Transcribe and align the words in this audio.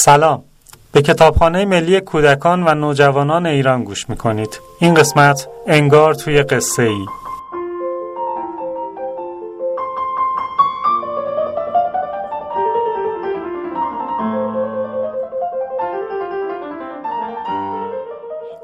سلام. 0.00 0.44
به 0.92 1.02
کتابخانه 1.02 1.64
ملی 1.64 2.00
کودکان 2.00 2.68
و 2.68 2.74
نوجوانان 2.74 3.46
ایران 3.46 3.84
گوش 3.84 4.08
می‌کنید. 4.08 4.60
این 4.80 4.94
قسمت 4.94 5.48
انگار 5.66 6.14
توی 6.14 6.42
قصه 6.42 6.82
ای 6.82 7.06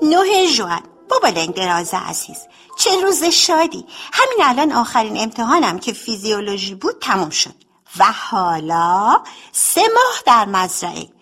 نوه 0.03 0.47
جوان 0.57 0.81
بابا 1.11 1.29
لنگراز 1.29 1.95
عزیز 1.95 2.47
چه 2.79 2.91
روز 3.03 3.25
شادی. 3.25 3.87
همین 4.13 4.39
الان 4.43 4.73
آخرین 4.73 5.17
امتحانم 5.21 5.79
که 5.79 5.93
فیزیولوژی 5.93 6.75
بود 6.75 6.95
تموم 7.01 7.31
شد. 7.31 7.55
و 7.99 8.05
حالا 8.05 9.21
سه 9.53 9.81
ماه 9.81 10.23
در 10.27 10.45
مزرعه. 10.45 11.14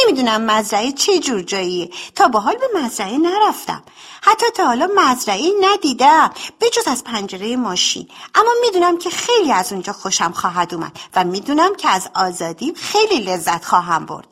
نمی‌دونم 0.00 0.42
مزرعه 0.42 0.92
چه 0.92 1.18
جور 1.18 1.42
جاییه. 1.42 1.90
تا 2.14 2.28
به 2.28 2.38
حال 2.38 2.56
به 2.56 2.80
مزرعه 2.80 3.18
نرفتم. 3.18 3.82
حتی 4.22 4.46
تا 4.54 4.66
حالا 4.66 4.88
مزرعه 4.96 5.52
ندیدم 5.60 6.30
بجز 6.60 6.88
از 6.88 7.04
پنجره 7.04 7.56
ماشین. 7.56 8.08
اما 8.34 8.50
می‌دونم 8.60 8.98
که 8.98 9.10
خیلی 9.10 9.52
از 9.52 9.72
اونجا 9.72 9.92
خوشم 9.92 10.32
خواهد 10.32 10.74
اومد 10.74 10.92
و 11.16 11.24
می‌دونم 11.24 11.74
که 11.74 11.88
از 11.88 12.08
آزادی 12.14 12.74
خیلی 12.74 13.20
لذت 13.20 13.64
خواهم 13.64 14.06
برد. 14.06 14.26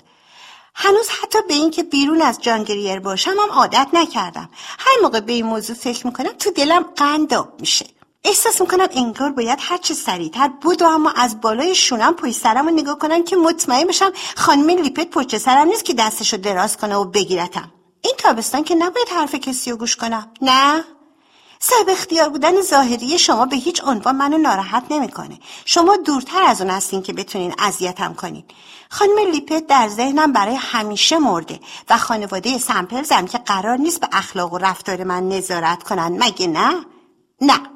هنوز 0.74 1.08
حتی 1.08 1.38
به 1.48 1.54
اینکه 1.54 1.82
بیرون 1.82 2.22
از 2.22 2.40
جانگریر 2.40 3.00
باشم 3.00 3.30
هم 3.30 3.50
عادت 3.50 3.88
نکردم. 3.92 4.50
هر 4.78 5.02
موقع 5.02 5.20
به 5.20 5.32
این 5.32 5.46
موضوع 5.46 5.76
فکر 5.76 6.06
می‌کنم 6.06 6.32
تو 6.38 6.50
دلم 6.50 6.82
قنداب 6.96 7.60
میشه. 7.60 7.86
احساس 8.24 8.60
می‌کنم 8.60 8.86
انگار 8.90 9.32
باید 9.32 9.58
هرچه 9.62 9.94
سریعتر 9.94 10.48
بود 10.48 10.82
و 10.82 10.86
اما 10.86 11.10
از 11.10 11.40
بالای 11.40 11.74
شونم 11.74 12.14
پشت 12.14 12.32
سرم 12.32 12.68
رو 12.68 12.74
نگاه 12.74 12.98
کنم 12.98 13.24
که 13.24 13.36
مطمئن 13.36 13.86
بشم 13.86 14.12
خانم 14.36 14.70
لیپت 14.70 15.10
پشت 15.10 15.38
سرم 15.38 15.68
نیست 15.68 15.84
که 15.84 15.94
دستشو 15.94 16.36
دراز 16.36 16.76
کنه 16.76 16.96
و 16.96 17.04
بگیرتم 17.04 17.72
این 18.04 18.14
تابستان 18.18 18.64
که 18.64 18.74
نباید 18.74 19.08
حرف 19.08 19.34
کسی 19.34 19.70
رو 19.70 19.76
گوش 19.76 19.96
کنم 19.96 20.32
نه 20.42 20.84
صاحب 21.64 21.88
اختیار 21.88 22.28
بودن 22.28 22.60
ظاهری 22.60 23.18
شما 23.18 23.46
به 23.46 23.56
هیچ 23.56 23.84
عنوان 23.84 24.16
منو 24.16 24.38
ناراحت 24.38 24.84
نمی‌کنه. 24.90 25.38
شما 25.64 25.96
دورتر 25.96 26.42
از 26.42 26.60
اون 26.60 26.70
هستین 26.70 27.02
که 27.02 27.12
بتونین 27.12 27.54
اذیتم 27.58 28.14
کنین. 28.14 28.44
خانم 28.90 29.18
لیپت 29.32 29.66
در 29.66 29.88
ذهنم 29.88 30.32
برای 30.32 30.54
همیشه 30.54 31.18
مرده 31.18 31.60
و 31.90 31.98
خانواده 31.98 32.58
سمپلزم 32.58 33.26
که 33.26 33.38
قرار 33.38 33.76
نیست 33.76 34.00
به 34.00 34.08
اخلاق 34.12 34.52
و 34.52 34.58
رفتار 34.58 35.04
من 35.04 35.28
نظارت 35.28 35.82
کنن 35.82 36.24
مگه 36.24 36.46
نه؟ 36.46 36.74
نه 37.40 37.71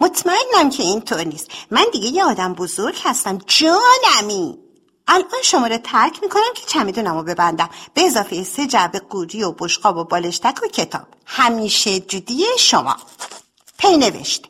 مطمئنم 0.00 0.70
که 0.70 0.82
اینطور 0.82 1.24
نیست. 1.24 1.50
من 1.70 1.86
دیگه 1.92 2.08
یه 2.08 2.24
آدم 2.24 2.54
بزرگ 2.54 2.96
هستم. 3.04 3.38
جانمی. 3.46 4.58
الان 5.08 5.42
شما 5.44 5.66
رو 5.66 5.78
ترک 5.78 6.22
می‌کنم 6.22 6.52
که 6.54 6.62
چمیدونم 6.66 7.16
رو 7.16 7.22
ببندم. 7.22 7.70
به 7.94 8.02
اضافه 8.02 8.44
سه 8.44 8.66
جعبه 8.66 8.98
قوری 8.98 9.42
و 9.42 9.52
بشقاب 9.52 9.96
و 9.96 10.04
بالشتک 10.04 10.62
و 10.62 10.66
کتاب. 10.66 11.06
همیشه 11.26 12.00
جدی 12.00 12.44
شما. 12.58 12.96
پی 13.78 13.96
نوشت. 13.96 14.46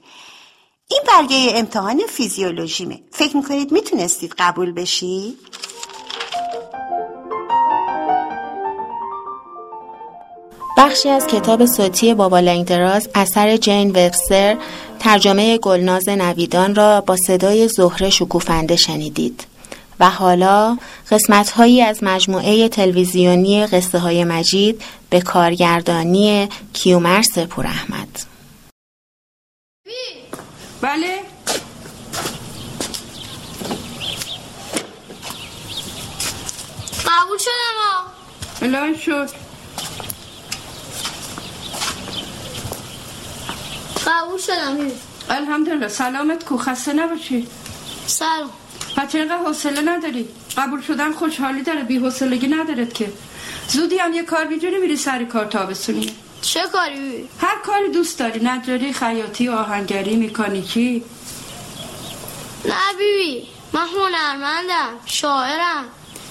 این 0.91 1.03
برگه 1.09 1.53
امتحان 1.55 2.03
فیزیولوژیمه. 2.09 3.03
فکر 3.13 3.37
می‌کنید 3.37 3.73
می‌تونستید 3.73 4.35
قبول 4.39 4.73
بشی؟ 4.73 5.39
بخشی 10.81 11.09
از 11.09 11.27
کتاب 11.27 11.67
صوتی 11.67 12.15
بابا 12.15 12.41
لنگدراز 12.41 13.09
اثر 13.15 13.57
جین 13.57 13.91
وبستر 13.91 14.57
ترجمه 14.99 15.59
گلناز 15.59 16.09
نویدان 16.09 16.75
را 16.75 17.01
با 17.01 17.17
صدای 17.17 17.69
زهره 17.69 18.11
شکوفنده 18.11 18.77
شنیدید. 18.77 19.47
و 20.01 20.11
حالا 20.11 20.79
قسمت 21.11 21.51
هایی 21.51 21.83
از 21.83 21.99
مجموعه 22.03 22.69
تلویزیونی 22.69 23.67
قصه 23.67 23.99
های 23.99 24.25
مجید 24.25 24.83
به 25.11 25.21
کارگردانی 25.21 26.49
کیومرس 26.73 27.39
پور 27.39 27.67
احمد. 27.67 28.09
بله. 30.81 31.19
قبول 37.07 37.39
شدم 37.39 38.13
الان 38.63 38.97
شد. 38.97 39.40
قبول 44.07 44.39
شدم 44.39 44.91
الحمدلله. 45.29 45.89
سلامت 45.89 46.45
کو. 46.45 46.59
خسته 46.59 46.93
نباشی. 46.93 47.49
سلام. 48.07 48.51
بچه 48.97 49.19
اینقدر 49.19 49.39
حوصله 49.39 49.83
نداری. 49.83 50.29
قبول 50.57 50.81
شدن 50.83 51.13
خوشحالی 51.13 51.63
داره. 51.63 51.83
بی 51.83 51.99
حوصلگی 51.99 52.49
ندارد 52.49 52.93
که. 52.93 53.13
زودی 53.69 53.99
هم 53.99 54.13
یه 54.15 54.23
کار 54.23 54.45
بیجوری 54.45 54.79
میری 54.79 54.97
سری 54.97 55.27
کار 55.27 55.45
تابستونی. 55.45 56.13
چه 56.43 56.61
کاری؟ 56.73 57.29
هر 57.41 57.59
کاری 57.65 57.89
دوست 57.91 58.19
داری. 58.19 58.41
نجاری 58.45 58.93
خیاطی 58.93 59.49
آهنگری 59.49 60.17
میکانیکی 60.17 61.05
نه 62.65 62.75
بیبی 62.99 63.49
من 63.73 63.87
هنرمندم 63.87 64.93
شاعرم 65.07 65.85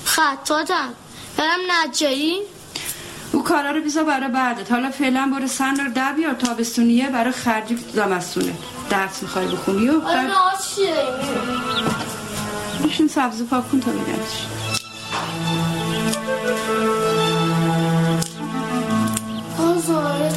خطاتم 0.06 0.94
برم 1.38 1.59
نجاری. 1.72 2.41
او 3.31 3.44
کارا 3.44 3.72
رو 3.72 3.81
بیزا 3.81 4.03
برای 4.03 4.29
بعدت. 4.29 4.72
حالا 4.72 4.90
فعلا 4.90 5.31
برو 5.35 5.47
سن 5.47 5.75
رو 5.75 5.91
در 5.94 6.13
بیار 6.13 6.34
تابستونیه 6.34 7.09
برای 7.09 7.31
خرجی 7.31 7.78
زمستونه 7.94 8.53
درس 8.90 9.23
می‌خوای 9.23 9.47
بخونی 9.47 9.90
و 9.90 10.01
آره 10.01 10.29
میشون 12.84 13.07
سبزی 13.07 13.44
پاک 13.44 13.72
کن 13.72 13.79
تا 13.79 13.91
بگردش 13.91 14.45
آزاره 19.59 20.31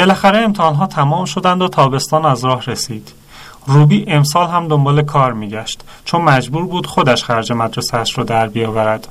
بالاخره 0.00 0.38
امتحان 0.38 0.74
ها 0.74 0.86
تمام 0.86 1.24
شدند 1.24 1.62
و 1.62 1.68
تابستان 1.68 2.26
از 2.26 2.44
راه 2.44 2.64
رسید. 2.64 3.12
روبی 3.66 4.04
امسال 4.08 4.48
هم 4.48 4.68
دنبال 4.68 5.02
کار 5.02 5.32
میگشت 5.32 5.84
چون 6.04 6.22
مجبور 6.22 6.66
بود 6.66 6.86
خودش 6.86 7.24
خرج 7.24 7.52
مدرسهش 7.52 8.18
رو 8.18 8.24
در 8.24 8.48
بیاورد. 8.48 9.08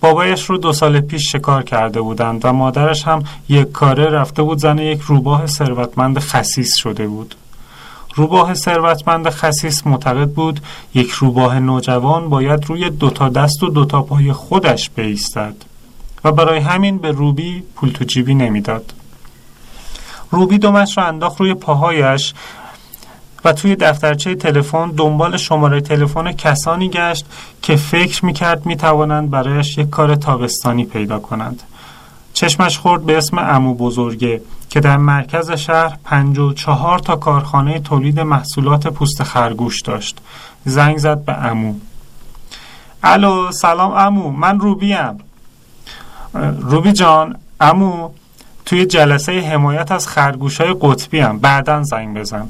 بابایش 0.00 0.50
رو 0.50 0.58
دو 0.58 0.72
سال 0.72 1.00
پیش 1.00 1.32
شکار 1.32 1.62
کرده 1.62 2.00
بودند 2.00 2.44
و 2.44 2.52
مادرش 2.52 3.06
هم 3.06 3.22
یک 3.48 3.72
کاره 3.72 4.04
رفته 4.04 4.42
بود 4.42 4.58
زن 4.58 4.78
یک 4.78 5.00
روباه 5.00 5.46
ثروتمند 5.46 6.18
خسیس 6.18 6.76
شده 6.76 7.06
بود. 7.06 7.34
روباه 8.14 8.54
ثروتمند 8.54 9.30
خسیس 9.30 9.86
معتقد 9.86 10.28
بود 10.28 10.60
یک 10.94 11.10
روباه 11.10 11.60
نوجوان 11.60 12.28
باید 12.28 12.66
روی 12.66 12.90
دوتا 12.90 13.28
دست 13.28 13.62
و 13.62 13.68
دوتا 13.68 14.02
پای 14.02 14.32
خودش 14.32 14.90
بیستد 14.90 15.54
و 16.24 16.32
برای 16.32 16.58
همین 16.58 16.98
به 16.98 17.10
روبی 17.10 17.62
پول 17.76 17.90
تو 17.90 18.04
جیبی 18.04 18.34
نمی‌داد. 18.34 18.92
روبی 20.30 20.58
دومش 20.58 20.98
را 20.98 21.06
انداخت 21.06 21.40
روی 21.40 21.54
پاهایش 21.54 22.34
و 23.44 23.52
توی 23.52 23.76
دفترچه 23.76 24.34
تلفن 24.34 24.90
دنبال 24.90 25.36
شماره 25.36 25.80
تلفن 25.80 26.32
کسانی 26.32 26.88
گشت 26.88 27.26
که 27.62 27.76
فکر 27.76 28.24
می‌کرد 28.24 28.66
می‌توانند 28.66 29.30
برایش 29.30 29.78
یک 29.78 29.90
کار 29.90 30.16
تابستانی 30.16 30.84
پیدا 30.84 31.18
کنند. 31.18 31.62
چشمش 32.34 32.78
خورد 32.78 33.02
به 33.02 33.18
اسم 33.18 33.38
امو 33.38 33.74
بزرگه 33.74 34.42
که 34.70 34.80
در 34.80 34.96
مرکز 34.96 35.50
شهر 35.50 35.96
پنج 36.04 36.38
و 36.38 36.52
چهار 36.52 36.98
تا 36.98 37.16
کارخانه 37.16 37.80
تولید 37.80 38.20
محصولات 38.20 38.86
پوست 38.86 39.22
خرگوش 39.22 39.80
داشت. 39.80 40.18
زنگ 40.64 40.98
زد 40.98 41.24
به 41.24 41.32
امو 41.32 41.74
الو 43.02 43.52
سلام 43.52 43.92
امو 43.92 44.30
من 44.30 44.60
روبیم. 44.60 45.18
روبی 46.60 46.92
جان 46.92 47.36
امو 47.60 48.08
توی 48.66 48.86
جلسه 48.86 49.40
حمایت 49.40 49.92
از 49.92 50.08
خرگوش 50.08 50.60
های 50.60 50.76
قطبی 50.80 51.20
هم. 51.20 51.38
بعدا 51.38 51.82
زنگ 51.82 52.18
بزن. 52.18 52.48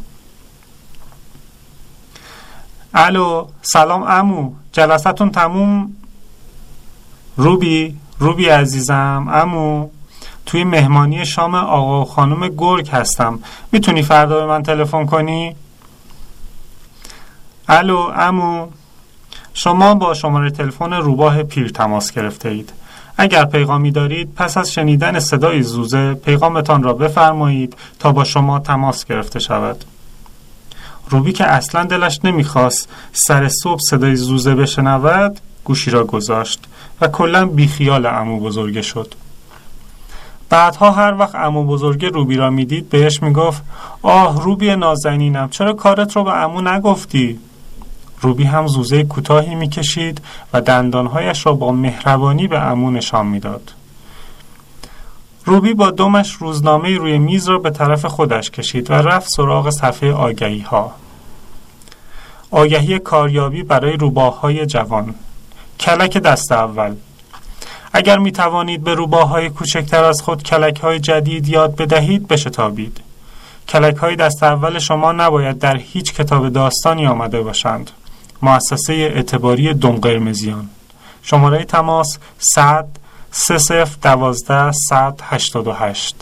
الو 2.95 3.47
سلام 3.63 4.03
امو 4.03 4.53
جلستون 4.73 5.31
تموم؟ 5.31 5.97
روبی؟ 7.37 7.97
روبی 8.19 8.47
عزیزم. 8.49 9.29
امو 9.33 9.89
توی 10.47 10.65
مهمانی 10.65 11.27
شام 11.27 11.55
آقا 11.55 12.03
و 12.03 12.05
خانم 12.05 12.49
گرگ 12.49 12.89
هستم. 12.89 13.39
می‌تونی 13.73 14.03
فردا 14.03 14.41
به 14.41 14.47
من 14.47 14.63
تلفن 14.63 15.07
کنی؟ 15.07 15.57
الو 17.69 17.97
امو 18.17 18.67
شما 19.55 19.95
با 19.95 20.15
شماره 20.15 20.51
تلفن 20.51 20.93
روباه 20.93 21.43
پیر 21.43 21.69
تماس 21.69 22.13
گرفته 22.13 22.49
اید 22.49 22.73
اگر 23.17 23.45
پیغامی 23.45 23.91
دارید 23.91 24.35
پس 24.35 24.57
از 24.57 24.73
شنیدن 24.73 25.19
صدای 25.21 25.63
زوزه 25.63 26.15
پیغامتان 26.15 26.83
را 26.83 26.93
بفرمایید 26.93 27.77
تا 27.99 28.13
با 28.13 28.25
شما 28.25 28.59
تماس 28.59 29.05
گرفته 29.05 29.39
شود 29.39 29.85
روبی 31.11 31.33
که 31.33 31.45
اصلا 31.45 31.85
دلش 31.85 32.21
نمی‌خواست 32.25 32.89
سر 33.13 33.49
صبح 33.49 33.81
صدای 33.81 34.17
زوزه 34.17 34.55
بشنود 34.55 35.41
گوشی 35.65 35.91
را 35.91 36.05
گذاشت 36.05 36.65
و 37.01 37.09
کلا 37.09 37.47
بیخیال 37.47 38.07
امو 38.07 38.41
بزرگه 38.41 38.83
شد 38.83 39.15
بعدها 40.51 40.91
هر 40.91 41.15
وقت 41.15 41.35
امو 41.35 41.65
بزرگه 41.65 42.09
روبی 42.09 42.37
را 42.37 42.51
می‌دید 42.51 42.89
بهش 42.89 43.23
می‌گفت 43.23 43.63
آه 44.03 44.43
روبی 44.43 44.77
نازنینم 44.77 45.49
چرا 45.49 45.73
کارت 45.73 46.17
رو 46.17 46.25
به 46.25 46.33
امو 46.33 46.61
نگفتی؟ 46.61 47.39
روبی 48.27 48.45
هم 48.45 48.67
زوزه 48.67 49.05
کوتاهی 49.05 49.55
می‌کشید 49.55 50.21
و 50.53 50.61
دندانهایش 50.61 51.47
را 51.47 51.53
با 51.53 51.73
مهربانی 51.73 52.47
به 52.47 52.59
امو 52.59 52.91
نشان 52.91 53.27
می‌داد. 53.27 53.73
روبی 55.45 55.75
با 55.75 55.91
دمش 55.91 56.33
روزنامه 56.33 56.97
روی 56.97 57.19
میز 57.19 57.49
را 57.49 57.59
به 57.59 57.71
طرف 57.71 58.05
خودش 58.05 58.51
کشید 58.51 58.91
و 58.91 58.95
رفت 58.95 59.29
سراغ 59.29 59.71
صفحه 59.71 60.13
آگهی 60.13 60.61
ها. 60.61 60.93
آگهی 62.51 62.99
کاریابی 62.99 63.63
برای 63.63 63.97
روباهای 63.97 64.67
جوان 64.67 65.15
کلک 65.81 66.19
دست 66.19 66.53
اول 66.53 66.95
اگر 67.93 68.19
می 68.19 68.33
توانید 68.33 68.85
به 68.85 68.95
روباهای 68.95 69.51
کوچکتر 69.51 70.05
از 70.05 70.23
خود 70.23 70.43
کلک 70.43 70.81
های 70.81 70.99
جدید 71.01 71.49
یاد 71.49 71.77
بدهید 71.77 72.29
بشتابید 72.29 73.01
کلک 73.69 73.97
های 73.97 74.17
دست 74.17 74.43
اول 74.43 74.79
شما 74.79 75.13
نباید 75.13 75.59
در 75.59 75.77
هیچ 75.77 76.15
کتاب 76.15 76.49
داستانی 76.49 77.07
آمده 77.07 77.43
باشند 77.43 77.91
مؤسسه 78.43 78.93
اعتباری 78.93 79.75
دم 79.75 79.97
قرمزیان. 79.97 80.69
شماره 81.23 81.65
تماس 81.65 82.19
100 82.39 82.89
30 83.31 83.85
12 84.03 84.73
188 84.73 86.17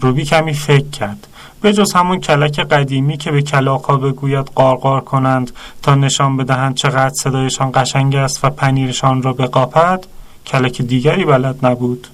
روبی 0.00 0.24
کمی 0.24 0.54
فکر 0.54 0.90
کرد. 0.90 1.26
به 1.60 1.72
جز 1.72 1.92
همون 1.92 2.20
کلک 2.20 2.60
قدیمی 2.60 3.16
که 3.16 3.30
به 3.30 3.42
کلاقا 3.42 3.96
بگوید 3.96 4.46
قارقار 4.54 5.00
کنند 5.00 5.50
تا 5.82 5.94
نشان 5.94 6.36
بدهند 6.36 6.74
چقدر 6.74 7.14
صدایشان 7.14 7.70
قشنگ 7.74 8.16
است 8.16 8.44
و 8.44 8.50
پنیرشان 8.50 9.22
را 9.22 9.32
بقاپد 9.32 10.06
کلک 10.46 10.82
دیگری 10.82 11.24
بلد 11.24 11.66
نبود. 11.66 12.08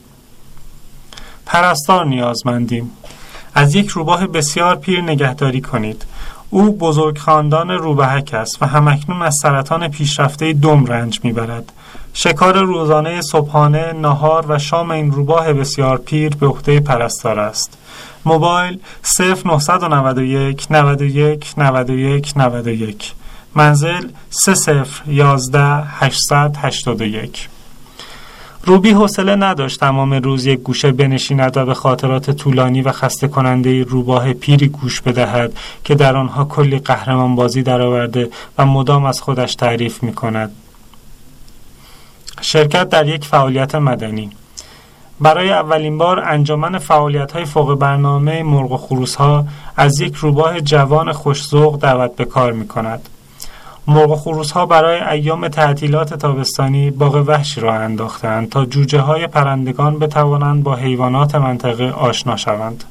پرستار 1.46 2.06
نیازمندیم. 2.06 2.90
از 3.54 3.74
یک 3.74 3.88
روباه 3.88 4.26
بسیار 4.26 4.76
پیر 4.76 5.00
نگهداری 5.00 5.60
کنید. 5.60 6.04
او 6.54 6.76
بزرگ 6.76 7.18
خاندان 7.18 7.70
روبهک 7.70 8.34
است 8.34 8.62
و 8.62 8.66
همکنون 8.66 9.22
از 9.22 9.36
سرطان 9.36 9.88
پیشرفته 9.88 10.52
دم 10.52 10.84
رنج 10.84 11.20
می‌برد. 11.22 11.72
شکار 12.12 12.62
روزانه 12.62 13.20
صبحانه 13.20 13.92
نهار 13.92 14.44
و 14.48 14.58
شام 14.58 14.90
این 14.90 15.12
روباه 15.12 15.52
بسیار 15.52 15.98
پیر 15.98 16.36
به 16.36 16.46
عهده 16.46 16.80
پرستار 16.80 17.38
است. 17.38 17.78
موبایل 18.24 18.78
0991 19.18 20.66
91 20.70 21.54
91 21.58 22.32
91 22.36 23.12
منزل 23.54 24.08
30 24.30 24.60
11 25.06 25.60
881 25.86 27.48
روبی 28.66 28.90
حوصله 28.90 29.36
نداشت 29.36 29.80
تمام 29.80 30.14
روز 30.14 30.46
یک 30.46 30.60
گوشه 30.60 30.92
بنشیند 30.92 31.56
و 31.56 31.66
به 31.66 31.74
خاطرات 31.74 32.30
طولانی 32.30 32.82
و 32.82 32.92
خسته 32.92 33.28
کننده 33.28 33.82
روباه 33.82 34.32
پیری 34.32 34.68
گوش 34.68 35.00
بدهد 35.00 35.52
که 35.84 35.94
در 35.94 36.16
آنها 36.16 36.44
کلی 36.44 36.78
قهرمان 36.78 37.34
بازی 37.34 37.62
درآورده 37.62 38.30
و 38.58 38.66
مدام 38.66 39.04
از 39.04 39.20
خودش 39.20 39.54
تعریف 39.54 40.02
می 40.02 40.12
کند. 40.12 40.52
شرکت 42.40 42.88
در 42.88 43.08
یک 43.08 43.24
فعالیت 43.24 43.74
مدنی 43.74 44.30
برای 45.20 45.50
اولین 45.50 45.98
بار 45.98 46.20
انجمن 46.20 46.78
فعالیت 46.78 47.32
های 47.32 47.44
فوق 47.44 47.78
برنامه 47.78 48.42
مرغ 48.42 48.72
و 48.72 48.76
خروس 48.76 49.14
ها 49.14 49.46
از 49.76 50.00
یک 50.00 50.14
روباه 50.14 50.60
جوان 50.60 51.12
خوشزوق 51.12 51.80
دعوت 51.80 52.16
به 52.16 52.24
کار 52.24 52.52
می 52.52 52.68
کند. 52.68 53.08
مرغ 53.86 54.18
خروس 54.18 54.50
ها 54.50 54.66
برای 54.66 55.00
ایام 55.00 55.48
تعطیلات 55.48 56.14
تابستانی 56.14 56.90
باغ 56.90 57.14
وحشی 57.26 57.60
را 57.60 57.74
انداختند 57.74 58.48
تا 58.48 58.64
جوجه 58.64 59.00
های 59.00 59.26
پرندگان 59.26 59.98
بتوانند 59.98 60.62
با 60.62 60.74
حیوانات 60.74 61.34
منطقه 61.34 61.90
آشنا 61.90 62.36
شوند. 62.36 62.84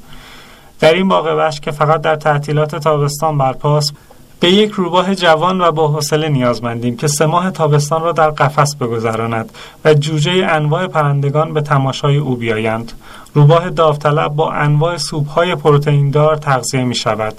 در 0.80 0.94
این 0.94 1.08
باغ 1.08 1.26
وحش 1.38 1.60
که 1.60 1.72
فقط 1.72 2.02
در 2.02 2.16
تعطیلات 2.16 2.76
تابستان 2.76 3.38
برپاست 3.38 3.94
به 4.40 4.52
یک 4.52 4.72
روباه 4.72 5.16
جوان 5.16 5.62
و 5.62 5.72
با 5.72 5.88
حوصله 5.88 6.30
نیازمندیم 6.30 6.98
که 6.98 7.08
سه 7.08 7.26
ماه 7.26 7.52
تابستان 7.52 8.02
را 8.02 8.12
در 8.12 8.30
قفس 8.30 8.76
بگذراند 8.76 9.50
و 9.86 9.94
جوجه 9.94 10.46
انواع 10.50 10.88
پرندگان 10.88 11.54
به 11.54 11.62
تماشای 11.62 12.18
او 12.18 12.36
بیایند 12.36 12.92
روباه 13.34 13.70
داوطلب 13.70 14.36
با 14.36 14.52
انواع 14.52 14.98
سوپهای 14.98 15.56
پروتئیندار 15.56 16.36
تغذیه 16.36 16.84
می 16.84 16.96
شود 16.96 17.34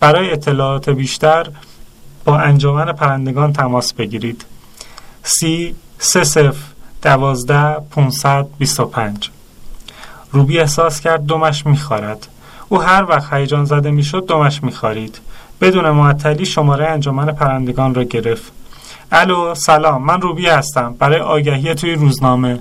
برای 0.00 0.30
اطلاعات 0.30 0.90
بیشتر 0.90 1.46
انجمن 2.32 2.92
پرندگان 2.92 3.52
تماس 3.52 3.92
بگیرید. 3.92 4.44
سی 5.22 5.74
سه 5.98 6.24
صف 6.24 6.56
دوازده 7.02 7.76
پونصد 7.90 8.46
بیست 8.58 8.80
و 8.80 8.84
پنج. 8.84 9.30
روبی 10.32 10.58
احساس 10.58 11.00
کرد 11.00 11.26
دمش 11.26 11.66
میخارد 11.66 12.26
او 12.68 12.82
هر 12.82 13.04
وقت 13.04 13.32
هیجان 13.32 13.64
زده 13.64 13.90
می‌شد 13.90 14.26
دمش 14.26 14.62
میخارید 14.62 15.18
بدون 15.60 15.90
معطلی 15.90 16.46
شماره 16.46 16.86
انجمن 16.86 17.26
پرندگان 17.26 17.94
را 17.94 18.02
گرفت. 18.02 18.52
الو 19.12 19.54
سلام 19.54 20.02
من 20.02 20.20
روبی 20.20 20.46
هستم. 20.46 20.94
برای 20.98 21.20
آگهی 21.20 21.74
توی 21.74 21.94
روزنامه. 21.94 22.60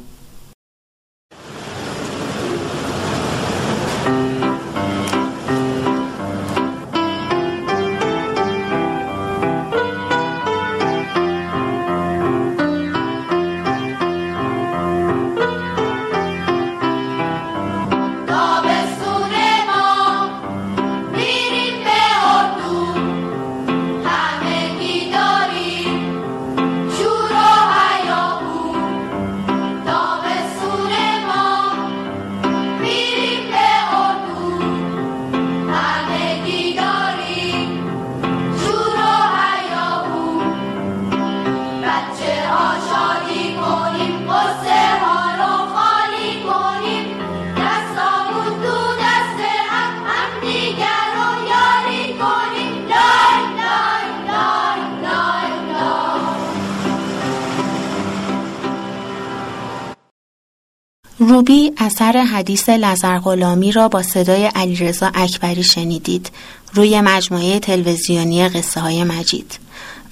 روبی 61.38 61.74
اثر 61.78 62.18
حدیث 62.18 62.70
لزر 62.70 63.20
غلامی 63.20 63.72
را 63.72 63.88
با 63.88 64.04
صدای 64.04 64.46
علیرضا 64.46 65.12
اکبری 65.14 65.64
شنیدید. 65.64 66.32
روی 66.74 67.02
مجموعه 67.02 67.60
تلویزیونی 67.60 68.50
قصه 68.50 68.82
های 68.82 69.04
مجید. 69.04 69.60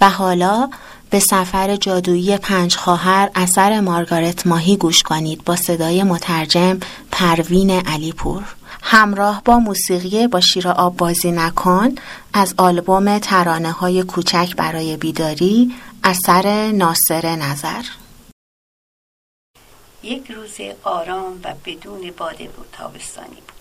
و 0.02 0.10
حالا 0.10 0.70
به 1.10 1.20
سفر 1.20 1.76
جادویی 1.76 2.38
پنج 2.38 2.76
خواهر 2.76 3.30
اثر 3.36 3.80
مارگارت 3.80 4.48
ماهی 4.48 4.78
گوش 4.78 5.04
کنید 5.04 5.44
با 5.44 5.56
صدای 5.56 6.04
مترجم 6.04 6.80
پروین 7.12 7.72
علیپور. 7.72 8.44
همراه 8.82 9.42
با 9.46 9.60
موسیقی 9.60 10.28
با 10.28 10.40
شیر 10.40 10.68
آب 10.68 10.98
بازی 10.98 11.32
نکن 11.32 11.96
از 12.34 12.54
آلبوم 12.58 13.20
ترانه 13.20 13.72
های 13.72 14.04
کوچک 14.04 14.56
برای 14.56 14.98
بیداری 14.98 15.72
اثر 16.04 16.72
ناصر 16.72 17.36
نظر. 17.36 17.84
یک 20.06 20.32
روز 20.32 20.58
آرام 20.84 21.42
و 21.44 21.54
بدون 21.66 22.12
بود 22.48 22.70
تابستانی 22.72 23.42
بود. 23.42 23.52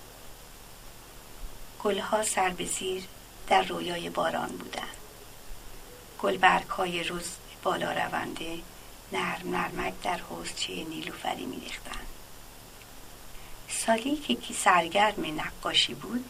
گلها 1.82 2.22
سر 2.22 2.48
به 2.48 2.64
زیر 2.64 3.04
در 3.48 3.62
رویای 3.62 4.10
باران 4.10 4.48
بودند. 4.48 4.96
گلبرگ 6.22 6.66
های 6.68 7.04
روز 7.04 7.30
بالا 7.62 7.92
رونده 7.92 8.58
نرم 9.12 9.56
نرمک 9.56 9.92
در 10.02 10.16
حوزچه 10.16 10.72
نیلوفری 10.72 11.46
میریختند. 11.46 12.06
سالی 13.68 14.16
که 14.16 14.54
سرگرم 14.54 15.40
نقاشی 15.40 15.94
بود 15.94 16.24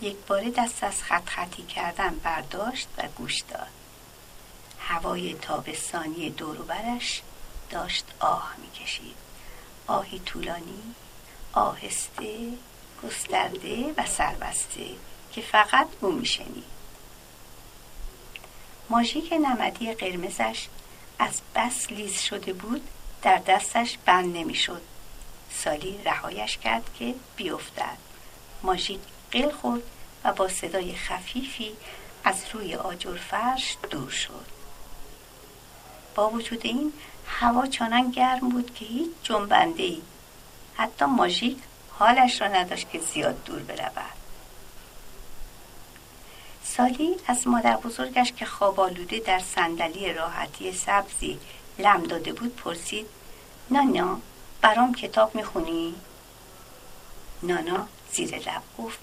یک 0.00 0.16
باره 0.16 0.50
دست 0.50 0.84
از 0.84 1.02
خط 1.02 1.28
خطی 1.28 1.62
کردن 1.62 2.14
برداشت 2.14 2.88
و 2.98 3.02
گوش 3.16 3.40
داد. 3.40 3.68
هوای 4.78 5.34
تابستانی 5.34 6.30
دوروبرش 6.30 7.22
داشت 7.70 8.04
آه 8.20 8.54
می‌کشید. 8.62 9.25
آهی 9.86 10.18
طولانی 10.18 10.82
آهسته 11.52 12.48
گسترده 13.02 13.94
و 13.96 14.06
سربسته 14.06 14.86
که 15.32 15.40
فقط 15.40 15.86
او 16.00 16.12
میشنید 16.12 16.76
ماژیک 18.90 19.32
نمدی 19.32 19.92
قرمزش 19.92 20.68
از 21.18 21.40
بس 21.54 21.92
لیز 21.92 22.20
شده 22.20 22.52
بود 22.52 22.88
در 23.22 23.38
دستش 23.38 23.98
بند 24.04 24.36
نمی‌شد. 24.36 24.82
سالی 25.50 26.00
رهایش 26.04 26.58
کرد 26.58 26.90
که 26.98 27.14
بیفتد. 27.36 27.96
ماژیک 28.62 29.00
قل 29.32 29.50
خورد 29.50 29.82
و 30.24 30.32
با 30.32 30.48
صدای 30.48 30.94
خفیفی 30.94 31.72
از 32.24 32.36
روی 32.52 32.74
آجر 32.74 33.16
فرش 33.16 33.76
دور 33.90 34.10
شد. 34.10 34.46
با 36.14 36.30
وجود 36.30 36.60
این 36.66 36.92
هوا 37.26 37.66
چنان 37.66 38.10
گرم 38.10 38.48
بود 38.48 38.74
که 38.74 38.84
هیچ 38.84 39.10
جنبنده 39.22 39.82
ای 39.82 40.02
حتی 40.76 41.04
ماژیک 41.04 41.58
حالش 41.98 42.40
را 42.40 42.48
نداشت 42.48 42.90
که 42.90 42.98
زیاد 42.98 43.44
دور 43.44 43.58
برود. 43.58 44.16
سالی 46.64 47.16
از 47.26 47.46
مادر 47.46 47.76
بزرگش 47.76 48.32
که 48.32 48.44
خواب 48.44 48.80
آلوده 48.80 49.18
در 49.18 49.38
صندلی 49.38 50.12
راحتی 50.12 50.72
سبزی 50.72 51.38
لم 51.78 52.02
داده 52.02 52.32
بود 52.32 52.56
پرسید 52.56 53.06
نانا 53.70 54.20
برام 54.60 54.94
کتاب 54.94 55.34
می‌خونی؟ 55.34 55.94
نانا 57.42 57.88
زیر 58.12 58.36
لب 58.36 58.62
گفت 58.78 58.98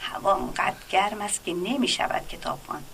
هوا 0.00 0.34
اونقدر 0.34 0.76
گرم 0.90 1.20
است 1.20 1.44
که 1.44 1.52
نمی‌شود 1.52 2.28
کتاب 2.28 2.58
خواند. 2.66 2.86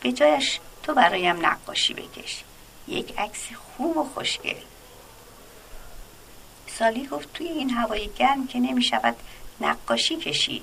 به 0.00 0.12
جایش 0.12 0.60
تو 0.82 0.94
برایم 0.94 1.46
نقاشی 1.46 1.94
بکش 1.94 2.44
یک 2.88 3.18
عکس 3.18 3.40
خوب 3.52 3.96
و 3.96 4.04
خوشگل 4.14 4.60
سالی 6.78 7.06
گفت 7.06 7.32
توی 7.32 7.46
این 7.46 7.70
هوای 7.70 8.10
گرم 8.18 8.46
که 8.46 8.58
نمی 8.58 8.82
شود 8.82 9.16
نقاشی 9.60 10.16
کشید. 10.16 10.62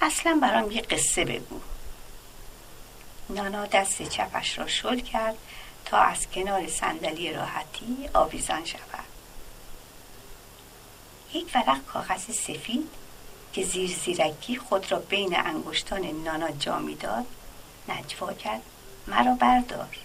اصلا 0.00 0.38
برام 0.42 0.70
یه 0.70 0.80
قصه 0.80 1.24
بگو. 1.24 1.60
نانا 3.30 3.66
دست 3.66 4.02
چپش 4.02 4.58
را 4.58 4.66
شل 4.66 5.00
کرد 5.00 5.36
تا 5.84 5.98
از 5.98 6.30
کنار 6.30 6.68
صندلی 6.68 7.32
راحتی 7.32 8.08
آویزان 8.14 8.64
شود. 8.64 9.04
یک 11.34 11.46
ورق 11.54 11.84
کاغذ 11.84 12.20
سفید 12.20 12.88
که 13.52 13.64
زیر 13.64 13.90
زیرکی 14.04 14.56
خود 14.56 14.92
را 14.92 14.98
بین 14.98 15.38
انگشتان 15.38 16.04
نانا 16.24 16.50
جا 16.50 16.78
می‌داد 16.78 17.26
نجوا 17.88 18.32
کرد 18.32 18.62
مرا 19.06 19.34
بردار. 19.34 19.96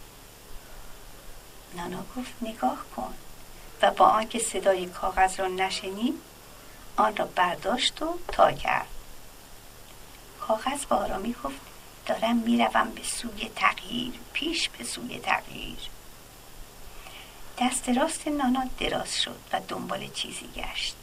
نانا 1.75 2.03
گفت 2.17 2.33
نگاه 2.41 2.77
کن. 2.95 3.13
و 3.81 3.91
با 3.91 4.05
آنکه 4.05 4.39
صدای 4.39 4.86
کاغذ 4.86 5.39
را 5.39 5.47
نشنید 5.47 6.21
آن 6.97 7.15
را 7.17 7.25
برداشت 7.25 8.01
و 8.01 8.19
تا 8.27 8.51
کرد. 8.51 8.88
کاغذ 10.39 10.86
با 10.86 10.95
آرامی 10.95 11.36
گفت 11.43 11.59
دارم 12.05 12.36
می‌روم 12.36 12.89
به 12.89 13.03
سوی 13.03 13.50
تغییر 13.55 14.13
پیش 14.33 14.69
به 14.69 14.83
سوی 14.83 15.19
تغییر. 15.19 15.77
دست 17.59 17.89
راست 17.89 18.27
نانا 18.27 18.63
دراز 18.79 19.21
شد 19.21 19.39
و 19.53 19.59
دنبال 19.67 20.07
چیزی 20.07 20.50
گشت. 20.55 20.95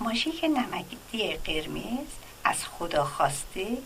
ماژیک 0.00 0.44
نمکدی 0.44 1.34
قرمز 1.34 2.06
از 2.44 2.64
خدا 2.64 3.04
خواسته 3.04 3.78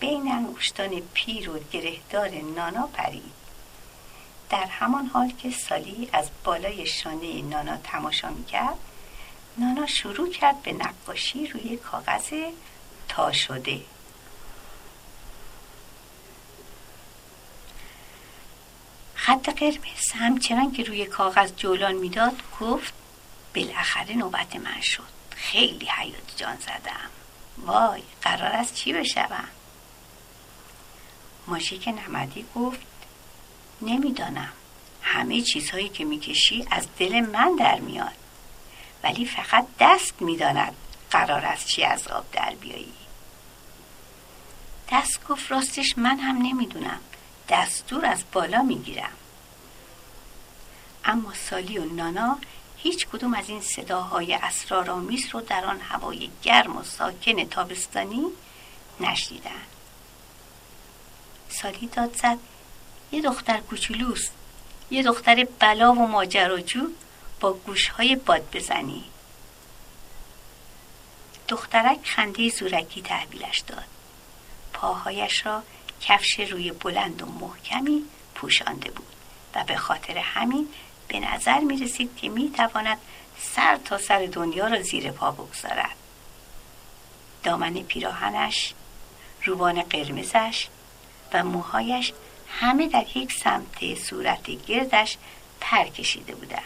بین 0.00 0.32
انگشتان 0.32 1.02
پیر 1.14 1.50
و 1.50 1.58
گرهدار 1.72 2.30
نانا 2.56 2.86
پرید. 2.86 3.43
در 4.50 4.66
همان 4.66 5.06
حال 5.06 5.30
که 5.30 5.50
سالی 5.50 6.08
از 6.12 6.30
بالای 6.44 6.86
شانه 6.86 7.42
نانا 7.42 7.76
تماشا 7.76 8.30
می‌کرد 8.30 8.78
نانا 9.58 9.86
شروع 9.86 10.30
کرد 10.32 10.62
به 10.62 10.72
نقاشی 10.72 11.46
روی 11.46 11.76
کاغذ 11.76 12.32
تا 13.08 13.32
شده. 13.32 13.80
خط 19.14 19.48
قرمز 19.48 20.12
همچنان 20.14 20.72
که 20.72 20.82
روی 20.82 21.06
کاغذ 21.06 21.52
جولان 21.56 21.94
می‌داد 21.94 22.42
گفت 22.60 22.92
بالاخره 23.54 24.14
نوبت 24.14 24.56
من 24.56 24.80
شد. 24.80 25.02
خیلی 25.36 25.86
حیات 25.86 26.36
جان 26.36 26.56
زدم. 26.56 27.10
وای 27.58 28.02
قرار 28.22 28.52
است 28.52 28.74
چی 28.74 28.92
بشوم؟ 28.92 29.48
ماشیک 31.46 31.88
نمدی 31.88 32.46
گفت 32.54 32.80
نمی‌دانم. 33.84 34.52
همه 35.02 35.40
چیزهایی 35.40 35.88
که 35.88 36.04
می‌کشی 36.04 36.66
از 36.70 36.86
دل 36.98 37.20
من 37.20 37.56
در 37.58 37.80
میاد. 37.80 38.14
ولی 39.02 39.26
فقط 39.26 39.66
دست 39.80 40.22
می‌داند 40.22 40.74
قرار 41.10 41.44
است 41.44 41.66
چی 41.66 41.84
از 41.84 42.08
آب 42.08 42.24
در 42.32 42.54
بیایی. 42.60 42.92
دست 44.92 45.26
گفت 45.28 45.50
راستش 45.50 45.98
من 45.98 46.18
هم 46.18 46.36
نمی‌دونم. 46.36 47.00
دستور 47.48 48.06
از 48.06 48.24
بالا 48.32 48.62
می‌گیرم. 48.62 49.12
اما 51.04 51.34
سالی 51.34 51.78
و 51.78 51.84
نانا 51.84 52.38
هیچ 52.76 53.06
کدوم 53.06 53.34
از 53.34 53.48
این 53.48 53.60
صداهای 53.60 54.34
اسرارآمیز 54.34 55.28
رو 55.32 55.40
در 55.40 55.64
آن 55.64 55.80
هوای 55.80 56.30
گرم 56.42 56.76
و 56.76 56.82
ساکن 56.82 57.44
تابستانی 57.44 58.24
نشنیدن. 59.00 59.62
سالی 61.48 61.86
داد 61.86 62.16
زد. 62.16 62.38
یه 63.14 63.22
دختر 63.22 63.60
کوچولوست 63.60 64.32
یه 64.90 65.02
دختر 65.02 65.46
بلا 65.58 65.92
و 65.92 66.06
ماجراجو 66.06 66.88
با 67.40 67.52
گوشهای 67.52 68.16
باد 68.16 68.50
بزنی. 68.52 69.04
دخترک 71.48 71.98
خنده 72.04 72.48
زورکی 72.48 73.02
تحویلش 73.02 73.58
داد. 73.58 73.84
پاهایش 74.72 75.46
را 75.46 75.62
کفش 76.00 76.40
روی 76.40 76.72
بلند 76.72 77.22
و 77.22 77.26
محکمی 77.26 78.02
پوشانده 78.34 78.90
بود 78.90 79.16
و 79.54 79.64
به 79.64 79.76
خاطر 79.76 80.18
همین 80.18 80.68
به 81.08 81.20
نظر 81.20 81.58
می 81.58 81.76
رسید 81.76 82.16
که 82.16 82.28
می 82.28 82.50
تواند 82.50 82.98
سر 83.40 83.76
تا 83.76 83.98
سر 83.98 84.28
دنیا 84.32 84.66
را 84.66 84.82
زیر 84.82 85.10
پا 85.10 85.30
بگذارد. 85.30 85.96
دامن 87.42 87.74
پیراهنش 87.74 88.74
روبان 89.44 89.82
قرمزش 89.82 90.68
و 91.32 91.44
موهایش 91.44 92.12
همه 92.60 92.88
در 92.88 93.16
یک 93.16 93.32
سمت 93.32 93.94
صورت 93.94 94.50
گردش 94.50 95.16
پر 95.60 95.84
کشیده 95.84 96.34
بودند 96.34 96.62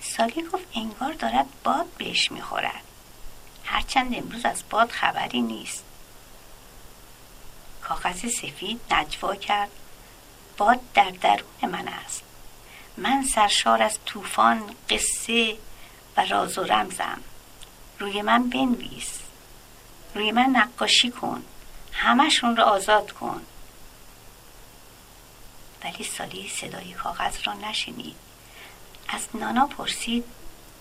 سالی 0.00 0.42
گفت 0.42 0.64
انگار 0.74 1.12
دارد 1.12 1.46
باد 1.64 1.86
بهش 1.98 2.32
می‌خورد. 2.32 2.82
هرچند 3.64 4.14
امروز 4.14 4.44
از 4.44 4.62
باد 4.70 4.90
خبری 4.90 5.40
نیست. 5.40 5.84
کاغذ 7.82 8.26
سفید 8.26 8.80
نجوا 8.90 9.34
کرد. 9.34 9.70
باد 10.56 10.80
در 10.94 11.10
درون 11.10 11.70
من 11.72 11.88
است. 11.88 12.22
من 12.96 13.24
سرشار 13.34 13.82
از 13.82 13.98
طوفان 14.06 14.74
قصه 14.90 15.56
و 16.16 16.24
راز 16.24 16.58
و 16.58 16.62
رمزم. 16.62 17.20
روی 17.98 18.22
من 18.22 18.50
بنویس. 18.50 19.18
روی 20.14 20.32
من 20.32 20.42
نقاشی 20.42 21.10
کن. 21.10 21.44
همشون 21.92 22.56
رو 22.56 22.62
آزاد 22.62 23.12
کن. 23.12 23.42
ولی 25.84 26.04
سالی 26.04 26.48
صدای 26.48 26.92
کاغذ 26.92 27.36
را 27.44 27.52
نشنید 27.52 28.16
از 29.08 29.28
نانا 29.34 29.66
پرسید 29.66 30.24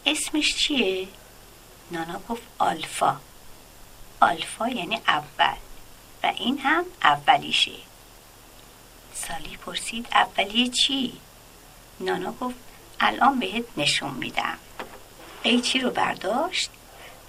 اسمش 0.05 0.55
چیه؟ 0.55 1.07
نانا 1.91 2.19
گفت 2.29 2.43
آلفا. 2.59 3.17
آلفا 4.19 4.69
یعنی 4.69 4.95
اول 5.07 5.57
و 6.23 6.27
این 6.27 6.57
هم 6.57 6.85
اولیشه. 7.03 7.71
سالی 9.13 9.57
پرسید 9.57 10.07
اولیه 10.11 10.69
چی؟ 10.69 11.17
نانا 11.99 12.31
گفت 12.31 12.55
الان 12.99 13.39
بهت 13.39 13.65
نشون 13.77 14.11
میدم. 14.11 14.57
قیچی 15.43 15.79
رو 15.79 15.89
برداشت 15.89 16.69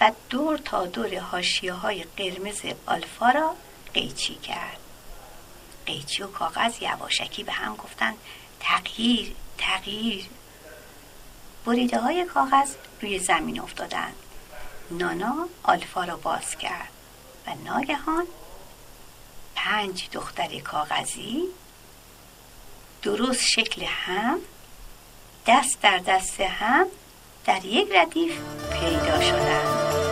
و 0.00 0.12
دور 0.30 0.58
تا 0.58 0.86
دور 0.86 1.14
هاشیه 1.14 1.72
های 1.72 2.04
قرمز 2.16 2.60
آلفا 2.86 3.30
را 3.30 3.54
قیچی 3.94 4.34
کرد. 4.34 4.78
قیچی 5.86 6.22
و 6.22 6.26
کاغذ 6.26 6.82
یواشکی 6.82 7.44
به 7.44 7.52
هم 7.52 7.76
گفتند 7.76 8.16
تغییر 8.60 9.34
تغییر. 9.58 10.26
بریده 11.64 12.00
های 12.00 12.24
کاغذ 12.24 12.74
روی 13.00 13.18
زمین 13.18 13.60
افتادند. 13.60 14.14
نانا 14.90 15.48
آلفا 15.62 16.04
را 16.04 16.16
باز 16.16 16.58
کرد 16.58 16.88
و 17.46 17.54
ناگهان 17.64 18.26
پنج 19.54 20.08
دختر 20.12 20.58
کاغذی 20.58 21.42
درست 23.02 23.42
شکل 23.42 23.82
هم 23.82 24.38
دست 25.46 25.80
در 25.82 25.98
دست 25.98 26.40
هم 26.40 26.86
در 27.44 27.64
یک 27.64 27.88
ردیف 27.92 28.32
پیدا 28.72 29.20
شدند. 29.20 30.11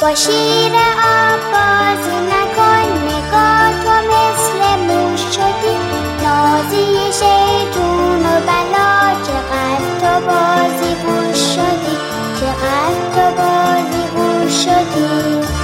با 0.00 0.14
شیر 0.14 0.72
آب 0.72 1.40
بازی 1.52 2.16
نکن 2.30 2.88
نگاه 3.04 3.70
تو 3.84 3.94
مثل 4.10 4.78
موش 4.78 5.20
شدی. 5.20 5.76
نازی 6.22 7.12
شیطون 7.12 8.26
و 8.26 8.40
بلا 8.40 9.14
چقدر 9.26 9.90
تو 10.00 10.26
بازی 10.26 10.94
گوش 10.94 11.38
شدی. 11.38 11.96
چقدر 12.40 13.00
تو 13.14 13.42
بازی 13.42 14.04
گوش 14.16 14.64
شدی. 14.64 15.59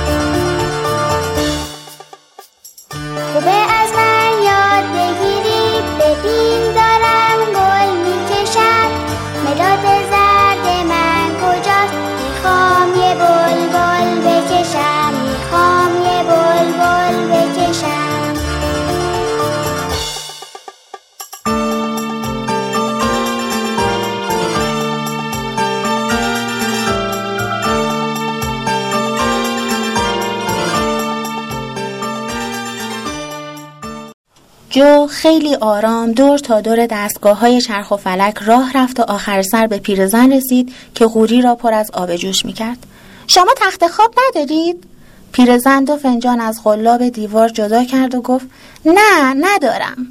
جو 34.77 35.07
خیلی 35.07 35.55
آرام 35.55 36.13
دور 36.13 36.39
تا 36.39 36.61
دور 36.61 36.87
دستگاه 36.87 37.39
های 37.39 37.61
چرخ 37.61 37.91
و 37.91 37.97
فلک 37.97 38.39
راه 38.39 38.73
رفت 38.75 39.01
و 39.01 39.03
آخر 39.03 39.43
سر 39.43 39.67
به 39.67 39.79
پیرزن 39.79 40.33
رسید 40.33 40.75
که 40.95 41.07
غوری 41.07 41.43
را 41.43 41.55
پر 41.55 41.75
از 41.75 41.91
آب 41.91 42.17
جوش 42.17 42.45
می 42.45 42.53
کرد. 42.53 42.79
شما 43.27 43.55
تخت 43.57 43.87
خواب 43.87 44.15
ندارید؟ 44.29 44.85
پیرزن 45.33 45.85
دو 45.85 45.97
فنجان 45.97 46.41
از 46.41 46.61
غلاب 46.65 47.09
دیوار 47.09 47.49
جدا 47.49 47.85
کرد 47.85 48.15
و 48.15 48.21
گفت 48.21 48.47
نه 48.85 49.35
ندارم. 49.35 50.07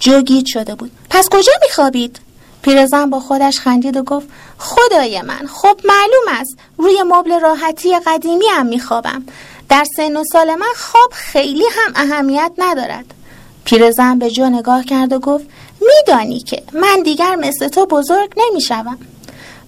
جو 0.00 0.20
گیج 0.20 0.46
شده 0.46 0.74
بود. 0.74 0.90
پس 1.10 1.28
کجا 1.28 1.52
میخوابید؟ 1.62 2.20
پیرزن 2.62 3.10
با 3.10 3.20
خودش 3.20 3.60
خندید 3.60 3.96
و 3.96 4.02
گفت 4.02 4.28
خدای 4.58 5.22
من 5.22 5.46
خب 5.46 5.80
معلوم 5.84 6.40
است. 6.40 6.56
روی 6.76 7.02
مبل 7.06 7.40
راحتی 7.40 7.98
قدیمی 8.06 8.46
هم 8.46 8.66
میخوابم. 8.66 9.22
در 9.68 9.84
سن 9.96 10.16
و 10.16 10.24
سال 10.24 10.54
من 10.54 10.72
خواب 10.76 11.10
خیلی 11.12 11.64
هم 11.72 11.92
اهمیت 11.96 12.52
ندارد. 12.58 13.14
پیرزن 13.64 14.18
به 14.18 14.30
جو 14.30 14.46
نگاه 14.46 14.84
کرد 14.84 15.12
و 15.12 15.18
گفت 15.18 15.44
میدانی 15.80 16.40
که 16.40 16.62
من 16.72 17.02
دیگر 17.04 17.34
مثل 17.34 17.68
تو 17.68 17.86
بزرگ 17.86 18.34
نمی‌شوم. 18.36 18.98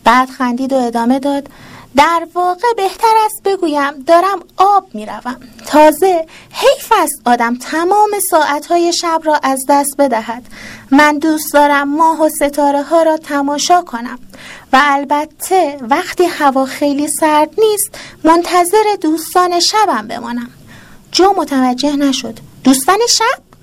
بعد 0.04 0.30
خندید 0.30 0.72
و 0.72 0.76
ادامه 0.76 1.18
داد 1.18 1.48
در 1.96 2.26
واقع 2.34 2.72
بهتر 2.76 3.14
است 3.26 3.42
بگویم 3.42 4.02
دارم 4.06 4.40
آب 4.56 4.86
می‌روم. 4.94 5.36
تازه 5.66 6.26
حیف 6.50 6.92
است 7.02 7.22
آدم 7.24 7.56
تمام 7.56 8.10
ساعتهای 8.30 8.92
شب 8.92 9.20
را 9.24 9.40
از 9.42 9.64
دست 9.68 9.96
بدهد. 9.96 10.42
من 10.90 11.18
دوست 11.18 11.52
دارم 11.52 11.96
ماه 11.96 12.22
و 12.22 12.28
ستاره 12.28 12.82
ها 12.82 13.02
را 13.02 13.16
تماشا 13.16 13.82
کنم. 13.82 14.18
و 14.72 14.80
البته 14.82 15.78
وقتی 15.90 16.24
هوا 16.24 16.64
خیلی 16.64 17.08
سرد 17.08 17.50
نیست 17.58 17.90
منتظر 18.24 18.84
دوستان 19.00 19.60
شبم 19.60 20.06
بمانم. 20.08 20.50
جو 21.12 21.34
متوجه 21.36 21.96
نشد. 21.96 22.38
دوستان 22.64 22.98
شب؟ 23.08 23.53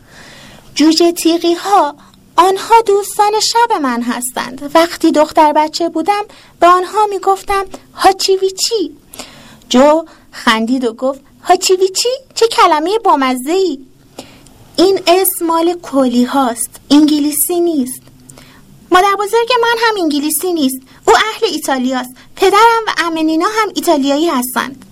جوجه 0.76 1.12
تیغی 1.12 1.54
ها 1.54 1.96
آنها 2.36 2.82
دوستان 2.86 3.40
شب 3.40 3.82
من 3.82 4.02
هستند. 4.02 4.72
وقتی 4.76 5.12
دختر 5.12 5.54
بچه 5.54 5.90
بودم 5.90 6.24
به 6.60 6.68
آنها 6.68 7.06
می 7.10 7.20
گفتم 7.20 7.66
هاچی 7.94 8.38
ویچی 8.38 8.96
جو 9.70 10.06
خندید 10.32 10.86
و 10.86 10.94
گفت 10.94 11.20
هاچی 11.44 11.76
ویچی 11.76 12.10
چه 12.36 12.48
کلمه 12.48 12.98
بامزه 13.04 13.52
ای 13.52 13.80
این 14.76 15.00
اسم 15.08 15.46
مال 15.46 15.74
کولی 15.74 16.24
هاست 16.24 16.70
انگلیسی 16.92 17.60
نیست. 17.60 18.02
مادر 18.92 19.16
بزرگ 19.20 19.50
من 19.62 19.76
هم 19.88 20.02
انگلیسی 20.02 20.54
نیست 20.54 20.80
او 21.08 21.14
اهل 21.16 21.46
ایتالیاست 21.52 22.16
پدرم 22.36 22.84
و 22.88 22.92
امنینا 22.98 23.46
هم 23.46 23.72
ایتالیایی 23.76 24.30
هستند. 24.30 24.86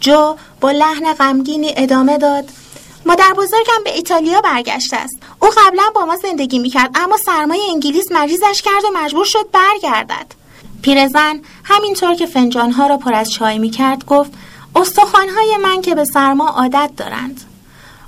جو 0.00 0.36
با 0.60 0.70
لحن 0.70 1.12
غمگینی 1.12 1.74
ادامه 1.76 2.18
داد. 2.18 2.44
مادر 3.08 3.34
بزرگم 3.36 3.84
به 3.84 3.94
ایتالیا 3.94 4.40
برگشته 4.40 4.96
است. 4.96 5.18
او 5.42 5.48
قبلا 5.48 5.82
با 5.94 6.04
ما 6.04 6.16
زندگی 6.16 6.58
می‌کرد 6.58 6.90
اما 6.94 7.16
سرمای 7.16 7.60
انگلیس 7.70 8.12
مریضش 8.12 8.62
کرد 8.62 8.84
و 8.84 8.98
مجبور 8.98 9.24
شد 9.24 9.46
برگردد. 9.52 10.26
پیرزن 10.82 11.40
همینطور 11.64 12.14
که 12.14 12.26
فنجانها 12.26 12.86
را 12.86 12.96
پر 12.96 13.14
از 13.14 13.32
چای 13.32 13.58
می‌کرد 13.58 14.06
گفت 14.06 14.30
استخوانهای 14.76 15.56
من 15.62 15.80
که 15.80 15.94
به 15.94 16.04
سرما 16.04 16.48
عادت 16.48 16.90
دارند. 16.96 17.40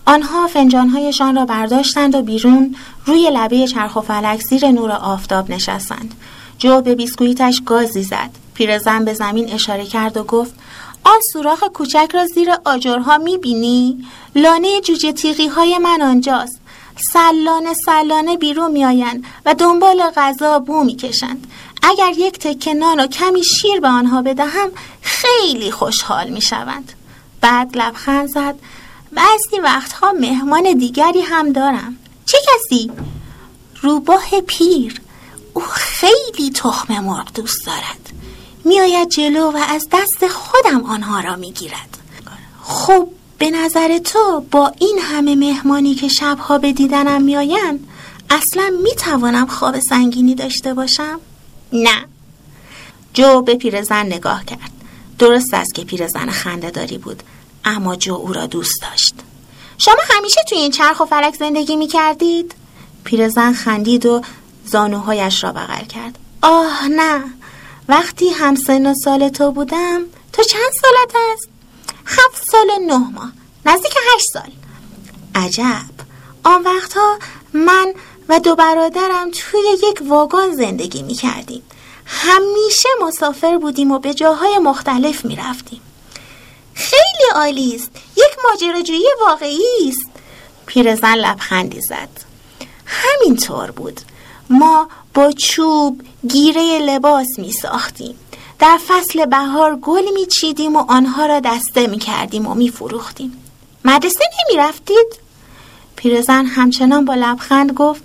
آنها 0.06 0.46
فنجانهایشان 0.46 1.36
را 1.36 1.46
برداشتند 1.46 2.14
و 2.14 2.22
بیرون 2.22 2.76
روی 3.06 3.30
لبه 3.32 3.66
چرخ 3.66 3.96
و 3.96 4.00
فلک 4.00 4.40
زیر 4.40 4.68
نور 4.68 4.92
آفتاب 4.92 5.50
نشستند. 5.50 6.14
جو 6.58 6.80
به 6.80 6.94
بیسکویتش 6.94 7.62
گازی 7.66 8.02
زد. 8.02 8.30
پیرزن 8.54 9.04
به 9.04 9.14
زمین 9.14 9.52
اشاره 9.52 9.86
کرد 9.86 10.16
و 10.16 10.24
گفت 10.24 10.54
آن 11.04 11.20
سوراخ 11.32 11.64
کوچک 11.64 12.10
را 12.14 12.26
زیر 12.26 12.50
آجرها 12.64 13.18
می‌بینی؟ 13.18 14.04
لانه 14.34 14.80
جوجه 14.80 15.12
تیغی 15.12 15.46
های 15.46 15.78
من 15.78 16.02
آنجاست. 16.02 16.60
سلانه 17.12 17.74
سلانه 17.74 18.36
بیرون 18.36 18.72
میآیند 18.72 19.24
و 19.46 19.54
دنبال 19.54 20.02
غذا 20.16 20.58
بو 20.58 20.84
می‌کشند. 20.84 21.46
اگر 21.82 22.12
یک 22.16 22.38
تکه 22.38 22.74
نان 22.74 23.00
و 23.00 23.06
کمی 23.06 23.44
شیر 23.44 23.80
به 23.80 23.88
آنها 23.88 24.22
بدهم 24.22 24.70
خیلی 25.02 25.70
خوشحال 25.70 26.30
می‌شوند. 26.30 26.92
بعد 27.40 27.76
لبخند 27.76 28.28
زد. 28.28 28.54
بعضی 29.12 29.60
وقتها 29.62 30.12
مهمان 30.12 30.72
دیگری 30.78 31.20
هم 31.20 31.52
دارم. 31.52 31.96
چه 32.26 32.38
کسی؟ 32.48 32.90
روباه 33.82 34.40
پیر. 34.46 35.00
او 35.54 35.62
خیلی 35.62 36.50
تخم 36.50 37.00
مرغ 37.04 37.32
دوست 37.34 37.66
دارد. 37.66 38.09
میآید 38.70 39.08
جلو 39.08 39.50
و 39.50 39.58
از 39.68 39.88
دست 39.92 40.28
خودم 40.28 40.84
آنها 40.84 41.20
را 41.20 41.36
می‌گیرد. 41.36 41.98
خب 42.62 43.08
به 43.38 43.50
نظر 43.50 43.98
تو 43.98 44.44
با 44.50 44.72
این 44.78 44.98
همه 45.02 45.36
مهمانی 45.36 45.94
که 45.94 46.08
شبها 46.08 46.58
به 46.58 46.72
دیدنم 46.72 47.22
میآیند 47.22 47.88
اصلا 48.30 48.72
می‌توانم 48.82 49.46
خواب 49.46 49.78
سنگینی 49.78 50.34
داشته 50.34 50.74
باشم؟ 50.74 51.20
نه. 51.72 52.04
جو 53.14 53.42
به 53.42 53.54
پیرزن 53.54 54.06
نگاه 54.06 54.44
کرد. 54.44 54.70
درست 55.18 55.54
است 55.54 55.74
که 55.74 55.84
پیرزن 55.84 56.30
خنده 56.30 56.70
داری 56.70 56.98
بود 56.98 57.22
اما 57.64 57.96
جو 57.96 58.14
او 58.14 58.32
را 58.32 58.46
دوست 58.46 58.82
داشت. 58.82 59.14
شما 59.78 60.02
همیشه 60.10 60.40
توی 60.48 60.58
این 60.58 60.70
چرخ 60.70 61.00
و 61.00 61.04
فلک 61.04 61.34
زندگی 61.34 61.76
می 61.76 61.86
کردید؟ 61.86 62.54
پیرزن 63.04 63.52
خندید 63.52 64.06
و 64.06 64.22
زانوهایش 64.64 65.44
را 65.44 65.52
بغل 65.52 65.84
کرد. 65.84 66.18
آه 66.42 66.88
نه. 66.88 67.24
وقتی 67.90 68.28
همسن 68.28 68.86
و 68.86 68.94
سال 68.94 69.28
تو 69.28 69.50
بودم 69.52 70.02
تو 70.32 70.42
چند 70.42 70.72
سالت 70.80 71.14
است؟ 71.32 71.48
هفت 72.06 72.50
سال 72.50 72.70
و 72.70 72.86
نه 72.86 73.10
ماه. 73.10 73.32
نزدیک 73.66 73.92
هشت 74.14 74.30
سال. 74.30 74.52
عجب. 75.34 75.90
آن 76.44 76.62
وقتها 76.62 77.18
من 77.52 77.94
و 78.28 78.40
دو 78.40 78.56
برادرم 78.56 79.30
توی 79.30 79.60
یک 79.90 80.02
واگن 80.08 80.52
زندگی 80.52 81.02
می 81.02 81.14
کردیم 81.14 81.62
همیشه 82.06 82.88
مسافر 83.02 83.58
بودیم 83.58 83.90
و 83.90 83.98
به 83.98 84.14
جاهای 84.14 84.58
مختلف 84.58 85.24
می 85.24 85.36
رفتیم 85.36 85.80
خیلی 86.74 87.30
عالی 87.34 87.74
است. 87.74 87.90
یک 88.16 88.36
ماجراجویی 88.44 89.08
واقعی 89.26 89.88
است. 89.88 90.10
پیرزن 90.66 91.14
لبخندی 91.14 91.80
زد. 91.80 92.08
همینطور 92.86 93.70
بود. 93.70 94.00
ما 94.50 94.88
با 95.14 95.32
چوب 95.32 96.02
گیره 96.28 96.78
لباس 96.78 97.38
می 97.38 97.52
ساختیم. 97.52 98.18
در 98.58 98.78
فصل 98.88 99.26
بهار 99.26 99.76
گل 99.76 100.12
می 100.14 100.26
چیدیم 100.26 100.76
و 100.76 100.84
آنها 100.88 101.26
را 101.26 101.40
دسته 101.40 101.86
می 101.86 101.98
کردیم 101.98 102.46
و 102.46 102.54
می 102.54 102.70
فروختیم. 102.70 103.44
مدرسه 103.84 104.24
نمی 104.24 104.60
رفتید؟ 104.60 105.20
پیرزن 105.96 106.46
همچنان 106.46 107.04
با 107.04 107.14
لبخند 107.14 107.72
گفت 107.72 108.02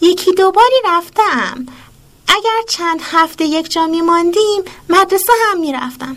یکی 0.00 0.32
دوباری 0.32 0.76
رفتم. 0.84 1.66
اگر 2.28 2.62
چند 2.68 3.00
هفته 3.02 3.44
یک 3.44 3.70
جا 3.70 3.86
می 3.86 4.00
ماندیم 4.00 4.62
مدرسه 4.88 5.32
هم 5.50 5.60
می 5.60 5.72
رفتم. 5.72 6.16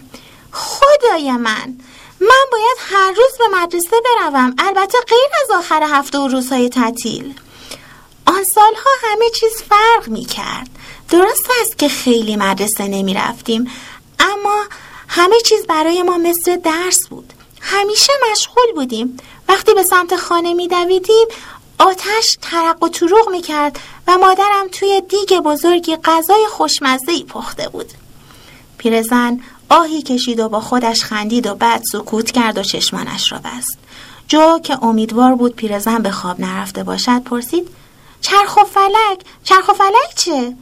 خدای 0.52 1.32
من 1.32 1.78
من 2.22 2.46
باید 2.52 2.78
هر 2.80 3.10
روز 3.10 3.38
به 3.40 3.58
مدرسه 3.58 3.96
بروم. 4.06 4.56
البته 4.58 4.98
غیر 5.08 5.30
از 5.44 5.52
آخر 5.58 5.84
هفته 5.84 6.18
و 6.18 6.28
روزهای 6.28 6.70
تعطیل. 6.70 7.34
آن 8.26 8.44
سالها 8.44 8.90
همه 9.04 9.30
چیز 9.30 9.52
فرق 9.70 10.08
می 10.08 10.26
کرد. 10.26 10.75
درست 11.10 11.50
است 11.62 11.78
که 11.78 11.90
خیلی 11.90 12.36
مدرسه 12.36 12.88
نمی 12.88 13.14
رفتیم 13.14 13.72
اما 14.20 14.64
همه 15.08 15.36
چیز 15.46 15.66
برای 15.68 16.04
ما 16.04 16.18
مثل 16.18 16.56
درس 16.56 17.08
بود. 17.08 17.34
همیشه 17.62 18.14
مشغول 18.32 18.72
بودیم. 18.76 19.18
وقتی 19.48 19.74
به 19.74 19.84
سمت 19.84 20.16
خانه 20.16 20.54
میدویدیم 20.54 21.28
آتش 21.80 22.38
ترق 22.42 22.84
و 22.84 22.90
تروغ 22.90 23.30
می‌کرد 23.30 23.80
و 24.08 24.18
مادرم 24.18 24.68
توی 24.72 25.02
دیگ 25.10 25.40
بزرگی 25.40 25.96
غذای 25.96 26.46
خوشمزه 26.50 27.24
پخته 27.24 27.70
بود. 27.70 27.92
پیرزن 28.78 29.40
آهی 29.70 30.02
کشید 30.02 30.40
و 30.40 30.50
با 30.50 30.60
خودش 30.60 31.04
خندید 31.04 31.48
و 31.48 31.56
بعد 31.56 31.84
سکوت 31.84 32.32
کرد 32.32 32.58
و 32.58 32.64
چشمانش 32.64 33.32
را 33.32 33.38
بست. 33.38 33.78
جو 34.28 34.60
که 34.60 34.84
امیدوار 34.84 35.36
بود 35.36 35.56
پیرزن 35.56 35.98
به 35.98 36.12
خواب 36.12 36.40
نرفته 36.40 36.84
باشد 36.84 37.24
پرسید 37.24 37.70
چرخ 38.22 38.58
و 38.58 38.64
فلک؟ 38.64 39.20
چرخ 39.44 39.70
و 39.70 39.74
فلک 39.74 40.16
چه؟ 40.16 40.56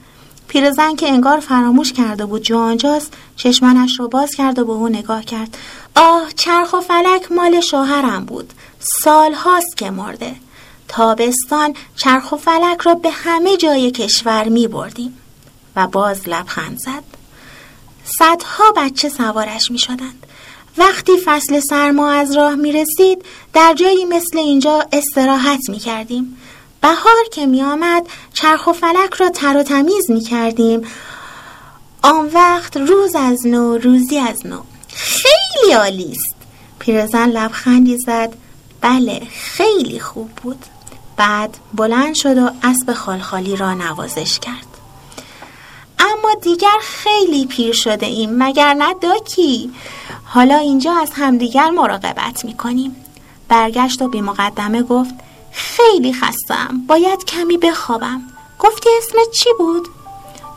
پیرزن 0.53 0.95
که 0.95 1.07
انگار 1.07 1.39
فراموش 1.39 1.93
کرده 1.93 2.25
بود 2.25 2.41
جو 2.41 2.57
آنجاست 2.57 3.13
چشمانش 3.35 3.99
رو 3.99 4.07
باز 4.07 4.35
کرد 4.35 4.59
و 4.59 4.65
به 4.65 4.71
او 4.71 4.89
نگاه 4.89 5.25
کرد. 5.25 5.57
آه 5.95 6.31
چرخ 6.35 6.73
و 6.73 6.81
فلک 6.81 7.31
مال 7.31 7.61
شوهرم 7.61 8.25
بود. 8.25 8.53
سال 8.79 9.33
هاست 9.33 9.77
که 9.77 9.91
مرده. 9.91 10.35
تابستان 10.87 11.73
چرخ 11.95 12.31
و 12.31 12.37
فلک 12.37 12.81
را 12.81 12.95
به 12.95 13.09
همه 13.09 13.57
جای 13.57 13.91
کشور 13.91 14.49
می 14.49 14.67
بردیم. 14.67 15.17
و 15.75 15.87
باز 15.87 16.29
لبخند 16.29 16.77
زد. 16.77 17.03
صدها 18.03 18.71
بچه 18.75 19.09
سوارش 19.09 19.71
می 19.71 19.79
شدند. 19.79 20.25
وقتی 20.77 21.11
فصل 21.25 21.59
سرما 21.59 22.11
از 22.11 22.35
راه 22.35 22.55
می 22.55 22.71
رسید 22.71 23.25
در 23.53 23.73
جایی 23.73 24.05
مثل 24.05 24.37
اینجا 24.37 24.87
استراحت 24.91 25.69
می 25.69 25.79
کردیم. 25.79 26.37
بهار 26.83 27.23
که 27.31 27.45
می 27.45 27.63
آمد 27.63 28.07
چرخ 28.33 28.67
و 28.67 28.73
فلک 28.73 29.13
را 29.13 29.29
تر 29.29 29.57
و 29.57 29.63
تمیز 29.63 30.11
می 30.11 30.21
کردیم 30.21 30.81
آن 32.01 32.29
وقت 32.33 32.77
روز 32.77 33.15
از 33.15 33.47
نو 33.47 33.77
روزی 33.77 34.19
از 34.19 34.45
نو. 34.45 34.61
خیلی 34.87 35.73
عالی 35.73 36.11
است. 36.11 36.35
پیرزن 36.79 37.29
لبخندی 37.29 37.97
زد. 37.97 38.33
بله 38.81 39.21
خیلی 39.31 39.99
خوب 39.99 40.29
بود. 40.29 40.65
بعد 41.17 41.57
بلند 41.73 42.15
شد 42.15 42.37
و 42.37 42.49
اسب 42.63 42.93
خالخالی 42.93 43.55
را 43.55 43.73
نوازش 43.73 44.39
کرد. 44.39 44.67
اما 45.99 46.33
دیگر 46.41 46.79
خیلی 46.81 47.45
پیر 47.45 47.73
شده 47.73 48.05
ایم 48.05 48.29
مگر 48.37 48.73
نه 48.73 48.93
داکی؟ 48.93 49.71
حالا 50.23 50.57
اینجا 50.57 50.93
از 50.93 51.11
همدیگر 51.15 51.69
مراقبت 51.69 52.45
می‌کنیم. 52.45 52.95
برگشت 53.47 54.01
و 54.01 54.07
بی 54.07 54.21
مقدمه 54.21 54.83
گفت 54.83 55.13
خیلی 55.53 56.13
خستم. 56.13 56.81
باید 56.87 57.25
کمی 57.25 57.57
بخوابم. 57.57 58.21
گفتی 58.59 58.89
اسمت 58.97 59.31
چی 59.31 59.49
بود؟ 59.57 59.87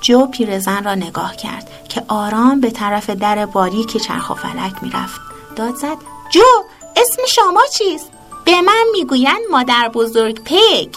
جو 0.00 0.26
پیرزن 0.26 0.84
را 0.84 0.94
نگاه 0.94 1.36
کرد 1.36 1.70
که 1.88 2.04
آرام 2.08 2.60
به 2.60 2.70
طرف 2.70 3.10
در 3.10 3.46
باریک 3.46 3.96
چرخ 3.96 4.30
و 4.30 4.34
فلک 4.34 4.82
می‌رفت. 4.82 5.20
داد 5.56 5.74
زد 5.74 5.96
جو 6.32 6.64
اسم 6.96 7.22
شما 7.28 7.62
چیست؟ 7.78 8.10
به 8.44 8.60
من 8.60 8.84
می‌گویند 8.92 9.40
مادر 9.50 9.90
بزرگ 9.94 10.44
پگ 10.44 10.94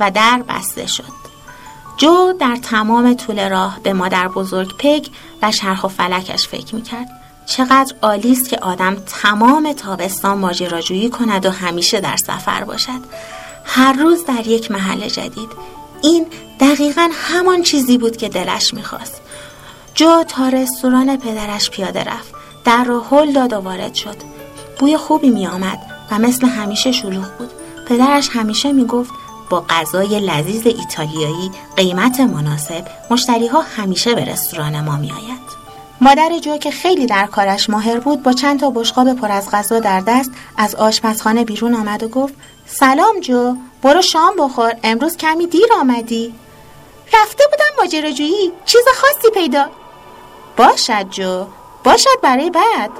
و 0.00 0.10
در 0.10 0.42
بسته 0.48 0.86
شد. 0.86 1.22
جو 1.96 2.32
در 2.32 2.56
تمام 2.56 3.14
طول 3.14 3.48
راه 3.48 3.80
به 3.82 3.92
مادر 3.92 4.28
بزرگ 4.28 4.76
پگ 4.78 5.06
و 5.42 5.52
چرخ 5.52 5.84
و 5.84 5.88
فلکش 5.88 6.48
فکر 6.48 6.74
می‌کرد. 6.74 7.21
چقدر 7.46 7.94
عالی 8.02 8.32
است 8.32 8.48
که 8.48 8.58
آدم 8.58 8.96
تمام 9.06 9.72
تابستان 9.72 10.38
ماجراجویی 10.38 11.10
کند 11.10 11.46
و 11.46 11.50
همیشه 11.50 12.00
در 12.00 12.16
سفر 12.16 12.64
باشد. 12.64 13.00
هر 13.64 13.92
روز 13.92 14.24
در 14.24 14.46
یک 14.46 14.70
محل 14.70 15.08
جدید. 15.08 15.48
این 16.02 16.26
دقیقا 16.60 17.08
همان 17.12 17.62
چیزی 17.62 17.98
بود 17.98 18.16
که 18.16 18.28
دلش 18.28 18.74
می‌خواست. 18.74 19.20
جو 19.94 20.24
تا 20.28 20.48
رستوران 20.48 21.16
پدرش 21.16 21.70
پیاده 21.70 22.04
رفت. 22.04 22.34
در 22.64 22.84
را 22.84 23.00
هل 23.00 23.32
داد 23.32 23.52
و 23.52 23.56
وارد 23.56 23.94
شد. 23.94 24.16
بوی 24.78 24.96
خوبی 24.96 25.30
می 25.30 25.46
آمد 25.46 25.78
و 26.10 26.18
مثل 26.18 26.46
همیشه 26.46 26.92
شلوغ 26.92 27.30
بود. 27.38 27.50
پدرش 27.88 28.28
همیشه 28.32 28.72
می 28.72 28.84
گفت 28.84 29.10
با 29.50 29.64
غذای 29.68 30.20
لذیذ 30.20 30.66
ایتالیایی 30.66 31.50
قیمت 31.76 32.20
مناسب 32.20 32.84
مشتری 33.10 33.46
ها 33.46 33.60
همیشه 33.60 34.14
به 34.14 34.24
رستوران 34.24 34.80
ما 34.80 34.96
می 34.96 35.12
آید. 35.12 35.51
مادر 36.02 36.38
جو 36.38 36.56
که 36.56 36.70
خیلی 36.70 37.06
در 37.06 37.26
کارش 37.26 37.70
ماهر 37.70 37.98
بود 37.98 38.22
با 38.22 38.32
چند 38.32 38.60
تا 38.60 38.70
بشقاب 38.70 39.12
پر 39.12 39.32
از 39.32 39.50
غذا 39.50 39.80
در 39.80 40.00
دست 40.00 40.30
از 40.56 40.74
آشپزخانه 40.74 41.44
بیرون 41.44 41.74
آمد 41.74 42.02
و 42.02 42.08
گفت 42.08 42.34
سلام 42.66 43.20
جو 43.20 43.56
برو 43.82 44.02
شام 44.02 44.34
بخور 44.38 44.74
امروز 44.82 45.16
کمی 45.16 45.46
دیر 45.46 45.68
آمدی. 45.80 46.34
رفته 47.14 47.44
بودم 47.50 47.82
ماجراجویی 47.82 48.52
چیز 48.64 48.84
خاصی 48.94 49.30
پیدا. 49.34 49.66
باشد 50.56 51.10
جو 51.10 51.44
باشد 51.84 52.20
برای 52.22 52.50
بعد. 52.50 52.90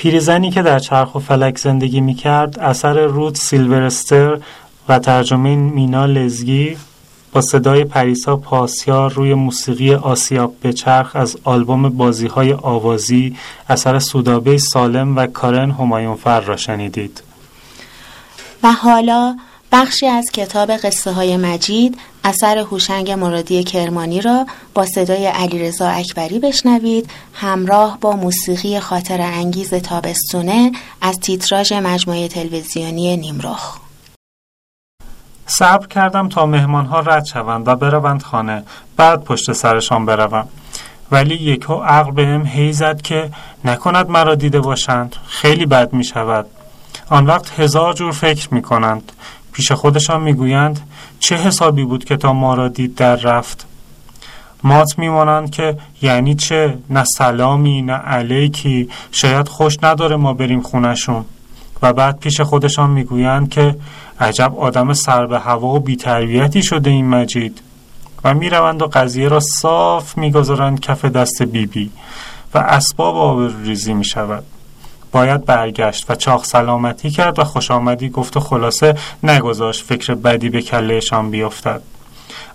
پیرزنی 0.00 0.50
که 0.50 0.62
در 0.62 0.78
چرخ 0.78 1.14
و 1.14 1.18
فلک 1.18 1.58
زندگی 1.58 2.00
می 2.00 2.14
کرد 2.14 2.58
اثر 2.58 3.06
رود 3.06 3.34
سیلورستر 3.34 4.38
و 4.88 4.98
ترجمه 4.98 5.56
مینا 5.56 6.06
لزگی 6.06 6.76
با 7.32 7.40
صدای 7.40 7.84
پریسا 7.84 8.36
پاسیار 8.36 9.12
روی 9.12 9.34
موسیقی 9.34 9.94
آسیاب 9.94 10.54
به 10.60 10.72
چرخ 10.72 11.16
از 11.16 11.36
آلبوم 11.44 11.88
بازی 11.88 12.26
های 12.26 12.52
آوازی 12.52 13.36
اثر 13.68 13.98
سودابه 13.98 14.58
سالم 14.58 15.16
و 15.16 15.26
کارن 15.26 15.70
همایونفر 15.70 16.40
را 16.40 16.56
شنیدید. 16.56 17.22
و 18.62 18.72
حالا 18.72 19.36
بخشی 19.72 20.06
از 20.06 20.30
کتاب 20.30 20.70
قصه 20.70 21.12
های 21.12 21.36
مجید 21.36 21.98
اثر 22.24 22.58
هوشنگ 22.58 23.10
مرادی 23.10 23.64
کرمانی 23.64 24.20
را 24.20 24.46
با 24.74 24.86
صدای 24.86 25.26
علیرضا 25.26 25.88
اکبری 25.88 26.38
بشنوید 26.38 27.10
همراه 27.34 27.98
با 28.00 28.12
موسیقی 28.12 28.80
خاطر 28.80 29.20
انگیز 29.20 29.74
تابستونه 29.74 30.72
از 31.00 31.18
تیتراژ 31.20 31.72
مجموعه 31.72 32.28
تلویزیونی 32.28 33.16
نیمرخ. 33.16 33.78
صبر 35.46 35.86
کردم 35.86 36.28
تا 36.28 36.46
مهمانها 36.46 37.00
رد 37.00 37.24
شوند 37.24 37.68
و 37.68 37.76
بروند 37.76 38.22
خانه. 38.22 38.62
بعد 38.96 39.24
پشت 39.24 39.52
سرشان 39.52 40.06
بروم. 40.06 40.48
ولی 41.12 41.34
یکو 41.34 41.74
عقل 41.74 42.10
بهم 42.10 42.46
هی 42.46 42.72
زد 42.72 43.02
که 43.02 43.30
نکند 43.64 44.10
مرا 44.10 44.34
دیده 44.34 44.60
باشند. 44.60 45.16
خیلی 45.26 45.66
بد 45.66 45.92
می 45.92 46.04
شود 46.04 46.46
آن 47.10 47.26
وقت 47.26 47.60
هزار 47.60 47.92
جور 47.92 48.12
فکر 48.12 48.54
می 48.54 48.62
کنند 48.62 49.12
پیش 49.52 49.72
خودشان 49.72 50.20
می 50.20 50.32
گویند 50.32 50.80
چه 51.20 51.36
حسابی 51.36 51.84
بود 51.84 52.04
که 52.04 52.16
تا 52.16 52.32
ما 52.32 52.54
را 52.54 52.68
دید 52.68 52.94
در 52.94 53.16
رفت؟ 53.16 53.66
مات 54.62 54.98
میمانند 54.98 55.50
که 55.50 55.76
یعنی 56.02 56.34
چه؟ 56.34 56.78
نه 56.90 57.04
سلامی 57.04 57.82
نه 57.82 57.92
علیکی. 57.92 58.88
شاید 59.12 59.48
خوش 59.48 59.76
نداره 59.82 60.16
ما 60.16 60.34
بریم 60.34 60.60
خونشون 60.60 61.24
و 61.82 61.92
بعد 61.92 62.18
پیش 62.18 62.40
خودشان 62.40 62.90
می‌گویند 62.90 63.48
که 63.48 63.76
عجب 64.20 64.54
آدم 64.58 64.92
سر 64.92 65.26
به 65.26 65.40
هوا 65.40 65.68
و 65.68 65.80
بیتربیتی 65.80 66.62
شده 66.62 66.90
این 66.90 67.08
مجید. 67.08 67.60
و 68.24 68.34
می‌روند 68.34 68.82
و 68.82 68.86
قضیه 68.86 69.28
را 69.28 69.40
صاف 69.40 70.18
می‌گذارند 70.18 70.80
کف 70.80 71.04
دست 71.04 71.42
بیبی 71.42 71.66
بی 71.66 71.90
و 72.54 72.58
اسباب 72.58 73.16
آبروریزی 73.16 73.68
ریزی 73.68 73.94
می 73.94 74.04
شود 74.04 74.44
باید 75.12 75.44
برگشت 75.44 76.10
و 76.10 76.14
چاخ 76.14 76.44
سلامتی 76.44 77.10
کرد 77.10 77.38
و 77.38 77.44
خوش 77.44 77.70
آمدی 77.70 78.08
گفت 78.08 78.36
و 78.36 78.40
خلاصه 78.40 78.94
نگذاشت 79.22 79.84
فکر 79.84 80.14
بدی 80.14 80.48
به 80.48 80.62
کلهشان 80.62 81.30
بیفتد. 81.30 81.82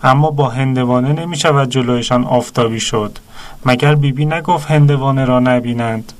اما 0.03 0.31
با 0.31 0.49
هندوانه 0.49 1.13
نمی 1.13 1.37
شود 1.37 1.69
جلویشان 1.69 2.23
آفتابی 2.23 2.79
شد. 2.79 3.19
مگر 3.65 3.95
بیبی 3.95 4.11
بی 4.11 4.25
نگفت 4.25 4.71
هندوانه 4.71 5.25
را 5.25 5.39
نبینند؟ 5.39 6.13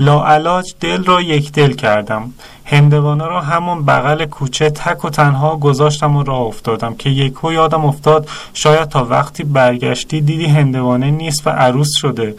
لاعلاج 0.00 0.74
دل 0.80 1.04
را 1.04 1.20
یک 1.20 1.52
دل 1.52 1.72
کردم. 1.72 2.32
هندوانه 2.64 3.26
را 3.26 3.40
همون 3.40 3.84
بغل 3.84 4.24
کوچه 4.24 4.70
تک 4.70 5.04
و 5.04 5.10
تنها 5.10 5.56
گذاشتم 5.56 6.16
و 6.16 6.22
راه 6.22 6.40
افتادم 6.40 6.94
که 6.94 7.10
یکو 7.10 7.52
یادم 7.52 7.84
افتاد 7.84 8.28
شاید 8.54 8.88
تا 8.88 9.04
وقتی 9.04 9.44
برگشتی 9.44 10.20
دیدی 10.20 10.46
هندوانه 10.46 11.10
نیست 11.10 11.46
و 11.46 11.50
عروس 11.50 11.94
شده. 11.96 12.34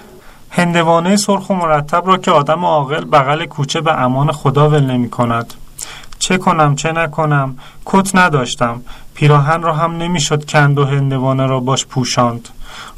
هندوانه 0.55 1.15
سرخ 1.15 1.49
و 1.49 1.53
مرتب 1.53 2.07
را 2.07 2.17
که 2.17 2.31
آدم 2.31 2.65
عاقل 2.65 3.05
بغل 3.05 3.45
کوچه 3.45 3.81
به 3.81 4.01
امان 4.01 4.31
خدا 4.31 4.69
ول 4.69 4.83
نمی 4.85 5.09
کند. 5.09 5.53
چه 6.19 6.37
کنم 6.37 6.75
چه 6.75 6.91
نکنم؟ 6.91 7.57
کت 7.85 8.15
نداشتم. 8.15 8.81
پیراهن 9.13 9.61
را 9.61 9.73
هم 9.73 9.97
نمی‌شد 9.97 10.45
کند 10.45 10.79
و 10.79 10.85
هندوانه 10.85 11.45
را 11.45 11.59
باش 11.59 11.85
پوشاند. 11.85 12.49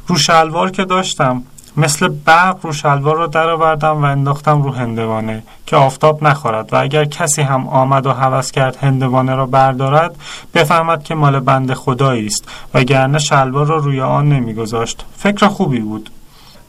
رو 0.07 0.17
شلوار 0.17 0.71
که 0.71 0.85
داشتم 0.85 1.43
مثل 1.77 2.07
برق 2.07 2.57
رو 2.61 2.73
شلوار 2.73 3.15
را 3.15 3.27
درآوردم 3.27 4.01
و 4.01 4.05
انداختم 4.05 4.61
رو 4.61 4.71
هندوانه 4.71 5.43
که 5.65 5.75
آفتاب 5.75 6.23
نخورد 6.23 6.73
و 6.73 6.75
اگر 6.81 7.05
کسی 7.05 7.41
هم 7.41 7.67
آمد 7.67 8.05
و 8.05 8.11
هوس 8.11 8.51
کرد 8.51 8.77
هندوانه 8.81 9.35
را 9.35 9.45
بردارد 9.45 10.15
بفهمد 10.53 11.03
که 11.03 11.15
مال 11.15 11.39
بند 11.39 11.73
خدایی 11.73 12.25
است 12.25 12.49
وگرنه 12.73 13.19
شلوار 13.19 13.65
را 13.65 13.77
روی 13.77 14.01
آن 14.01 14.29
نمیگذاشت 14.29 15.05
فکر 15.17 15.47
خوبی 15.47 15.79
بود. 15.79 16.09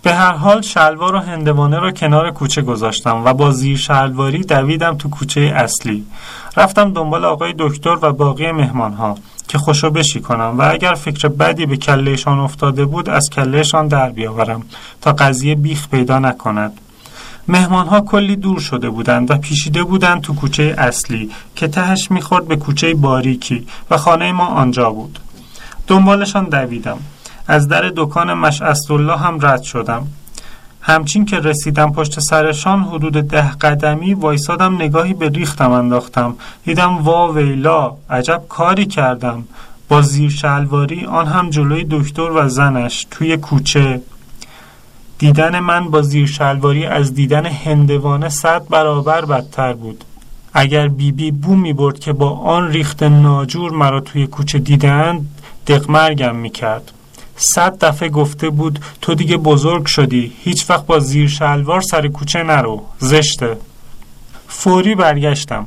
به 0.07 0.15
هر 0.15 0.33
حال 0.33 0.61
شلوار 0.61 1.15
و 1.15 1.19
هندوانه 1.19 1.79
را 1.79 1.93
کنار 1.93 2.31
کوچه 2.31 2.63
گذاشتم 2.63 3.23
و 3.25 3.33
با 3.33 3.51
زیر 3.51 3.77
شلواری 3.77 4.45
دویدم 4.45 4.97
تو 4.97 5.09
کوچه 5.09 5.41
اصلی. 5.41 6.05
رفتم 6.57 6.93
دنبال 6.93 7.25
آقای 7.25 7.55
دکتر 7.59 7.99
و 8.03 8.13
باقی 8.13 8.53
مهمانها 8.53 9.19
که 9.49 9.59
خوشو 9.59 9.91
بشی 9.91 10.21
کنم 10.21 10.55
و 10.59 10.71
اگر 10.71 10.95
فکر 10.95 11.29
بدی 11.29 11.67
به 11.67 11.77
کلهشان 11.77 12.39
افتاده 12.39 12.85
بود 12.85 13.09
از 13.09 13.31
کلهشان 13.31 13.89
در 13.89 14.11
بیاورم 14.11 14.63
تا 15.01 15.13
قضیه 15.13 15.55
بیخ 15.55 15.89
پیدا 15.89 16.19
نکند. 16.19 16.73
مهمانها 17.49 18.01
کلی 18.01 18.37
دور 18.37 18.61
شده 18.61 18.91
بودند 18.91 19.31
و 19.31 19.37
پیشیده 19.37 19.85
بودند 19.85 20.21
تو 20.21 20.35
کوچه 20.35 20.75
اصلی 20.79 21.31
که 21.57 21.69
تهش 21.69 22.11
می‌خورد 22.11 22.49
به 22.49 22.57
کوچه 22.57 22.95
باریکی 22.95 23.67
و 23.91 23.97
خانه 23.97 24.33
ما 24.33 24.47
آنجا 24.47 24.91
بود. 24.91 25.19
دنبالشان 25.87 26.45
دویدم. 26.45 26.99
از 27.49 27.69
در 27.69 27.93
دکان 27.97 28.35
مشعصالله 28.35 29.17
هم 29.17 29.39
رد 29.47 29.63
شدم. 29.63 30.07
همچین 30.81 31.25
که 31.25 31.39
رسیدم 31.39 31.93
پشت 31.93 32.21
سرشان 32.21 32.83
حدود 32.83 33.13
ده 33.13 33.51
قدمی 33.51 34.15
وایسادم 34.15 34.75
نگاهی 34.75 35.15
به 35.15 35.29
ریختم 35.29 35.71
انداختم. 35.71 36.35
دیدم 36.65 36.97
وا 36.97 37.33
ویلا 37.33 37.97
عجب 38.11 38.43
کاری 38.49 38.87
کردم. 38.87 39.45
با 39.89 40.03
زیر 40.03 40.31
شلواری 40.31 41.05
آن 41.05 41.27
هم 41.27 41.51
جلوی 41.51 41.87
دکتر 41.91 42.31
و 42.31 42.49
زنش 42.49 43.07
توی 43.11 43.37
کوچه. 43.37 44.01
دیدن 45.19 45.61
من 45.61 45.91
با 45.91 46.03
زیر 46.03 46.27
شلواری 46.27 46.87
از 46.87 47.15
دیدن 47.15 47.47
هندوانه 47.47 48.29
صد 48.29 48.69
برابر 48.69 49.25
بدتر 49.25 49.73
بود. 49.73 50.05
اگر 50.53 50.89
بیبی 50.89 51.31
بی 51.31 51.31
بو 51.31 51.57
می 51.57 51.73
برد 51.73 51.99
که 51.99 52.13
با 52.13 52.31
آن 52.31 52.69
ریخت 52.69 53.03
ناجور 53.03 53.73
مرا 53.73 54.01
توی 54.01 54.27
کوچه 54.27 54.59
دیدند 54.59 55.29
دقمرگم 55.67 56.37
می 56.37 56.51
کرد. 56.51 56.93
صد 57.37 57.85
دفعه 57.85 58.09
گفته 58.09 58.51
بود 58.51 58.79
تو 59.03 59.15
دیگه 59.15 59.37
بزرگ 59.37 59.87
شدی 59.87 60.33
هیچ 60.43 60.71
وقت 60.71 60.87
با 60.87 60.99
زیر 60.99 61.29
شلوار 61.29 61.81
سر 61.81 62.09
کوچه 62.09 62.43
نرو 62.43 62.83
زشته. 62.99 63.59
فوری 64.49 64.95
برگشتم. 64.95 65.67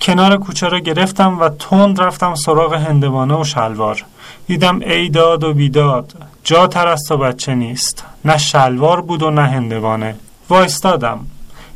کنار 0.00 0.36
کوچه 0.36 0.68
را 0.68 0.78
گرفتم 0.78 1.40
و 1.40 1.48
تند 1.48 2.00
رفتم 2.00 2.34
سراغ 2.34 2.74
هندوانه 2.74 3.34
و 3.34 3.44
شلوار. 3.44 4.04
دیدم 4.46 4.80
ای 4.80 5.08
داد 5.08 5.44
و 5.44 5.54
بیداد 5.54 6.12
جا 6.44 6.66
تر 6.66 6.88
از 6.88 7.08
بچه 7.08 7.54
نیست. 7.54 8.04
نه 8.24 8.38
شلوار 8.38 9.00
بود 9.00 9.22
و 9.22 9.30
نه 9.30 9.42
هندوانه. 9.42 10.14
وایستادم. 10.48 11.26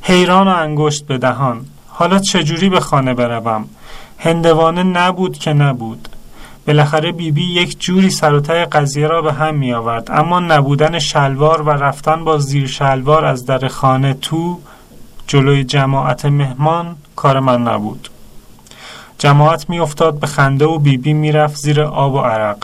حیران 0.03 0.49
و 0.49 0.51
انگشت 0.51 1.07
به 1.07 1.19
دهان. 1.19 1.67
حالا 1.89 2.19
چجوری 2.19 2.69
به 2.69 2.81
خانه 2.81 3.15
بروم؟ 3.15 3.69
هندوانه 4.19 4.83
نبود 4.83 5.39
که 5.39 5.53
نبود. 5.53 6.09
بالاخره 6.67 7.13
بیبی 7.13 7.45
یک 7.45 7.81
جوری 7.81 8.11
سر 8.11 8.39
قضیه 8.65 9.07
را 9.07 9.23
به 9.23 9.33
هم 9.33 9.55
می 9.55 9.73
آورد 9.73 10.11
اما 10.11 10.41
نبودن 10.41 10.99
شلوار 10.99 11.63
و 11.63 11.71
رفتن 11.71 12.25
با 12.25 12.39
زیر 12.39 12.67
شلوار 12.67 13.25
از 13.25 13.47
در 13.47 13.69
خانه 13.69 14.15
تو 14.15 14.59
جلوی 15.27 15.65
جماعت 15.65 16.25
مهمان 16.25 16.97
کار 17.17 17.41
من 17.41 17.63
نبود. 17.63 18.09
جماعت 19.19 19.71
می 19.71 19.79
افتاد 19.79 20.21
به 20.21 20.27
خنده 20.27 20.67
و 20.67 20.79
بیبی 20.79 21.13
می 21.13 21.33
رفت 21.33 21.57
زیر 21.57 21.83
آب 21.83 22.15
و 22.15 22.19
عرق. 22.19 22.57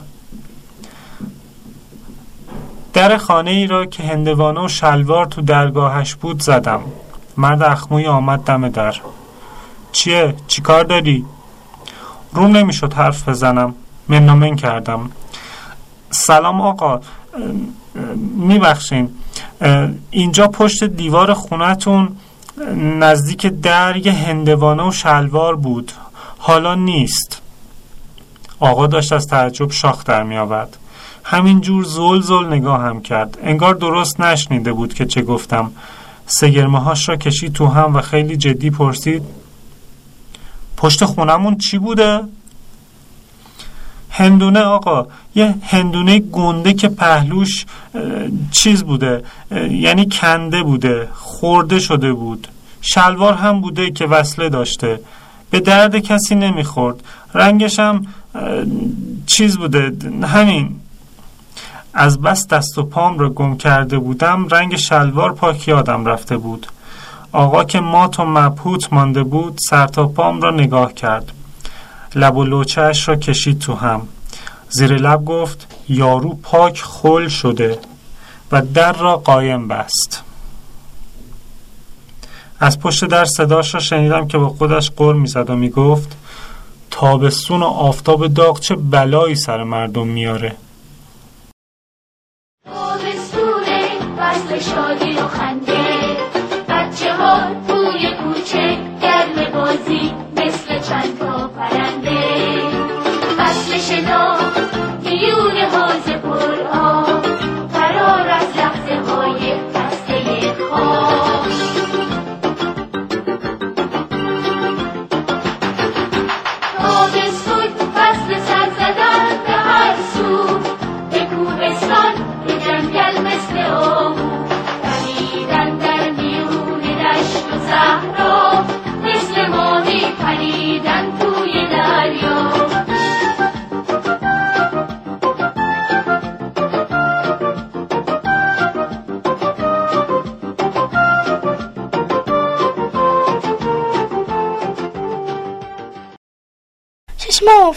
در 2.92 3.16
خانه 3.16 3.50
ای 3.50 3.66
را 3.66 3.86
که 3.86 4.02
هندوانه 4.02 4.64
و 4.64 4.68
شلوار 4.68 5.26
تو 5.26 5.42
درگاهش 5.42 6.14
بود 6.14 6.42
زدم. 6.42 6.80
مرد 7.36 7.62
اخموی 7.62 8.06
آمد 8.06 8.40
دم 8.40 8.68
در. 8.68 8.94
چیه؟ 9.92 10.34
چیکار 10.46 10.84
داری؟ 10.84 11.24
روم 12.32 12.56
نمی‌شد 12.56 12.92
حرف 12.92 13.28
بزنم. 13.28 13.74
منامن 14.08 14.56
کردم. 14.56 15.10
سلام 16.10 16.60
آقا. 16.60 17.00
میبخشین. 18.36 19.10
اینجا 20.10 20.48
پشت 20.48 20.84
دیوار 20.84 21.34
خونتون 21.34 22.16
نزدیک 22.76 23.46
در 23.46 23.96
یه 23.96 24.12
هندوانه 24.12 24.88
و 24.88 24.92
شلوار 24.92 25.56
بود. 25.56 25.92
حالا 26.38 26.74
نیست. 26.74 27.42
آقا 28.60 28.86
داشت 28.86 29.12
از 29.12 29.26
تعجب 29.26 29.70
شاخ 29.70 30.04
در 30.04 30.22
می 30.22 30.36
آورد 30.36 30.76
همینجور 31.24 31.84
زل 31.84 32.20
زل 32.20 32.46
نگاه 32.46 32.80
هم 32.80 33.00
کرد. 33.00 33.38
انگار 33.42 33.74
درست 33.74 34.20
نشنیده 34.20 34.72
بود 34.72 34.94
که 34.94 35.06
چه 35.06 35.22
گفتم. 35.22 35.72
سگرمه 36.26 36.80
هاش 36.80 37.08
را 37.08 37.16
کشید 37.16 37.52
تو 37.52 37.66
هم 37.66 37.96
و 37.96 38.00
خیلی 38.00 38.36
جدی 38.36 38.70
پرسید. 38.70 39.22
پشت 40.76 41.04
خونمون 41.04 41.58
چی 41.58 41.78
بوده؟ 41.78 42.20
هندونه 44.14 44.60
آقا 44.60 45.06
یه 45.34 45.54
هندونه 45.62 46.18
گنده 46.18 46.72
که 46.72 46.88
پهلوش 46.88 47.66
چیز 48.50 48.82
بوده 48.82 49.24
یعنی 49.70 50.08
کنده 50.08 50.62
بوده 50.62 51.08
خورده 51.12 51.78
شده 51.78 52.12
بود. 52.12 52.48
شلوار 52.80 53.34
هم 53.34 53.60
بوده 53.60 53.90
که 53.90 54.06
وصله 54.06 54.48
داشته. 54.48 55.00
به 55.50 55.60
درد 55.60 55.98
کسی 55.98 56.34
نمی‌خورد. 56.34 57.02
رنگش 57.34 57.78
هم 57.78 58.06
چیز 59.26 59.58
بوده 59.58 59.92
همین. 60.26 60.76
از 61.94 62.20
بس 62.20 62.48
دست 62.48 62.78
و 62.78 62.82
پام 62.82 63.18
را 63.18 63.30
گم 63.30 63.56
کرده 63.56 63.98
بودم 63.98 64.48
رنگ 64.48 64.76
شلوار 64.76 65.32
پاک 65.32 65.68
یادم 65.68 66.06
رفته 66.06 66.36
بود. 66.36 66.66
آقا 67.32 67.64
که 67.64 67.80
مات 67.80 68.20
و 68.20 68.24
مبهوت 68.24 68.92
مانده 68.92 69.22
بود 69.22 69.58
سر 69.58 69.86
تا 69.86 70.06
پام 70.06 70.40
را 70.40 70.50
نگاه 70.50 70.92
کرد. 70.92 71.32
لب 72.14 72.36
و 72.36 72.44
لوچهش 72.44 73.08
را 73.08 73.16
کشید 73.16 73.58
تو 73.58 73.74
هم. 73.74 74.08
زیر 74.68 74.96
لب 74.96 75.24
گفت 75.24 75.66
یارو 75.88 76.34
پاک 76.42 76.82
خل 76.82 77.28
شده 77.28 77.78
و 78.52 78.62
در 78.62 78.92
را 78.92 79.16
قایم 79.16 79.68
بست. 79.68 80.22
از 82.60 82.80
پشت 82.80 83.04
در 83.04 83.24
صداش 83.24 83.74
را 83.74 83.80
شنیدم 83.80 84.26
که 84.28 84.38
با 84.38 84.48
خودش 84.48 84.90
قر 84.90 85.12
می‌زد 85.12 85.50
و 85.50 85.56
می‌گفت 85.56 86.16
تابستون 86.90 87.62
و 87.62 87.66
آفتاب 87.66 88.26
داغ 88.26 88.60
چه 88.60 88.74
بلایی 88.76 89.34
سر 89.34 89.64
مردم 89.64 90.06
میاره؟ 90.06 90.56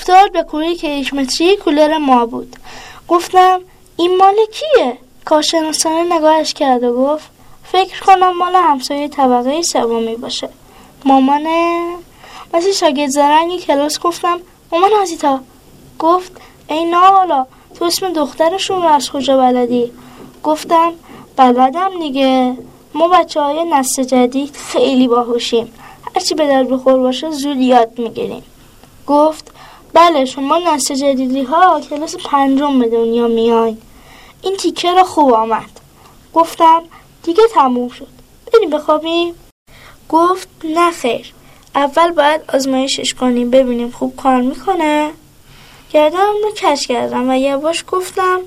افتاد 0.07 0.31
به 0.31 0.43
کوره 0.43 0.75
که 0.75 0.87
یک 0.87 1.13
متری 1.13 1.57
کولر 1.57 1.97
ما 1.97 2.25
بود. 2.25 2.55
گفتم 3.07 3.61
این 3.97 4.17
مال 4.17 4.35
کیه؟ 4.53 4.97
کارشناسانه 5.25 6.15
نگاهش 6.15 6.53
کرد 6.53 6.83
و 6.83 6.93
گفت 6.93 7.29
فکر 7.63 7.99
کنم 7.99 8.37
مال 8.37 8.55
همسایه 8.55 9.07
طبقه 9.07 9.61
سومی 9.61 10.15
باشه. 10.15 10.49
مامانه 11.05 11.85
مثل 12.53 12.71
شاگرد 12.71 13.09
زرنگ 13.09 13.59
کلاس 13.59 13.99
گفتم 13.99 14.39
مامان 14.71 14.91
آزیتا. 15.01 15.39
گفت 15.99 16.31
ای 16.69 16.85
ناوالا 16.85 17.45
تو 17.75 17.85
اسم 17.85 18.13
دخترشون 18.13 18.81
رو 18.81 18.87
از 18.87 19.09
کجا 19.09 19.37
بلدی؟ 19.37 19.91
گفتم 20.43 20.93
بلدم 21.35 21.99
دیگه. 21.99 22.57
ما 22.93 23.07
بچه 23.07 23.41
های 23.41 23.63
نسل 23.63 24.03
جدید 24.03 24.55
خیلی 24.55 25.07
باهوشیم. 25.07 25.73
هرچی 26.15 26.35
به 26.35 26.47
در 26.47 26.63
بخور 26.63 26.97
باشه 26.97 27.31
زود 27.31 27.57
یاد 27.57 27.99
می‌گیریم. 27.99 28.43
گفت 29.07 29.54
بله 29.95 30.25
شما 30.25 30.57
نسل 30.57 30.95
جدیدی 30.95 31.43
ها 31.43 31.81
کلاس 31.89 32.15
پنجم 32.15 32.79
به 32.79 32.89
دنیا 32.89 33.27
میاین 33.27 33.77
این 34.41 34.57
تیکه 34.57 34.93
را 34.93 35.03
خوب 35.03 35.33
آمد. 35.33 35.69
گفتم 36.33 36.83
دیگه 37.23 37.43
تموم 37.53 37.89
شد. 37.89 38.07
بریم 38.53 38.69
بخوابیم. 38.69 39.35
گفت 40.09 40.47
نه 40.63 40.91
خیر. 40.91 41.33
اول 41.75 42.11
باید 42.11 42.41
آزمایشش 42.53 43.13
کنیم 43.13 43.49
ببینیم 43.49 43.91
خوب 43.91 44.15
کار 44.15 44.41
می‌کنه. 44.41 45.11
گردنم 45.93 46.33
رو 46.43 46.51
کش 46.57 46.87
کردم 46.87 47.29
و 47.29 47.37
یواش 47.37 47.83
گفتم 47.87 48.39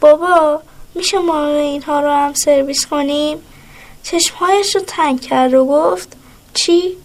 بابا 0.00 0.60
میشه 0.94 1.18
ما 1.18 1.46
اینها 1.46 2.00
رو 2.00 2.10
هم 2.10 2.34
سرویس 2.34 2.86
کنیم؟ 2.86 3.38
چشمهایش 4.02 4.76
رو 4.76 4.82
تنگ 4.86 5.20
کرد 5.20 5.54
و 5.54 5.64
گفت 5.64 6.16
چی؟ 6.54 6.96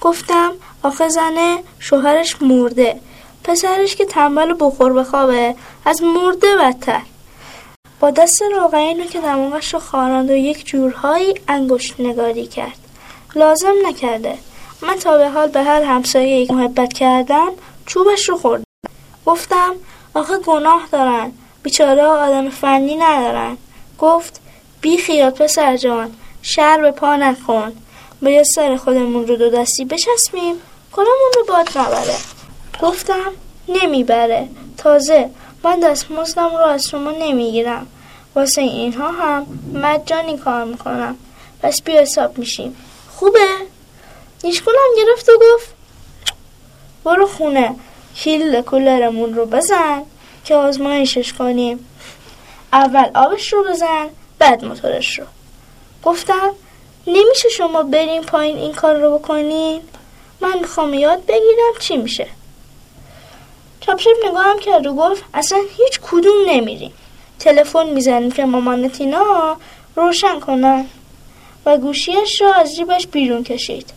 گفتم 0.00 0.52
آخه 0.82 1.08
زنه 1.08 1.58
شوهرش 1.78 2.42
مرده. 2.42 3.00
پسرش 3.44 3.96
که 3.96 4.04
تنبل 4.04 4.54
بخور 4.60 4.92
بخوابه 4.92 5.54
از 5.84 6.02
مرده 6.02 6.56
بدتر. 6.56 7.02
با 8.00 8.10
دست 8.10 8.42
روغنی 8.42 8.94
رو 8.94 9.04
که 9.04 9.20
دماغش 9.20 9.74
رو 9.74 9.80
خاراند 9.80 10.30
و 10.30 10.36
یک 10.36 10.66
جورهایی 10.66 11.34
انگشت 11.48 11.94
نگاری 11.98 12.46
کرد. 12.46 12.78
لازم 13.34 13.74
نکرده. 13.86 14.38
من 14.82 14.94
تا 14.94 15.18
به 15.18 15.28
حال 15.28 15.48
به 15.48 15.62
هر 15.62 15.82
همسایه 15.82 16.40
یک 16.40 16.50
محبت 16.50 16.92
کردم 16.92 17.52
چوبش 17.86 18.28
رو 18.28 18.36
خوردم. 18.36 18.64
گفتم 19.26 19.74
آخه 20.14 20.38
گناه 20.38 20.88
دارن. 20.92 21.32
بیچاره 21.62 22.02
آدم 22.02 22.50
فنی 22.50 22.96
ندارن. 22.96 23.56
گفت 23.98 24.40
بی 24.80 24.98
خیال 24.98 25.30
پسر 25.30 25.76
جان 25.76 26.14
شر 26.42 26.78
به 26.82 26.90
پا 26.90 27.16
نکن. 27.16 27.72
باید 28.22 28.42
سر 28.42 28.76
خودمون 28.76 29.26
رو 29.26 29.36
دو 29.36 29.50
دستی 29.50 29.84
بچسبیم 29.84 30.54
کلمون 30.92 31.32
رو 31.34 31.44
باد 31.48 31.68
نبره. 31.78 32.16
گفتم 32.82 33.32
نمی‌بره. 33.68 34.48
تازه 34.76 35.30
من 35.64 35.80
دستمزدم 35.80 36.50
رو 36.50 36.64
از 36.64 36.88
شما 36.88 37.10
نمی‌گیرم. 37.10 37.86
واسه 38.34 38.60
اینها 38.60 39.08
هم 39.12 39.46
مجانی 39.74 40.38
کار 40.38 40.64
می‌کنم. 40.64 41.16
پس 41.62 41.82
بیا 41.82 42.00
حساب 42.00 42.38
میشیم. 42.38 42.76
خوبه؟ 43.10 43.48
نیشکونم 44.44 44.76
گرفت 44.96 45.28
و 45.28 45.32
گفت 45.32 45.74
برو 47.04 47.26
خونه 47.26 47.74
کیل 48.14 48.62
کولرمون 48.62 49.34
رو 49.34 49.46
بزن 49.46 50.02
که 50.44 50.54
آزمایشش 50.54 51.32
کنیم. 51.32 51.86
اول 52.72 53.10
آبش 53.14 53.52
رو 53.52 53.64
بزن 53.64 54.06
بعد 54.38 54.64
موتورش 54.64 55.18
رو. 55.18 55.24
گفتم 56.04 56.50
نمیشه 57.06 57.48
شما 57.48 57.82
بریم 57.82 58.22
پایین 58.22 58.56
این 58.56 58.72
کار 58.72 58.94
رو 58.96 59.18
بکنین؟ 59.18 59.80
من 60.40 60.58
می‌خوام 60.58 60.94
یاد 60.94 61.26
بگیرم 61.26 61.72
چی 61.80 61.96
میشه. 61.96 62.26
چاپشپ 63.86 64.16
نگاهم 64.28 64.58
کرد 64.58 64.86
و 64.86 64.94
گفت 64.94 65.24
اصلا 65.34 65.58
هیچ 65.76 66.00
کدوم 66.00 66.36
نمیریم 66.46 66.92
تلفن 67.38 67.86
می‌زنیم 67.86 68.30
که 68.30 68.44
مامان 68.44 68.88
تینا 68.88 69.56
روشن 69.96 70.40
کنن 70.40 70.86
و 71.66 71.76
گوشیش 71.76 72.40
رو 72.40 72.48
از 72.48 72.76
جیبش 72.76 73.06
بیرون 73.06 73.44
کشید. 73.44 73.90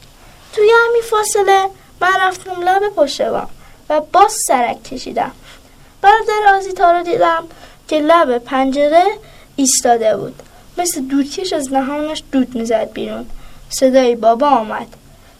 توی 0.54 0.72
همین 0.86 1.02
فاصله 1.02 1.70
من 2.02 2.14
رفتم 2.22 2.62
لب 2.62 2.90
پشت 2.90 3.22
بام 3.22 3.50
و 3.90 4.02
باز 4.02 4.32
سرک 4.32 4.84
کشیدم. 4.84 5.32
برادر 6.02 6.56
آزیتا 6.58 6.92
رو 6.92 7.04
دیدم 7.04 7.44
که 7.88 8.00
لب 8.00 8.38
پنجره 8.38 9.04
ایستاده 9.56 10.18
بود. 10.18 10.44
مثل 10.78 11.02
دودکش 11.02 11.54
از 11.54 11.74
نهانش 11.74 12.24
دود 12.32 12.56
می‌زد 12.56 12.92
بیرون. 12.94 13.26
صدای 13.70 14.16
بابا 14.16 14.48
آمد. 14.48 14.88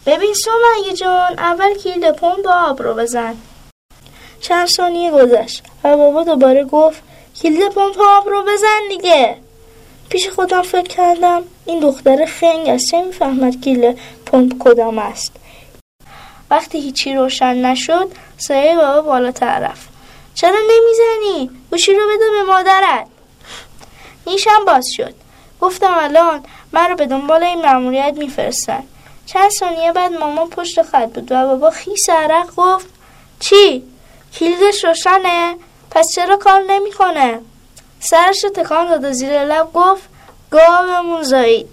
ببین 0.06 0.34
سومنگی 0.34 0.94
جان 0.94 1.40
اول 1.40 1.74
کلید 1.74 2.12
پمپ 2.12 2.48
آب 2.48 2.84
رو 2.84 2.94
بزن. 2.94 3.36
چند 4.42 4.68
ثانیه 4.68 5.12
گذشت. 5.12 5.64
و 5.84 5.98
بابا 5.98 6.24
دوباره 6.24 6.64
گفت 6.64 7.02
کلید 7.42 7.70
پمپ 7.70 7.98
آب 8.00 8.30
رو 8.30 8.44
بزن 8.44 8.88
دیگه. 8.90 9.36
پیش 10.10 10.30
خودم 10.30 10.62
فکر 10.62 10.88
کردم 10.88 11.44
این 11.66 11.80
دختر 11.80 12.26
خنگ 12.26 12.70
از 12.70 12.88
چه 12.88 13.02
می‌فهمد 13.02 13.62
کلید 13.62 14.00
پمپ 14.26 14.54
کدام 14.60 15.00
است. 15.00 15.32
وقتی 16.50 16.80
هیچی 16.80 17.16
روشن 17.16 17.66
نشد 17.66 18.12
سایه 18.38 18.76
بابا 18.76 19.02
بالا 19.02 19.34
رفت. 19.42 19.90
چرا 20.36 20.58
نمی‌زنی؟ 20.70 21.50
گوشی 21.72 21.94
رو 21.94 22.02
بده 22.08 22.26
به 22.32 22.44
مادرت. 22.54 23.08
نیشم 24.28 24.66
باز 24.68 24.88
شد. 24.92 25.14
گفتم 25.62 25.94
الان 25.98 26.44
من 26.72 26.90
رو 26.90 26.96
به 26.96 27.06
دنبال 27.06 27.44
این 27.44 27.62
مأموریت 27.62 28.14
میفرستن. 28.18 28.84
چند 29.26 29.50
ثانیه 29.50 29.92
بعد 29.92 30.14
مامان 30.14 30.50
پشت 30.50 30.82
خط 30.82 31.14
بود 31.14 31.32
و 31.32 31.48
بابا 31.48 31.70
خیس 31.70 32.10
عرق 32.10 32.56
گفت 32.56 32.86
چی؟ 33.40 33.84
کلیدش 34.40 34.86
روشنه؟ 34.86 35.56
پس 35.92 36.12
چرا 36.16 36.38
کار 36.38 36.64
نمی‌کنه؟ 36.68 37.42
سرش 38.00 38.42
تکان 38.56 38.88
داد 38.88 39.04
و 39.04 39.14
زیر 39.14 39.44
لب 39.44 39.74
گفت 39.74 40.04
گاومون 40.52 41.24
زایید 41.24 41.68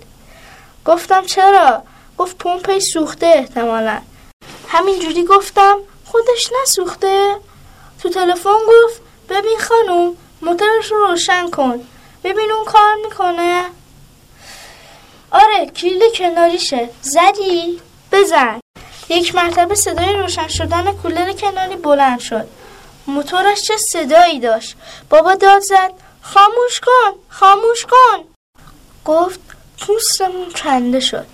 گفتم 0.85 1.25
چرا؟ 1.27 1.83
گفت 2.19 2.39
پمپش 2.39 2.83
سوخته 2.83 3.27
احتمالا. 3.27 4.01
همینجوری 4.69 5.25
گفتم 5.25 5.79
خودش 6.05 6.51
نسوخته. 6.63 7.37
تو 8.03 8.09
تلفن 8.09 8.51
گفت 8.51 9.01
ببین 9.29 9.59
خانوم 9.59 10.17
موتورش 10.43 10.93
رو 10.93 11.07
روشن 11.07 11.51
کن. 11.51 11.87
ببین 12.25 12.51
اون 12.51 12.65
کار 12.65 12.95
می‌کنه. 13.05 13.65
آره 15.31 15.67
کلید 15.67 16.03
کناریشه. 16.17 16.91
زدی؟ 17.03 17.81
بزن. 18.13 18.64
یک 19.09 19.35
مرتبه 19.35 19.75
صدای 19.75 20.13
روشن 20.17 20.49
شدن 20.49 20.93
کولر 20.93 21.33
کناری 21.33 21.77
بلند 21.77 22.21
شد. 22.21 22.49
موتورش 23.07 23.63
چه 23.63 23.77
صدایی 23.77 24.41
داشت؟ 24.41 24.77
بابا 25.11 25.35
داد 25.35 25.63
زد. 25.63 25.91
خاموش 26.23 26.81
کن 26.81 27.19
خاموش 27.29 27.87
کن. 27.87 28.25
گفت 29.05 29.41
پوستمون 29.81 30.51
کنده 30.51 31.01
شد. 31.01 31.27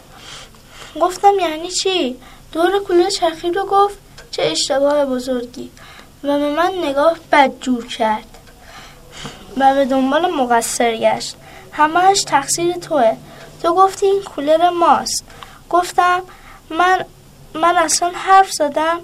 گفتم 1.01 1.33
یعنی 1.41 1.71
چی؟ 1.71 2.17
دور 2.53 2.79
کولر 2.79 3.11
چرخید 3.11 3.57
و 3.57 3.67
گفت 3.67 3.99
چه 4.31 4.43
اشتباه 4.43 5.05
بزرگی. 5.05 5.71
و 6.25 6.39
به 6.39 6.55
من 6.55 6.73
نگاه 6.85 7.17
بدجور 7.33 7.87
کرد. 7.87 8.39
و 9.57 9.75
به 9.75 9.85
دنبال 9.85 10.31
مقصر 10.31 10.97
گشت. 10.97 11.37
همهش 11.73 12.23
تقصیر 12.23 12.73
توه. 12.73 13.17
تو 13.63 13.75
گفتی 13.75 14.07
این 14.07 14.23
کولر 14.23 14.71
ماست. 14.71 15.25
گفتم 15.71 16.23
من 16.71 17.05
من 17.55 17.77
اصلا 17.77 18.11
حرف 18.15 18.53
زدم. 18.53 19.01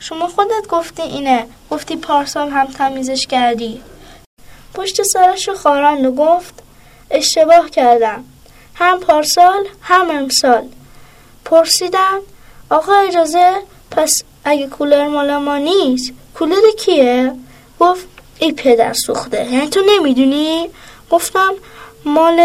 شما 0.00 0.28
خودت 0.28 0.68
گفتی 0.68 1.02
اینه. 1.02 1.46
گفتی 1.70 1.96
پارسال 1.96 2.48
هم 2.50 2.66
تمیزش 2.66 3.26
کردی. 3.26 3.82
پشت 4.74 5.02
سرش 5.02 5.48
رو 5.48 5.54
خارند 5.54 6.06
و 6.06 6.12
گفت 6.12 6.54
اشتباه 7.10 7.70
کردم. 7.70 8.24
هم 8.74 9.00
پارسال 9.00 9.66
هم 9.82 10.10
امسال. 10.10 10.68
پرسیدم 11.44 12.20
آقا 12.70 12.94
اجازه 12.94 13.52
پس 13.90 14.22
اگه 14.44 14.66
کولر 14.66 15.08
مال 15.08 15.36
ما 15.36 15.58
نیست 15.58 16.12
کولر 16.34 16.70
کیه؟ 16.78 17.32
گفت 17.80 18.06
ای 18.38 18.52
پدر 18.52 18.92
سوخته. 18.92 19.52
یعنی 19.52 19.68
تو 19.68 19.80
نمی‌دونی؟ 19.86 20.70
گفتم 21.10 21.54
مال 22.04 22.40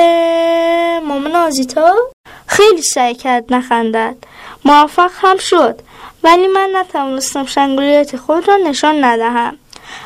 مامان 1.00 1.36
آزیتا؟ 1.36 1.95
خیلی 2.48 2.82
سعی 2.82 3.16
کرد 3.16 3.54
نخندد. 3.54 4.16
موفق 4.66 5.12
هم 5.14 5.38
شد. 5.38 5.82
ولی 6.24 6.47
من 6.47 6.70
نتوانستم 6.76 7.45
شنگولیت 7.45 8.18
خود 8.18 8.47
را 8.47 8.58
نشان 8.58 9.03
ندهم. 9.03 9.58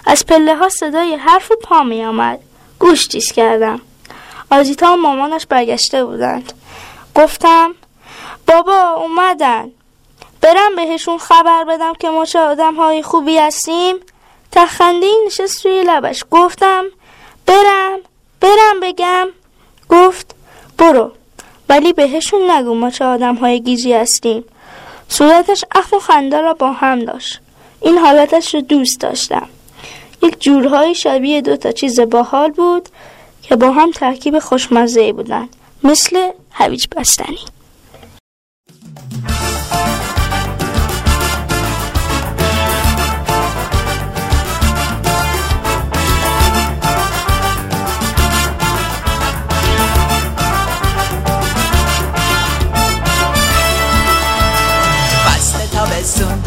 از 0.06 0.26
پله 0.26 0.56
ها 0.56 0.70
صدای 0.70 1.16
حرف 1.16 1.52
پا 1.64 1.84
می 1.84 2.06
آمد. 2.06 2.40
گوش 2.80 3.08
تیز 3.08 3.32
کردم. 3.32 3.82
آزیتا 4.52 4.94
و 4.94 4.96
مامانش 4.96 5.46
برگشته 5.46 6.06
بودند. 6.06 6.54
گفتم 7.16 7.76
بابا 8.48 8.90
اومدن. 8.90 9.72
برم 10.42 10.76
بهشون 10.76 11.18
خبر 11.18 11.64
بدم 11.64 11.94
که 11.94 12.10
ما 12.10 12.26
چه 12.26 12.40
آدم 12.40 12.76
های 12.76 13.04
خوبی 13.04 13.38
هستیم. 13.38 13.96
تخنده 14.52 15.08
نشست 15.26 15.66
روی 15.66 15.84
لبش. 15.84 16.26
گفتم 16.32 16.86
برم 17.46 18.00
برم 18.42 18.80
بگم. 18.82 19.28
گفت 19.90 20.36
برو. 20.78 21.12
ولی 21.72 21.94
بهشون 21.94 22.52
نگو 22.52 22.74
ما 22.74 22.90
چه 22.90 23.06
آدم 23.06 23.36
های 23.36 23.62
گیجی 23.62 23.94
هستیم. 23.94 24.44
صورتش 25.08 25.66
اخم 25.76 25.98
و 25.98 26.00
خنده 26.00 26.42
را 26.42 26.54
با 26.54 26.72
هم 26.72 27.00
داشت. 27.00 27.40
این 27.82 27.98
حالتش 27.98 28.56
رو 28.56 28.62
دوست 28.62 29.00
داشتم. 29.00 29.50
یک 30.24 30.42
جورهای 30.42 30.96
شبیه 30.96 31.42
دو 31.42 31.58
تا 31.58 31.72
چیز 31.72 32.00
باحال 32.00 32.52
بود 32.52 32.90
که 33.42 33.56
با 33.56 33.72
هم 33.72 33.92
ترکیب 33.92 34.40
خوشمزه 34.40 35.14
بودن. 35.14 35.50
مثل 35.84 36.32
هویج 36.52 36.86
بستنی. 36.98 37.40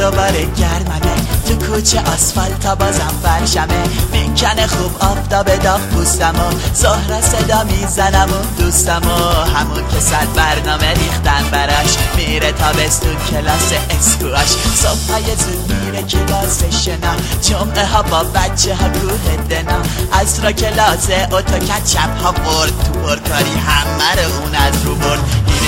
دوباره 0.05 0.45
گرممه. 0.45 1.15
تو 1.47 1.55
کوچه 1.67 2.01
آسفالت 2.01 2.61
تا 2.61 2.75
بازم 2.75 3.15
فرشمه 3.23 3.83
می‌کنه 4.13 4.67
خوب 4.67 4.97
آفتاب 5.03 5.57
داغ 5.57 5.81
پوستم 5.81 6.35
و 6.41 6.75
زهره 6.75 7.21
صدا 7.21 7.65
می‌زنم 7.65 8.29
و 8.31 8.63
دوستم 8.63 9.03
و 9.05 9.45
همون 9.51 9.89
که 9.89 10.01
صد 10.01 10.27
برنامه 10.37 10.91
ریختن 10.91 11.45
براش. 11.53 11.97
میره 12.17 12.53
تابستون 12.53 13.17
کلاس 13.31 13.73
اسکواش. 13.91 14.49
صبح 14.75 15.21
زود 15.37 15.73
میره 15.73 16.03
کلاس 16.03 16.65
شنا. 16.85 17.15
جمعه 17.43 17.87
ها 17.87 18.03
با 18.03 18.25
بچه 18.25 18.75
ها 18.75 18.89
کوه 18.89 19.37
دنا. 19.51 19.79
از 20.13 20.45
را 20.45 20.53
کلاس 20.53 21.11
اوتو 21.33 21.59
کچپ 21.59 22.23
ها 22.23 22.33
برد. 22.33 22.73
تو 22.85 22.93
پرکاری 22.93 23.55
همه 23.67 24.23
رو 24.23 24.43
اون 24.43 24.55
از 24.55 24.85
رو 24.85 24.95
برد. 24.95 25.21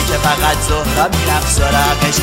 که 0.08 0.12
فقط 0.12 0.56
زهرا 0.68 1.08
می‌رفت 1.08 1.52
سراغش 1.52 2.16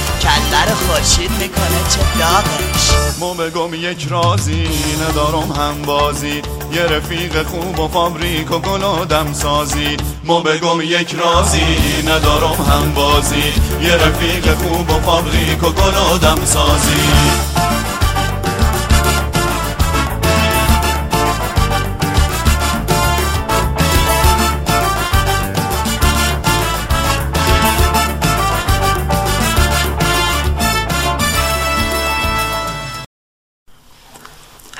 رو 0.69 0.75
خورشید 0.75 1.31
می‌کنه 1.31 1.79
چه 1.89 1.99
داغش. 2.19 3.17
مو 3.19 3.33
بگم 3.33 3.73
یک 3.73 4.07
رازی 4.09 4.67
ندارم 5.09 5.51
هم 5.51 5.81
بازی. 5.81 6.41
یه 6.73 6.83
رفیق 6.83 7.43
خوب 7.47 7.79
و 7.79 7.87
فابریک 7.87 8.51
و 8.51 8.59
گل 8.59 8.83
و 8.83 9.05
دم 9.05 9.33
سازی 9.33 9.97
مو 10.23 10.41
بگم 10.41 10.81
یک 10.81 11.15
رازی 11.15 11.77
ندارم 12.07 12.65
هم 12.71 12.93
بازی. 12.93 13.53
یه 13.81 13.93
رفیق 13.93 14.55
خوب 14.55 14.89
و 14.89 14.99
فابریک 14.99 15.63
و 15.63 15.69
گل 15.69 16.13
و 16.13 16.17
دم 16.17 16.45
سازی 16.45 17.03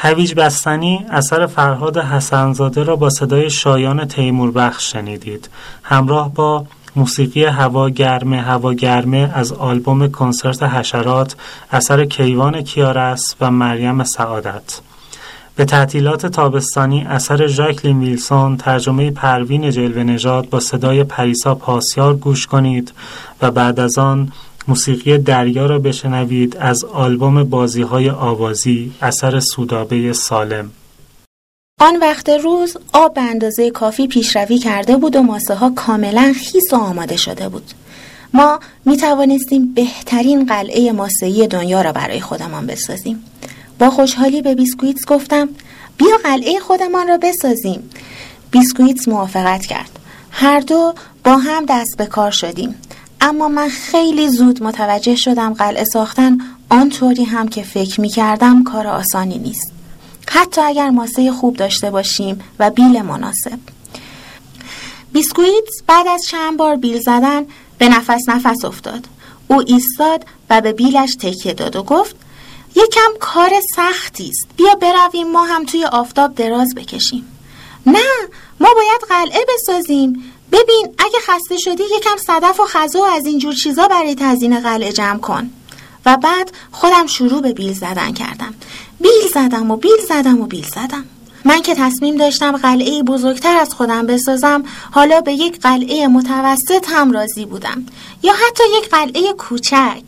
هویج 0.04 0.34
بستنی 0.34 1.06
اثر 1.10 1.46
فرهاد 1.46 1.98
حسنزاده 1.98 2.84
را 2.84 2.96
با 2.96 3.10
صدای 3.10 3.50
شایان 3.50 4.06
تیمور 4.06 4.52
بخش 4.52 4.92
شنیدید. 4.92 5.50
همراه 5.84 6.34
با 6.34 6.66
موسیقی 6.96 7.46
هوا 7.46 7.90
گرمه 7.90 8.42
هوا 8.42 8.74
گرمه 8.74 9.32
از 9.34 9.54
آلبوم 9.54 10.08
کنسرت 10.08 10.64
حشرات 10.64 11.36
اثر 11.72 12.06
کیوان 12.06 12.62
کیارس 12.62 13.36
و 13.42 13.52
مریم 13.52 14.04
سعادت. 14.04 14.80
به 15.56 15.66
تعطیلات 15.66 16.26
تابستانی 16.26 17.04
اثر 17.04 17.48
ژاکلین 17.48 18.00
ویلسون 18.00 18.58
ترجمه 18.58 19.12
پروین 19.12 19.72
جلوه 19.72 20.04
نژاد 20.04 20.50
با 20.50 20.60
صدای 20.60 21.04
پریسا 21.04 21.56
پاسیار 21.56 22.16
گوش 22.16 22.48
کنید 22.48 22.94
و 23.42 23.52
بعد 23.52 23.80
از 23.80 23.98
آن 23.98 24.32
موسیقی 24.68 25.18
دریا 25.18 25.66
را 25.66 25.80
بشنوید 25.80 26.58
از 26.58 26.84
آلبوم 26.84 27.44
بازی 27.44 27.82
های 27.82 28.10
آوازی 28.10 28.92
اثر 29.02 29.40
سودابه 29.40 30.14
سالم 30.14 30.72
آن 31.80 31.98
وقت 32.00 32.30
روز 32.30 32.78
آب 32.94 33.14
به 33.14 33.22
اندازه 33.22 33.72
کافی 33.72 34.08
پیشروی 34.08 34.58
کرده 34.58 34.98
بود 34.98 35.16
و 35.16 35.22
ماسه 35.22 35.56
ها 35.56 35.70
کاملا 35.76 36.34
خیس 36.36 36.74
و 36.74 36.76
آماده 36.76 37.18
شده 37.18 37.50
بود. 37.50 37.72
ما 38.34 38.60
می 38.86 38.98
توانستیم 38.98 39.74
بهترین 39.74 40.46
قلعه 40.46 40.92
ماسه‌ای 40.92 41.48
دنیا 41.48 41.82
را 41.82 41.92
برای 41.92 42.20
خودمان 42.20 42.68
بسازیم. 42.68 43.24
با 43.80 43.90
خوشحالی 43.90 44.42
به 44.42 44.56
بیسکویتس 44.56 45.06
گفتم 45.06 45.50
بیا 45.98 46.18
قلعه 46.24 46.60
خودمان 46.60 47.08
را 47.08 47.18
بسازیم. 47.18 47.90
بیسکویتس 48.52 49.08
موافقت 49.08 49.66
کرد. 49.66 50.00
هر 50.32 50.60
دو 50.60 50.94
با 51.24 51.38
هم 51.38 51.66
دست 51.70 51.98
به 51.98 52.06
کار 52.06 52.32
شدیم. 52.32 52.76
اما 53.26 53.48
من 53.48 53.70
خیلی 53.70 54.30
زود 54.30 54.64
متوجه 54.64 55.16
شدم 55.16 55.54
قلعه 55.54 55.84
ساختن 55.84 56.38
آنطوری 56.70 57.24
هم 57.24 57.48
که 57.48 57.64
فکر 57.64 58.02
می 58.02 58.10
کردم 58.10 58.64
کار 58.64 58.88
آسانی 58.88 59.38
نیست. 59.38 59.72
حتی 60.28 60.62
اگر 60.62 60.90
ماسه 60.90 61.32
خوب 61.32 61.56
داشته 61.56 61.92
باشیم 61.92 62.40
و 62.60 62.70
بیل 62.70 63.02
مناسب. 63.02 63.60
بیسکویت 65.14 65.70
بعد 65.88 66.08
از 66.08 66.26
چند 66.26 66.58
بار 66.58 66.76
بیل 66.76 67.00
زدن 67.00 67.46
به 67.78 67.90
نفس 67.90 68.30
نفس 68.30 68.66
افتاد. 68.66 69.08
او 69.48 69.64
ایستاد 69.68 70.26
و 70.50 70.62
به 70.62 70.74
بیلش 70.74 71.16
تکیه 71.16 71.54
داد 71.54 71.76
و 71.76 71.84
گفت 71.84 72.16
یکم 72.76 73.12
کار 73.20 73.52
سختی 73.76 74.30
است. 74.30 74.48
بیا 74.58 74.76
برویم 74.76 75.32
ما 75.32 75.44
هم 75.46 75.66
توی 75.66 75.86
آفتاب 75.86 76.36
دراز 76.36 76.76
بکشیم. 76.76 77.26
نه 77.86 78.00
ما 78.60 78.70
باید 78.76 79.02
قلعه 79.10 79.46
بسازیم. 79.56 80.33
ببین 80.54 80.96
اگه 80.98 81.20
خسته 81.28 81.58
شدی 81.58 81.84
یکم 81.98 82.18
صدف 82.28 82.60
و 82.60 82.64
خزا 82.66 83.00
و 83.00 83.06
از 83.06 83.26
اینجور 83.26 83.54
چیزا 83.54 83.88
برای 83.88 84.16
تزیین 84.16 84.60
قلعه 84.60 84.92
جمع 84.92 85.20
کن. 85.20 85.50
و 86.06 86.18
بعد 86.18 86.52
خودم 86.72 87.08
شروع 87.08 87.42
به 87.42 87.54
بیل 87.54 87.74
زدن 87.74 88.14
کردم. 88.14 88.54
بیل 89.00 89.32
زدم 89.34 89.72
و 89.72 89.76
بیل 89.76 90.02
زدم 90.10 90.42
و 90.42 90.46
بیل 90.46 90.66
زدم. 90.66 91.06
من 91.46 91.62
که 91.62 91.76
تصمیم 91.76 92.18
داشتم 92.18 92.58
قلعه 92.58 93.04
بزرگتر 93.04 93.58
از 93.58 93.74
خودم 93.74 94.06
بسازم 94.06 94.64
حالا 94.92 95.22
به 95.22 95.34
یک 95.34 95.60
قلعه 95.60 96.08
متوسط 96.08 96.86
هم 96.88 97.12
راضی 97.12 97.46
بودم 97.46 97.86
یا 98.24 98.34
حتی 98.34 98.64
یک 98.78 98.90
قلعه 98.90 99.34
کوچک 99.34 100.04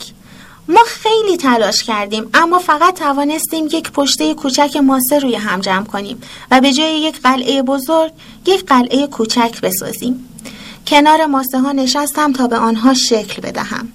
ما 0.68 0.80
خیلی 0.88 1.38
تلاش 1.38 1.84
کردیم 1.84 2.30
اما 2.34 2.59
فقط 2.59 2.99
توانستیم 2.99 3.66
یک 3.66 3.91
پشته 3.91 4.34
کوچک 4.34 4.78
ماسه 4.78 5.20
روی 5.20 5.36
هم 5.36 5.59
جمع 5.59 5.86
کنیم 5.86 6.22
و 6.51 6.61
به 6.61 6.74
جای 6.74 6.99
یک 6.99 7.22
قلعه 7.22 7.61
بزرگ 7.61 8.11
یک 8.45 8.66
قلعه 8.66 9.07
کوچک 9.07 9.61
بسازیم. 9.61 10.30
کنار 10.88 11.26
ماسه 11.26 11.59
ها 11.59 11.72
نشستم 11.72 12.34
تا 12.34 12.47
به 12.47 12.57
آنها 12.57 12.93
شکل 12.93 13.41
بدهم. 13.41 13.89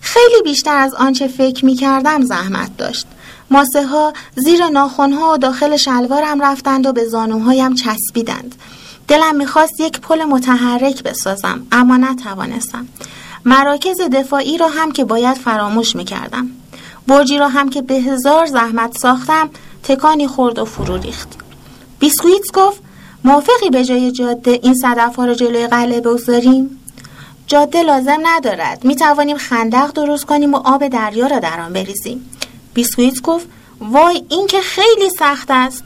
خیلی 0.00 0.42
بیشتر 0.44 0.76
از 0.76 0.94
آنچه 0.94 1.28
فکر 1.28 1.64
می 1.64 1.74
کردم 1.74 2.24
زحمت 2.24 2.76
داشت. 2.76 3.06
ماسه 3.50 3.86
ها 3.86 4.12
زیر 4.36 4.68
ناخونها 4.68 5.32
و 5.32 5.38
داخل 5.38 5.76
شلوارم 5.76 6.42
رفتند 6.42 6.86
و 6.86 6.92
به 6.92 7.04
زانوهایم 7.04 7.74
چسبیدند. 7.74 8.54
دلم 9.08 9.36
می‌خواست 9.36 9.80
یک 9.80 10.00
پل 10.00 10.24
متحرک 10.24 11.02
بسازم 11.02 11.66
اما 11.72 11.96
نتوانستم. 11.96 12.88
مراکز 13.44 14.00
دفاعی 14.00 14.58
را 14.58 14.68
هم 14.68 14.92
که 14.92 15.04
باید 15.04 15.36
فراموش 15.36 15.96
می‌کردم. 15.96 16.50
برجی 17.06 17.38
را 17.38 17.48
هم 17.48 17.70
که 17.70 17.82
به 17.82 17.94
هزار 17.94 18.46
زحمت 18.46 18.98
ساختم 18.98 19.50
تکانی 19.82 20.26
خورد 20.26 20.58
و 20.58 20.64
فرو 20.64 20.96
ریخت. 20.96 21.28
بیسکویتس 21.98 22.52
گفت 22.52 22.80
موافقی 23.24 23.70
به 23.70 23.84
جای 23.84 24.12
جاده 24.12 24.60
این 24.62 24.74
صدف 24.74 25.16
ها 25.16 25.24
را 25.24 25.34
جلوی 25.34 25.66
قلعه 25.66 26.00
بگذاریم؟ 26.00 26.78
جاده 27.46 27.82
لازم 27.82 28.18
ندارد. 28.22 28.84
می 28.84 28.96
توانیم 28.96 29.36
خندق 29.36 29.92
درست 29.92 30.24
کنیم 30.24 30.54
و 30.54 30.56
آب 30.56 30.88
دریا 30.88 31.26
را 31.26 31.38
در 31.38 31.60
آن 31.60 31.72
بریزیم. 31.72 32.30
بیسکویت 32.74 33.22
گفت 33.22 33.46
وای 33.80 34.24
این 34.28 34.46
که 34.46 34.60
خیلی 34.60 35.10
سخت 35.18 35.50
است. 35.50 35.84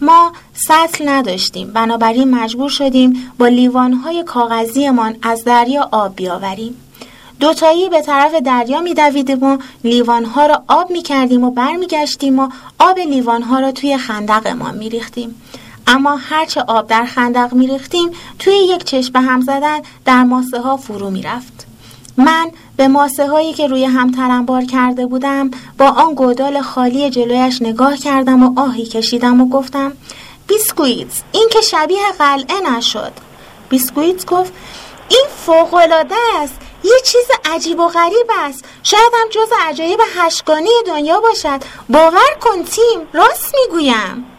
ما 0.00 0.32
سطل 0.54 1.08
نداشتیم. 1.08 1.72
بنابراین 1.72 2.30
مجبور 2.30 2.70
شدیم 2.70 3.32
با 3.38 3.48
لیوانهای 3.48 4.24
کاغذیمان 4.24 5.16
از 5.22 5.44
دریا 5.44 5.88
آب 5.92 6.16
بیاوریم. 6.16 6.76
دوتایی 7.40 7.88
به 7.88 8.02
طرف 8.02 8.34
دریا 8.34 8.80
میدویدیم 8.80 9.42
و 9.42 9.58
لیوانها 9.84 10.46
را 10.46 10.62
آب 10.68 10.90
می‌کردیم 10.90 11.44
و 11.44 11.50
برمیگشتیم 11.50 12.38
و 12.38 12.48
آب 12.78 12.98
لیوانها 12.98 13.60
را 13.60 13.72
توی 13.72 13.96
خندقمان 13.96 14.78
میریختیم. 14.78 15.42
اما 15.86 16.16
هرچه 16.16 16.60
آب 16.60 16.86
در 16.86 17.04
خندق 17.04 17.52
میریختیم 17.52 18.10
توی 18.38 18.54
یک 18.54 18.84
چشم 18.84 19.16
هم 19.16 19.40
زدن 19.40 19.78
در 20.04 20.24
ماسه 20.24 20.60
ها 20.60 20.76
فرو 20.76 21.10
می‌رفت. 21.10 21.66
من 22.16 22.50
به 22.76 22.88
ماسه 22.88 23.28
هایی 23.28 23.52
که 23.52 23.66
روی 23.66 23.84
هم 23.84 24.10
ترنبار 24.10 24.64
کرده 24.64 25.06
بودم 25.06 25.50
با 25.78 25.86
آن 25.86 26.14
گودال 26.14 26.60
خالی 26.60 27.10
جلویش 27.10 27.62
نگاه 27.62 27.96
کردم 27.96 28.42
و 28.42 28.60
آهی 28.60 28.86
کشیدم 28.86 29.40
و 29.40 29.48
گفتم 29.48 29.92
بیسکویت 30.46 31.22
این 31.32 31.48
که 31.52 31.60
شبیه 31.60 32.12
قلعه 32.18 32.70
نشد. 32.70 33.12
بیسکویت 33.68 34.26
گفت 34.26 34.52
این 35.08 35.26
فوقالعاده 35.46 36.14
است. 36.42 36.60
یه 36.84 37.00
چیز 37.04 37.26
عجیب 37.44 37.80
و 37.80 37.88
غریب 37.88 38.26
است. 38.38 38.64
شاید 38.82 39.12
هم 39.20 39.28
جز 39.28 39.48
عجایب 39.60 40.00
هشگانی 40.16 40.70
دنیا 40.86 41.20
باشد. 41.20 41.60
باور 41.88 42.38
کن 42.40 42.64
تیم 42.64 43.08
راست 43.12 43.54
می‌گویم. 43.54 44.33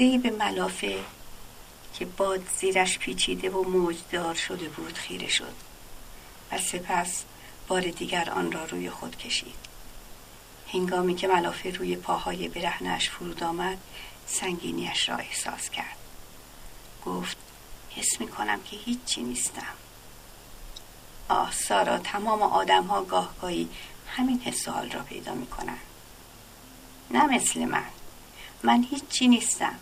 ای 0.00 0.18
به 0.18 0.30
ملافه 0.30 0.98
که 1.94 2.04
باد 2.04 2.48
زیرش 2.58 2.98
پیچیده 2.98 3.50
و 3.50 3.62
موجدار 3.62 4.34
شده 4.34 4.68
بود 4.68 4.98
خیره 4.98 5.28
شد 5.28 5.54
و 6.52 6.58
سپس 6.58 7.24
بار 7.68 7.80
دیگر 7.80 8.30
آن 8.30 8.52
را 8.52 8.64
روی 8.64 8.90
خود 8.90 9.16
کشید. 9.16 9.54
هنگامی 10.72 11.14
که 11.14 11.28
ملافه 11.28 11.70
روی 11.70 11.96
پاهای 11.96 12.48
برهنش 12.48 13.10
فرود 13.10 13.42
آمد 13.42 13.78
سنگینیش 14.26 15.08
را 15.08 15.16
احساس 15.16 15.70
کرد. 15.70 15.96
گفت 17.06 17.36
حس 17.90 18.20
می 18.20 18.28
کنم 18.28 18.62
که 18.62 18.76
هیچی 18.76 19.22
نیستم. 19.22 19.74
آه 21.28 21.52
سارا 21.52 21.98
تمام 21.98 22.42
آدم 22.42 22.84
ها 22.84 23.02
گاهگاهی 23.02 23.68
همین 24.08 24.40
حس 24.40 24.68
حال 24.68 24.90
را 24.90 25.02
پیدا 25.02 25.34
می 25.34 25.46
کنند 25.46 25.80
نه 27.10 27.26
مثل 27.26 27.64
من. 27.64 27.86
من 28.62 28.86
هیچی 28.90 29.28
نیستم. 29.28 29.78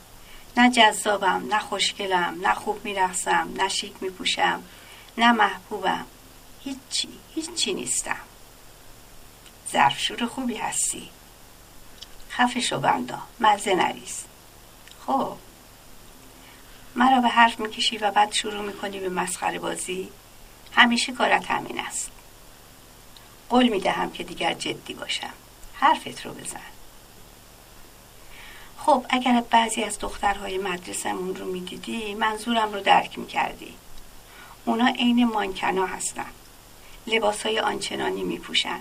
نه 0.59 0.71
جذابم 0.71 1.47
نه 1.49 1.59
خوشگلم 1.59 2.39
نه 2.43 2.55
خوب 2.55 2.85
میرقصم 2.85 3.49
نه 3.57 3.69
شیک 3.69 3.93
میپوشم 4.01 4.63
نه 5.19 5.33
محبوبم. 5.33 6.07
هیچی 6.65 7.09
هیچی 7.35 7.75
نیستم. 7.75 8.17
ظرفشور 9.73 10.27
خوبی 10.27 10.57
هستی. 10.57 11.11
خفه 12.31 12.61
شو 12.61 12.81
بندا 12.81 13.19
مزه 13.41 13.75
نریز. 13.75 14.25
خب. 15.07 15.37
مرا 16.95 17.21
به 17.21 17.29
حرف 17.29 17.61
می‌کشی 17.61 17.99
و 17.99 18.11
بعد 18.11 18.33
شروع 18.33 18.63
می‌کنی 18.63 19.01
به 19.01 19.09
مسخره 19.09 19.59
بازی؟ 19.59 20.09
همیشه 20.73 21.13
کارت 21.13 21.51
همین 21.51 21.81
است. 21.81 22.11
قول 23.49 23.69
می‌دهم 23.69 24.11
که 24.11 24.25
دیگر 24.25 24.55
جدی 24.55 24.95
باشم. 24.95 25.33
حرفت 25.75 26.27
رو 26.27 26.33
بزن. 26.33 26.78
خب 28.89 29.07
اگر 29.09 29.45
بعضی 29.51 29.85
از 29.85 29.99
دخترهای 29.99 30.59
مدرسمون 30.59 31.37
رو 31.37 31.45
می‌دیدی 31.45 32.15
منظورم 32.15 32.73
رو 32.73 32.81
درک 32.81 33.19
می‌کردی. 33.19 33.75
اونا 34.65 34.87
عین 34.87 35.25
مانکنا 35.25 35.87
هستن. 35.87 36.27
لباس 37.07 37.47
های 37.47 37.61
آنچنانی 37.61 38.23
میپوشن. 38.23 38.81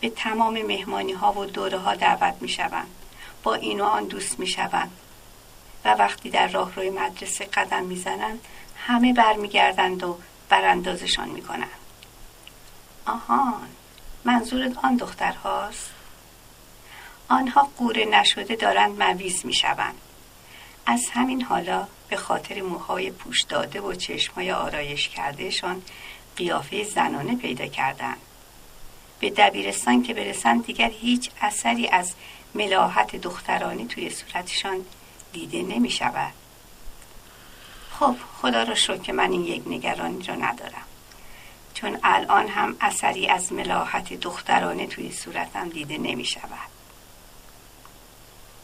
به 0.00 0.10
تمام 0.10 0.62
مهمانی 0.62 1.12
ها 1.12 1.32
و 1.32 1.44
دوره 1.44 1.78
ها 1.78 1.94
دعوت 1.94 2.34
می‌شوند. 2.40 2.86
با 3.42 3.54
این 3.54 3.80
آن 3.80 4.04
دوست 4.04 4.40
می‌شوند. 4.40 4.90
و 5.84 5.94
وقتی 5.94 6.30
در 6.30 6.48
راه 6.48 6.74
روی 6.74 6.90
مدرسه 6.90 7.44
قدم 7.44 7.84
می‌زنند 7.84 8.40
همه 8.76 9.12
برمیگردند 9.12 10.02
و 10.04 10.18
براندازشان 10.48 11.28
می‌کنند. 11.28 11.68
آهان 13.06 13.68
منظورت 14.24 14.84
آن 14.84 14.96
دختر 14.96 15.32
هاست؟ 15.32 15.97
آنها 17.28 17.68
قوره 17.78 18.04
نشده 18.04 18.56
دارند 18.56 19.02
مویز 19.02 19.46
می‌شوند. 19.46 19.94
از 20.86 21.08
همین 21.12 21.42
حالا 21.42 21.86
به 22.08 22.16
خاطر 22.16 22.60
موهای 22.60 23.10
پوش 23.10 23.42
داده 23.42 23.80
و 23.80 23.94
چشمهای 23.94 24.52
آرایش 24.52 25.08
کردهشان 25.08 25.82
قیافه 26.36 26.84
زنانه 26.84 27.36
پیدا 27.36 27.66
کردند. 27.66 28.18
به 29.20 29.30
دبیرستان 29.30 30.02
که 30.02 30.14
برسند 30.14 30.66
دیگر 30.66 30.90
هیچ 30.90 31.30
اثری 31.40 31.88
از 31.88 32.14
ملاحت 32.54 33.16
دخترانی 33.16 33.86
توی 33.86 34.10
صورتشان 34.10 34.84
دیده 35.32 35.62
نمی 35.62 35.90
شود 35.90 36.32
خب 37.90 38.16
خدا 38.42 38.62
را 38.62 38.74
شکر 38.74 38.96
که 38.96 39.12
من 39.12 39.32
این 39.32 39.44
یک 39.44 39.62
نگرانی 39.66 40.22
را 40.22 40.34
ندارم. 40.34 40.86
چون 41.74 41.98
الان 42.02 42.48
هم 42.48 42.76
اثری 42.80 43.28
از 43.28 43.52
ملاحت 43.52 44.12
دخترانه 44.12 44.86
توی 44.86 45.12
صورتم 45.12 45.68
دیده 45.68 45.98
نمی 45.98 46.24
شود 46.24 46.77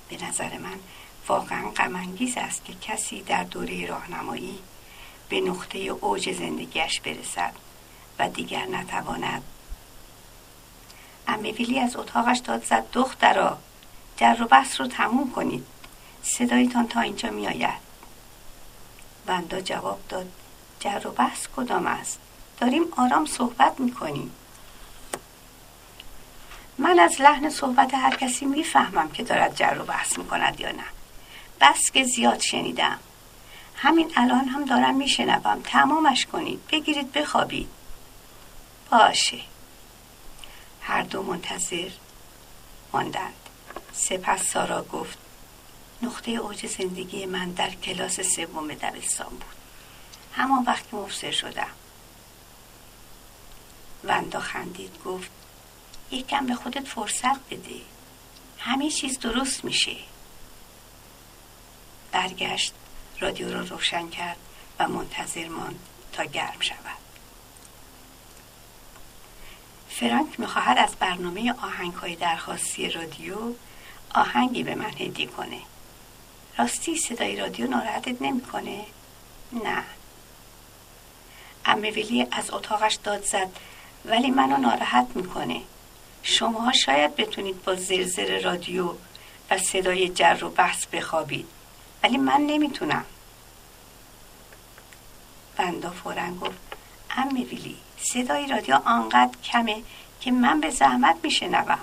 به 0.09 0.25
نظر 0.25 0.59
من 0.59 0.79
واقعا 1.29 1.71
غمانگیز 1.71 2.37
است 2.37 2.65
که 2.65 2.75
کسی 2.75 3.23
در 3.23 3.45
دوره 3.45 3.87
راهنمایی 3.87 4.59
به 5.29 5.41
نقطه 5.41 5.79
اوج 5.79 6.33
زندگیش 6.33 7.01
برسد 7.01 7.53
و 8.19 8.29
دیگر 8.29 8.67
نتواند. 8.67 9.43
امه 11.29 11.53
ویلی 11.53 11.81
از 11.81 11.97
اتاقش 11.97 12.39
داد 12.39 12.65
زد 12.65 12.85
دخترا 12.93 13.59
جر 14.17 14.37
و 14.41 14.45
بحث 14.45 14.81
رو 14.81 14.87
تموم 14.87 15.31
کنید. 15.31 15.67
صدایتان 16.23 16.89
تا 16.89 17.01
اینجا 17.01 17.31
می 17.31 17.47
آید 17.47 17.85
بندا 19.27 19.61
جواب 19.61 20.01
داد 20.09 20.33
جر 20.81 21.07
و 21.07 21.11
بحث 21.11 21.47
کدام 21.57 21.87
است؟ 21.87 22.19
داریم 22.61 22.83
آرام 22.97 23.27
صحبت 23.27 23.81
می 23.81 23.93
کنیم 23.93 24.31
من 26.79 26.99
از 26.99 27.20
لحن 27.20 27.51
صحبت 27.51 27.95
هر 27.95 28.16
کسی 28.16 28.45
می‌فهمم 28.47 29.11
که 29.11 29.22
دارد 29.22 29.57
جر 29.57 29.79
و 29.81 29.85
بحث 29.85 30.18
می 30.18 30.27
کند 30.27 30.61
یا 30.61 30.72
نه. 30.72 30.85
بس 31.61 31.91
که 31.91 32.05
زیاد 32.05 32.41
شنیدم. 32.41 32.99
همین 33.77 34.12
الان 34.16 34.49
هم 34.49 34.64
دارم 34.64 34.95
میشنوم. 34.95 35.62
تمامش 35.64 36.27
کنید. 36.27 36.66
بگیرید 36.66 37.12
بخوابید. 37.12 37.68
باشه. 38.91 39.41
هر 40.83 41.03
دو 41.03 41.22
منتظر 41.22 41.91
ماندند. 42.93 43.35
سپس 43.93 44.43
سارا 44.53 44.83
گفت 44.83 45.18
نقطه 46.03 46.31
اوج 46.31 46.66
زندگی 46.66 47.27
من 47.27 47.51
در 47.51 47.70
کلاس 47.70 48.20
سوم 48.20 48.75
دبستان 48.75 49.29
بود. 49.29 49.45
همان 50.33 50.64
وقت 50.64 50.91
که 50.91 50.97
مبصر 50.97 51.31
شدم. 51.31 51.70
وندا 54.05 54.41
خندید 54.41 54.93
گفت 55.05 55.31
یکم 56.15 56.47
به 56.47 56.55
خودت 56.55 56.89
فرصت 56.89 57.49
بده 57.51 57.81
همه 58.59 58.91
چیز 58.91 59.19
درست 59.19 59.65
میشه. 59.65 59.97
برگشت 62.12 62.75
رادیو 63.21 63.53
را 63.53 63.61
روشن 63.61 64.09
کرد 64.09 64.37
و 64.79 64.89
منتظر 64.89 65.49
ماند 65.49 65.79
تا 66.12 66.25
گرم 66.25 66.61
شود. 66.61 67.05
فرانک 69.89 70.41
می‌خواهد 70.41 70.79
از 70.79 70.97
برنامه 70.97 71.53
آهنگ 71.53 71.93
های 71.93 72.17
درخواستی 72.17 72.91
رادیو 72.91 73.37
آهنگی 74.15 74.62
به 74.62 74.75
من 74.75 74.91
هدیه 74.91 75.27
کنه. 75.27 75.61
راستی 76.59 76.97
صدای 76.97 77.37
رادیو 77.37 77.67
ناراحتت 77.67 78.23
نمی‌کنه؟ 78.23 78.85
نه. 79.53 79.85
امه 81.65 82.29
از 82.31 82.51
اتاقش 82.51 82.95
داد 82.95 83.25
زد 83.25 83.49
ولی 84.05 84.31
منو 84.31 84.57
ناراحت 84.57 85.07
می‌کنه. 85.15 85.61
شماها 86.27 86.72
شاید 86.72 87.16
بتونید 87.16 87.64
با 87.64 87.75
زرزر 87.75 88.41
رادیو 88.41 88.95
و 89.51 89.59
صدای 89.59 90.09
جر 90.09 90.45
و 90.45 90.51
بحث 90.51 90.87
بخوابید 90.87 91.49
ولی 92.03 92.16
من 92.16 92.41
نمی‌تونم. 92.41 93.05
بندا 95.57 95.91
فورا 95.91 96.31
گفت 96.41 96.77
ام 97.11 97.29
ویلی 97.29 97.77
صدای 97.99 98.47
رادیو 98.47 98.81
آنقدر 98.85 99.39
کمه 99.45 99.83
که 100.20 100.31
من 100.31 100.61
به 100.61 100.70
زحمت 100.70 101.16
میشنوم. 101.22 101.79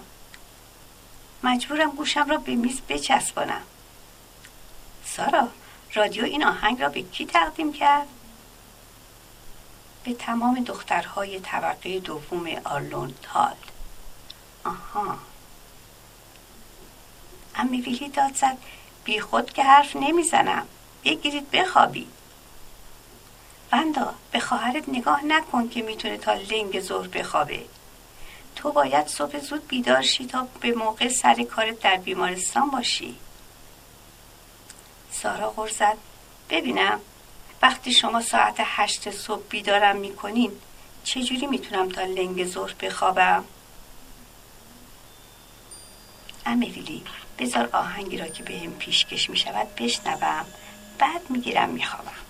مجبورم 1.43 1.89
گوشم 1.89 2.29
را 2.29 2.37
به 2.37 2.55
میز 2.55 2.81
بچسبانم. 2.89 3.61
سارا 5.05 5.47
رادیو 5.93 6.23
این 6.23 6.43
آهنگ 6.43 6.81
را 6.81 6.89
به 6.89 7.01
کی 7.01 7.25
تقدیم 7.25 7.73
کرد؟ 7.73 8.07
به 10.03 10.13
تمام 10.13 10.63
دخترهای 10.63 11.39
طبقه 11.39 11.99
دوم 11.99 12.47
آرلون 12.65 13.13
تال. 13.21 13.55
آها. 14.63 15.17
امی 17.55 17.81
ویلی 17.81 18.09
داد 18.09 18.35
زد 18.35 18.57
بی 19.03 19.19
خود 19.19 19.53
که 19.53 19.63
حرف 19.63 19.95
نمی‌زنم. 19.95 20.67
بگیرید 21.03 21.51
بخوابید 21.51 22.07
وندا 23.71 24.13
به 24.31 24.39
خواهرت 24.39 24.89
نگاه 24.89 25.25
نکن 25.25 25.69
که 25.69 25.81
می‌تونه 25.81 26.17
تا 26.17 26.33
لنگ 26.33 26.79
ظهر 26.81 27.07
بخوابه. 27.07 27.65
تو 28.55 28.71
باید 28.71 29.07
صبح 29.07 29.39
زود 29.39 29.67
بیدار 29.67 30.01
شی 30.01 30.25
تا 30.25 30.47
به 30.61 30.71
موقع 30.71 31.07
سر 31.07 31.43
کارت 31.43 31.79
در 31.79 31.97
بیمارستان 31.97 32.69
باشی. 32.69 33.15
سارا 35.11 35.49
غرزد 35.49 35.97
ببینم 36.49 36.99
وقتی 37.61 37.91
شما 37.93 38.21
ساعت 38.21 38.55
هشت 38.59 39.11
صبح 39.11 39.43
بیدارم 39.49 39.95
می‌کنین 39.97 40.51
چجوری 41.03 41.47
می‌تونم 41.47 41.89
تا 41.89 42.01
لنگ 42.01 42.45
ظهر 42.45 42.73
بخوابم؟ 42.81 43.43
امیویلی 46.45 47.03
بذار 47.39 47.69
آهنگی 47.73 48.17
را 48.17 48.27
که 48.27 48.43
بهم 48.43 48.71
پیشکش 48.71 49.29
می‌شود 49.29 49.67
بشنوم. 49.75 50.45
بعد 50.99 51.29
می‌گیرم 51.29 51.69
میخوابم. 51.69 52.20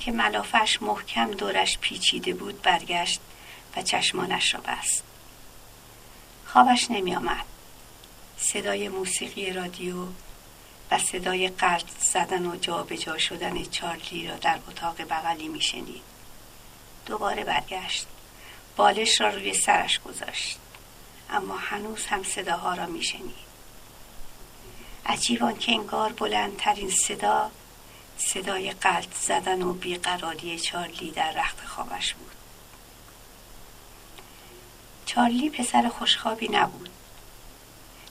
که 0.00 0.12
ملافش 0.12 0.82
محکم 0.82 1.30
دورش 1.30 1.78
پیچیده 1.78 2.34
بود 2.34 2.62
برگشت 2.62 3.20
و 3.76 3.82
چشمانش 3.82 4.54
را 4.54 4.60
بست 4.60 5.04
خوابش 6.46 6.90
نمی 6.90 7.14
آمد. 7.14 7.44
صدای 8.38 8.88
موسیقی 8.88 9.52
رادیو 9.52 10.06
و 10.90 10.98
صدای 10.98 11.48
قلط 11.48 11.90
زدن 12.00 12.46
و 12.46 12.56
جابجا 12.56 13.18
شدن 13.18 13.64
چارلی 13.64 14.28
را 14.28 14.36
در 14.36 14.58
اتاق 14.68 15.02
بغلی 15.02 15.48
می 15.48 15.60
شنید. 15.60 16.02
دوباره 17.06 17.44
برگشت 17.44 18.06
بالش 18.76 19.20
را 19.20 19.28
روی 19.28 19.54
سرش 19.54 20.00
گذاشت 20.00 20.58
اما 21.30 21.56
هنوز 21.56 22.06
هم 22.06 22.22
صداها 22.22 22.74
را 22.74 22.86
می 22.86 23.02
شنید. 23.02 23.50
عجیبان 25.06 25.58
که 25.58 25.72
انگار 25.72 26.12
بلندترین 26.12 26.90
صدا 26.90 27.50
صدای 28.20 28.70
قلط 28.70 29.14
زدن 29.14 29.62
و 29.62 29.72
بیقراری 29.72 30.58
چارلی 30.58 31.10
در 31.10 31.32
رخت 31.32 31.66
خوابش 31.66 32.14
بود. 32.14 32.32
چارلی 35.06 35.50
پسر 35.50 35.88
خوشخوابی 35.88 36.48
نبود. 36.48 36.88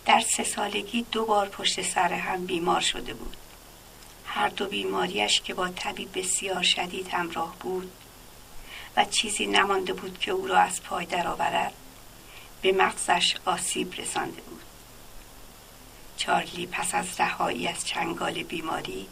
در 0.05 0.20
سه 0.20 0.43
سالگی 0.43 1.05
دو 1.12 1.26
بار 1.26 1.49
پشت 1.49 1.82
سر 1.82 2.14
هم 2.14 2.45
بیمار 2.45 2.82
شده 2.82 3.14
بود. 3.14 3.38
هر 4.26 4.49
دو 4.49 4.68
بیماریش 4.68 5.41
که 5.41 5.53
با 5.53 5.70
طبیب 5.70 6.20
بسیار 6.20 6.64
شدید 6.64 7.07
همراه 7.07 7.55
بود 7.60 7.91
و 8.97 9.05
چیزی 9.05 9.45
نمانده 9.45 9.93
بود 9.93 10.20
که 10.20 10.32
او 10.32 10.47
را 10.47 10.60
از 10.60 10.84
پای 10.84 11.05
درآورد 11.05 11.74
به 12.62 12.72
مغزش 12.72 13.36
آسیب 13.45 13.93
رسانده 13.97 14.41
بود. 14.41 14.62
چارلی 16.18 16.68
پس 16.68 16.95
از 16.95 17.20
رهایی 17.20 17.68
از 17.68 17.88
چنگال 17.88 18.43
بیماری 18.43 19.07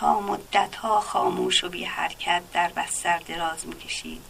تا 0.00 0.20
مدتها 0.20 1.00
خاموش 1.00 1.64
و 1.64 1.68
بی 1.68 1.84
حرکت 1.84 2.42
در 2.52 2.68
بستر 2.68 3.18
دراز 3.18 3.66
می‌کشید 3.66 4.22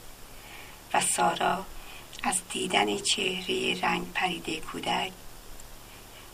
و 0.95 1.01
سارا 1.01 1.65
از 2.23 2.41
دیدن 2.51 2.97
چهره 2.97 3.81
رنگ 3.81 4.13
پریده 4.13 4.61
کودک 4.61 5.13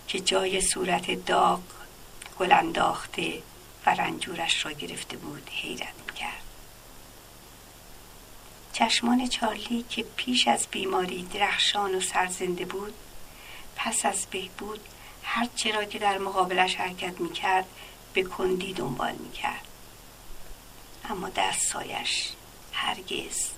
که 0.08 0.20
جای 0.20 0.60
صورت 0.60 1.24
داغ 1.26 1.60
گل 2.38 2.52
انداخته 2.52 3.42
و 3.86 3.90
رنجورش 3.90 4.66
را 4.66 4.72
گرفته 4.72 5.16
بود 5.16 5.50
حیرت 5.52 5.94
می‌کرد. 6.06 6.42
چشمان 8.72 9.28
چارلی 9.28 9.84
که 9.90 10.02
پیش 10.16 10.48
از 10.48 10.66
بیماری 10.70 11.22
درخشان 11.22 11.94
و 11.94 12.00
سرزنده 12.00 12.64
بود 12.64 12.94
پس 13.76 14.06
از 14.06 14.26
بهبود 14.30 14.80
هر 15.22 15.48
چرا 15.56 15.84
که 15.84 15.98
در 15.98 16.18
مقابلش 16.18 16.74
حرکت 16.74 17.20
می‌کرد 17.20 17.66
به 18.16 18.22
کندی 18.22 18.72
دنبال 18.72 19.12
می‌کرد 19.12 19.66
اما 21.04 21.28
در 21.28 21.52
سایش 21.52 22.32
هرگز 22.72 23.50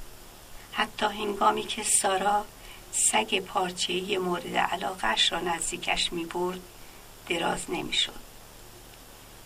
حتی 0.72 1.06
هنگامی 1.06 1.62
که 1.62 1.82
سارا 1.82 2.44
سگ 2.92 3.38
پارچه‌ای 3.38 4.18
مورد 4.18 4.56
علاقش 4.56 5.32
را 5.32 5.40
نزدیکش 5.40 6.12
می 6.12 6.24
برد 6.24 6.60
دراز 7.28 7.70
نمی 7.70 7.92
شد. 7.92 8.20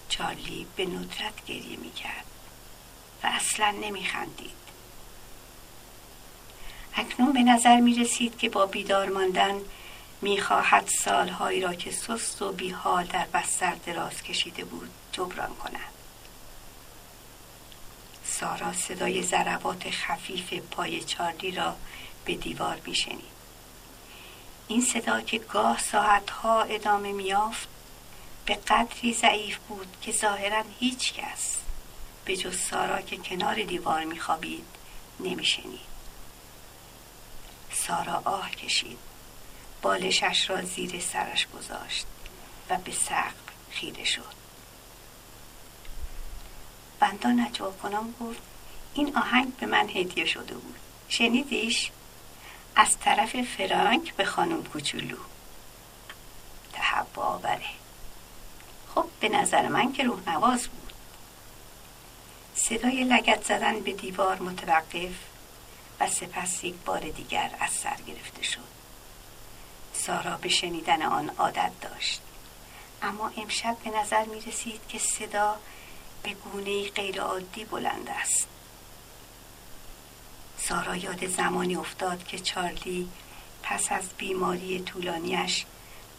چارلی 0.09 0.67
به 0.77 0.87
ندرت 0.87 1.45
گریه 1.47 1.77
می 1.77 1.93
کرد 1.93 2.27
و 3.23 3.27
اصلا 3.27 3.71
نمی 3.71 4.05
خندید. 4.05 4.63
اکنون 6.95 7.33
به 7.33 7.43
نظر 7.43 7.81
می 7.81 7.95
رسید 7.95 8.39
که 8.39 8.49
با 8.49 8.67
بیدار 8.67 9.09
ماندن 9.09 9.61
می 10.23 10.41
خواهد 10.41 10.89
سالهایی 10.89 11.61
را 11.61 11.75
که 11.75 11.91
سست 11.91 12.43
و 12.43 12.53
بیحال 12.53 13.05
در 13.05 13.27
بستر 13.35 13.75
دراز 13.87 14.23
کشیده 14.23 14.65
بود 14.65 14.91
جبران 15.13 15.55
کند. 15.55 15.93
سارا 18.25 18.73
صدای 18.73 19.23
ضربات 19.23 19.91
خفیف 19.91 20.53
پای 20.53 21.05
چارلی 21.05 21.51
را 21.51 21.77
به 22.25 22.35
دیوار 22.35 22.81
میشنید. 22.87 23.33
این 24.69 24.81
صدا 24.81 25.21
که 25.21 25.39
گاه 25.39 25.79
ساعتها 25.83 26.63
ادامه 26.63 27.13
میافت 27.13 27.69
به 28.47 28.55
قدری 28.55 29.15
ضعیف 29.15 29.59
بود 29.59 29.97
که 30.03 30.13
ظاهرا 30.13 30.65
هیچ 30.81 31.13
کس 31.15 31.57
به 32.25 32.37
جز 32.37 32.59
سارا 32.59 33.01
که 33.01 33.17
کنار 33.17 33.63
دیوار 33.63 34.05
میخوابید 34.05 34.67
نمیشنید. 35.21 35.93
سارا 37.73 38.23
آه 38.25 38.51
کشید. 38.51 38.99
بالشش 39.83 40.51
را 40.51 40.63
زیر 40.63 41.01
سرش 41.01 41.47
گذاشت 41.47 42.07
و 42.71 42.77
به 42.77 42.93
سقف 42.93 43.35
خیره 43.71 44.05
شد. 44.05 44.42
بندا 47.03 47.29
نجوا 47.29 47.71
کنم 47.71 48.15
گفت 48.21 48.43
این 48.95 49.17
آهنگ 49.17 49.57
به 49.57 49.67
من 49.67 49.89
هدیه 49.89 50.25
شده 50.25 50.55
بود. 50.55 50.77
شنیدیش؟ 51.09 51.91
از 52.77 52.99
طرف 52.99 53.43
فرانک 53.43 54.15
به 54.15 54.25
خانم 54.25 54.65
کوچولو. 54.65 55.17
تحبا 56.73 57.23
آوره. 57.23 57.71
خب 58.95 59.05
به 59.21 59.29
نظر 59.29 59.69
من 59.69 59.93
که 59.93 60.05
روح 60.05 60.31
نواز 60.31 60.69
بود. 60.69 60.93
صدای 62.55 63.05
لگت 63.05 63.45
زدن 63.45 63.81
به 63.81 63.93
دیوار 63.93 64.43
متوقف 64.43 65.15
و 66.01 66.09
سپس 66.09 66.65
یک 66.65 66.75
بار 66.75 67.01
دیگر 67.01 67.51
از 67.61 67.71
سر 67.71 67.97
گرفته 68.07 68.43
شد. 68.43 68.73
سارا 69.95 70.37
به 70.37 70.49
شنیدن 70.49 71.03
آن 71.03 71.31
عادت 71.39 71.73
داشت. 71.81 72.21
اما 73.03 73.33
امشب 73.37 73.77
به 73.85 73.91
نظر 73.91 74.25
می 74.25 74.41
رسید 74.41 74.81
که 74.89 74.99
صدا 74.99 75.57
به 76.23 76.35
گونه 76.35 76.91
غیر 76.91 77.21
عادی 77.21 77.65
بلند 77.65 78.09
است. 78.09 78.49
سارا 80.59 80.97
یاد 80.97 81.27
زمانی 81.27 81.77
افتاد 81.77 82.25
که 82.25 82.39
چارلی 82.39 83.09
پس 83.63 83.93
از 83.93 84.09
بیماری 84.19 84.81
طولانیش 84.81 85.65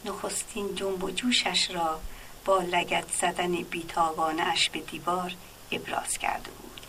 نخستین 0.05 0.75
جنب 0.75 1.03
و 1.03 1.11
جوشش 1.11 1.71
را 1.71 1.99
با 2.45 2.57
لگت 2.57 3.11
زدن 3.21 3.51
بیتاوانش 3.51 4.69
به 4.69 4.79
دیوار 4.79 5.33
ابراز 5.71 6.17
کرده 6.17 6.51
بود. 6.51 6.81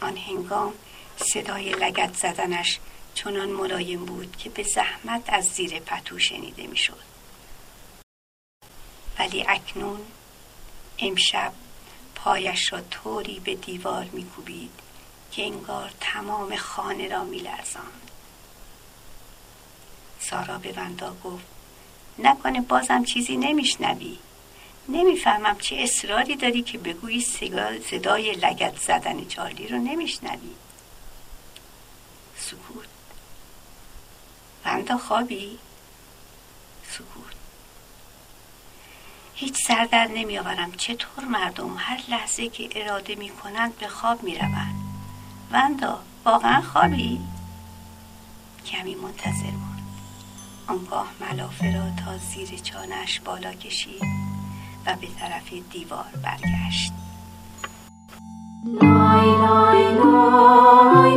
آن 0.00 0.16
هنگام 0.16 0.74
صدای 1.16 1.70
لگت 1.70 2.14
زدنش 2.14 2.78
چنان 3.14 3.48
ملایم 3.48 4.04
بود 4.04 4.36
که 4.36 4.50
به 4.50 4.62
زحمت 4.62 5.22
از 5.26 5.44
زیر 5.44 5.78
پتو 5.78 6.18
شنیده 6.18 6.66
می‌شد. 6.66 7.02
ولی 9.18 9.44
اکنون 9.48 10.00
امشب 10.98 11.52
پایش 12.14 12.72
را 12.72 12.80
طوری 12.80 13.40
به 13.40 13.54
دیوار 13.54 14.04
میکوبید 14.04 14.70
که 15.32 15.42
انگار 15.42 15.90
تمام 16.00 16.56
خانه 16.56 17.08
را 17.08 17.24
میلرزاند. 17.24 18.10
سارا 20.20 20.58
به 20.58 20.72
وندا 20.72 21.16
گفت 21.24 21.44
نکنه 22.18 22.60
بازم 22.60 23.04
چیزی 23.04 23.36
نمیشنوی. 23.36 24.18
نمی‌فهمم 24.88 25.58
چه 25.58 25.76
اصراری 25.76 26.36
داری 26.36 26.62
که 26.62 26.78
بگویی 26.78 27.20
صدای 27.90 28.32
لگت 28.32 28.78
زدن 28.78 29.24
چارلی 29.24 29.68
رو 29.68 29.78
نمیشنوی. 29.78 30.54
سکوت. 32.38 32.88
وندا 34.64 34.98
خوابی؟ 34.98 35.58
سکوت 36.90 37.34
هیچ 39.34 39.66
سر 39.66 39.88
در 39.92 40.08
نمیآورم 40.16 40.72
چطور 40.72 41.24
مردم 41.24 41.74
هر 41.76 42.00
لحظه 42.08 42.48
که 42.48 42.68
اراده 42.76 43.14
می 43.14 43.28
کنند 43.28 43.76
به 43.78 43.88
خواب 43.88 44.22
می 44.22 44.38
روند 44.38 44.74
وندا 45.52 45.98
واقعا 46.24 46.60
خوابی؟ 46.60 47.20
کمی 48.66 48.94
منتظر 48.94 49.50
بود 49.50 49.82
آنگاه 50.66 51.06
ملافه 51.20 51.76
را 51.76 52.04
تا 52.04 52.18
زیر 52.18 52.58
چانش 52.58 53.20
بالا 53.20 53.52
کشید 53.52 54.02
و 54.86 54.96
به 54.96 55.06
طرف 55.20 55.52
دیوار 55.70 56.10
برگشت. 56.22 56.92
لای 58.64 59.26
لای 59.26 59.94
لای 59.94 61.16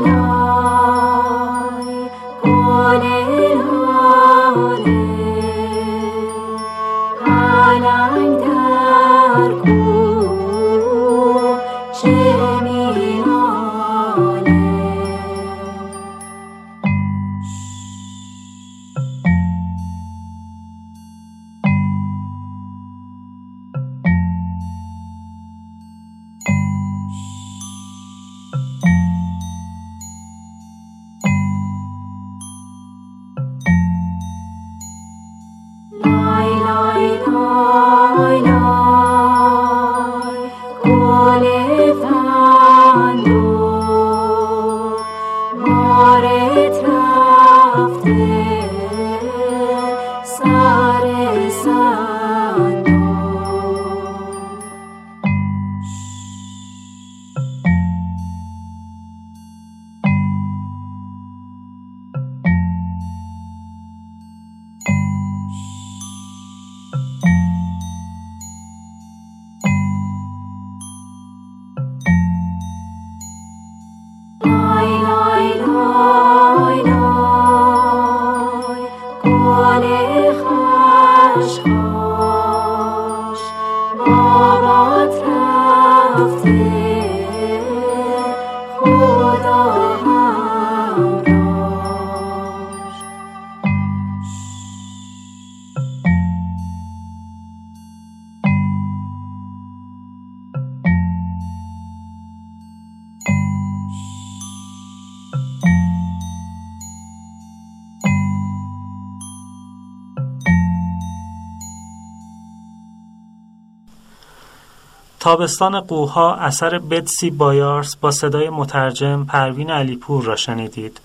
تابستان 115.27 115.79
قوها 115.79 116.35
اثر 116.35 116.79
بتسی 116.79 117.29
بایارس 117.29 117.95
با 117.95 118.11
صدای 118.11 118.49
مترجم 118.49 119.25
پروین 119.25 119.71
علیپور 119.71 120.23
را 120.23 120.35
شنیدید. 120.35 120.99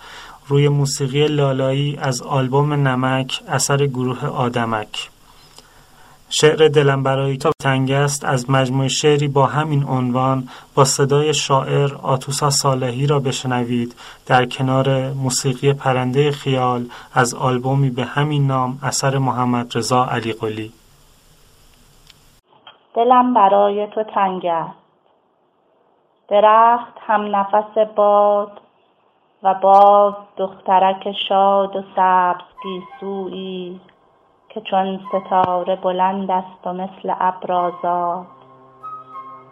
روی 0.49 0.69
موسیقی 0.69 1.27
لالایی 1.27 1.97
از 1.97 2.23
آلبوم 2.23 2.73
نمک 2.73 3.41
اثر 3.49 3.87
گروه 3.87 4.27
آدمک. 4.27 5.11
شعر 6.31 6.69
دلم 6.69 7.03
برای 7.03 7.37
تا 7.37 7.53
تنگ 7.63 7.91
است 7.91 8.25
از 8.25 8.51
مجموعه 8.51 8.89
شعری 8.89 9.29
با 9.29 9.47
همین 9.47 9.85
عنوان 9.85 10.49
با 10.75 10.85
صدای 10.85 11.35
شاعر 11.35 11.95
آتوسا 11.95 12.51
صالحی 12.51 13.07
را 13.07 13.19
بشنوید. 13.19 13.95
در 14.27 14.47
کنار 14.47 15.13
موسیقی 15.13 15.73
پرنده 15.73 16.31
خیال 16.33 16.87
از 17.15 17.35
آلبومی 17.35 17.91
به 17.91 18.05
همین 18.05 18.47
نام 18.47 18.79
اثر 18.83 19.19
محمد 19.19 19.77
رضا 19.77 20.05
علی 20.05 20.33
قلی 20.33 20.73
دلم 22.95 23.35
برای 23.35 23.87
تو 23.87 24.03
تنگ 24.03 24.47
است. 24.47 24.79
درخت 26.29 26.93
هم 27.07 27.37
نفس 27.37 27.79
باد 27.95 28.61
و 29.43 29.55
باز 29.55 30.15
دخترک 30.37 31.13
شاد 31.29 31.77
و 31.77 31.83
سبز 31.97 32.45
گیسویی 32.63 33.81
که 34.49 34.61
چون 34.61 35.01
ستاره 35.09 35.77
بلند 35.77 36.31
است 36.31 36.67
و 36.67 36.73
مثل 36.73 37.15
ابر 37.21 37.53
آزاد 37.53 38.27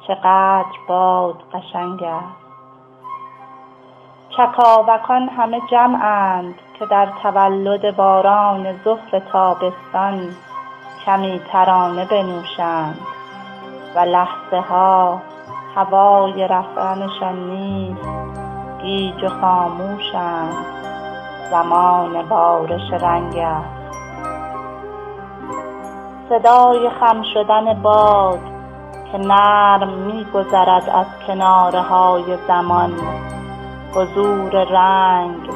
چقدر 0.07 0.79
باد 0.89 1.43
قشنگ 1.53 2.03
است. 2.03 2.41
چکاوکان 4.31 5.29
همه 5.29 5.61
جمعند 5.71 6.55
که 6.79 6.87
در 6.87 7.09
تولد 7.23 7.97
باران 7.97 8.81
ظهر 8.85 9.19
تابستان 9.19 10.37
کمی 11.07 11.41
ترانه 11.53 12.05
بنوشند. 12.05 13.20
و 13.95 13.99
لحظه 13.99 14.61
ها 14.61 15.21
هوای 15.77 16.49
رفتنشان 16.49 17.51
نیست 17.51 18.09
گیج 18.83 19.25
و 19.25 19.29
خاموشند 19.29 20.67
زمان 21.51 22.29
بارش 22.29 22.93
رنگ 22.93 23.37
است. 23.37 23.97
صدای 26.29 26.91
خم 26.91 27.23
شدن 27.35 27.83
باد 27.83 28.41
که 29.13 29.19
نرم 29.19 29.89
میگذرد 29.89 30.91
از 30.95 31.07
کناره 31.27 31.81
های 31.81 32.39
زمان 32.49 32.93
حضور 33.95 34.65
رنگ 34.65 35.51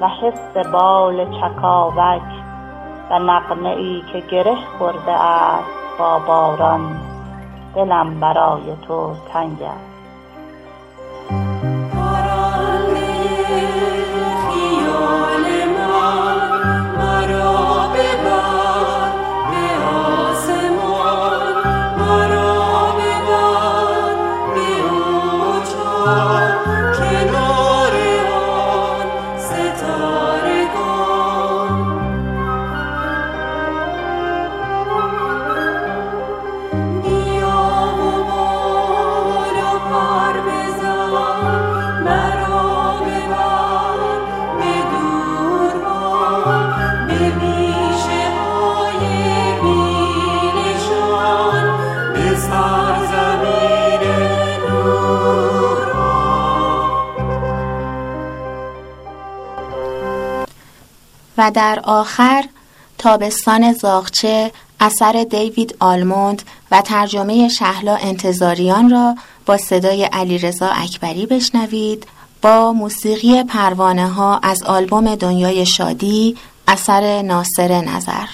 و 0.00 0.08
حس 0.08 0.66
بال 0.72 1.26
چکاوک 1.40 2.22
و 3.10 3.18
نقمه 3.18 3.68
ای 3.68 4.02
که 4.12 4.20
گره 4.20 4.56
خورده 4.78 5.12
است 5.12 5.98
با 5.98 6.18
باران. 6.18 7.09
دلم 7.74 8.20
برای 8.20 8.76
تو 8.82 9.22
تنگ 9.26 9.62
است. 9.62 9.89
و 61.40 61.50
در 61.50 61.80
آخر 61.84 62.44
تابستان 62.98 63.72
زاغچه 63.72 64.52
اثر 64.80 65.26
دیوید 65.30 65.76
آلموند 65.80 66.42
و 66.70 66.82
ترجمه 66.82 67.48
شهلا 67.48 67.96
انتظاریان 67.96 68.90
را 68.90 69.14
با 69.46 69.56
صدای 69.56 70.04
علیرضا 70.04 70.66
اکبری 70.66 71.26
بشنوید. 71.26 72.06
با 72.42 72.72
موسیقی 72.72 73.44
پروانه 73.44 74.08
ها 74.08 74.38
از 74.42 74.62
آلبوم 74.62 75.14
دنیای 75.14 75.66
شادی 75.66 76.36
اثر 76.68 77.22
ناصر 77.22 77.80
نظر. 77.80 78.26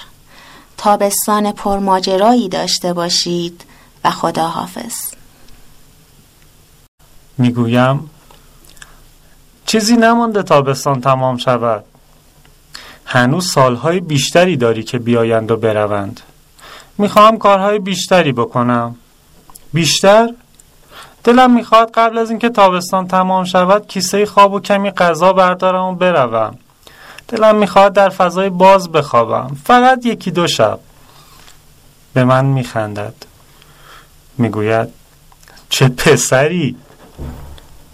تابستان 0.76 1.52
پرماجرایی 1.52 2.48
داشته 2.48 2.92
باشید 2.92 3.64
و 4.04 4.10
خدا 4.10 4.48
حافظ 4.48 4.94
می‌گویم 7.38 8.10
چیزی 9.66 9.96
نمانده 9.96 10.42
تابستان 10.42 11.00
تمام 11.00 11.36
شود. 11.36 11.84
هنوز 13.06 13.52
سالهای 13.52 14.00
بیشتری 14.00 14.56
داری 14.56 14.82
که 14.82 14.98
بیایند 14.98 15.50
و 15.50 15.56
بروند. 15.56 16.20
می‌خواهم 16.98 17.38
کارهای 17.38 17.78
بیشتری 17.78 18.32
بکنم. 18.32 18.96
بیشتر؟ 19.72 20.28
دلم 21.24 21.54
می‌خواد 21.54 21.90
قبل 21.94 22.18
از 22.18 22.30
اینکه 22.30 22.48
تابستان 22.48 23.08
تمام 23.08 23.44
شود 23.44 23.86
کیسه 23.86 24.26
خواب 24.26 24.52
و 24.52 24.60
کمی 24.60 24.90
غذا 24.90 25.32
بردارم 25.32 25.84
و 25.84 25.94
بروم. 25.94 26.58
دلم 27.28 27.56
می‌خواد 27.56 27.92
در 27.92 28.08
فضای 28.08 28.48
باز 28.48 28.92
بخوابم. 28.92 29.56
فقط 29.64 30.06
یکی 30.06 30.30
دو 30.30 30.46
شب. 30.46 30.78
به 32.14 32.24
من 32.24 32.44
میخندد. 32.44 33.14
می‌گوید 34.38 34.88
چه 35.68 35.88
پسری؟ 35.88 36.76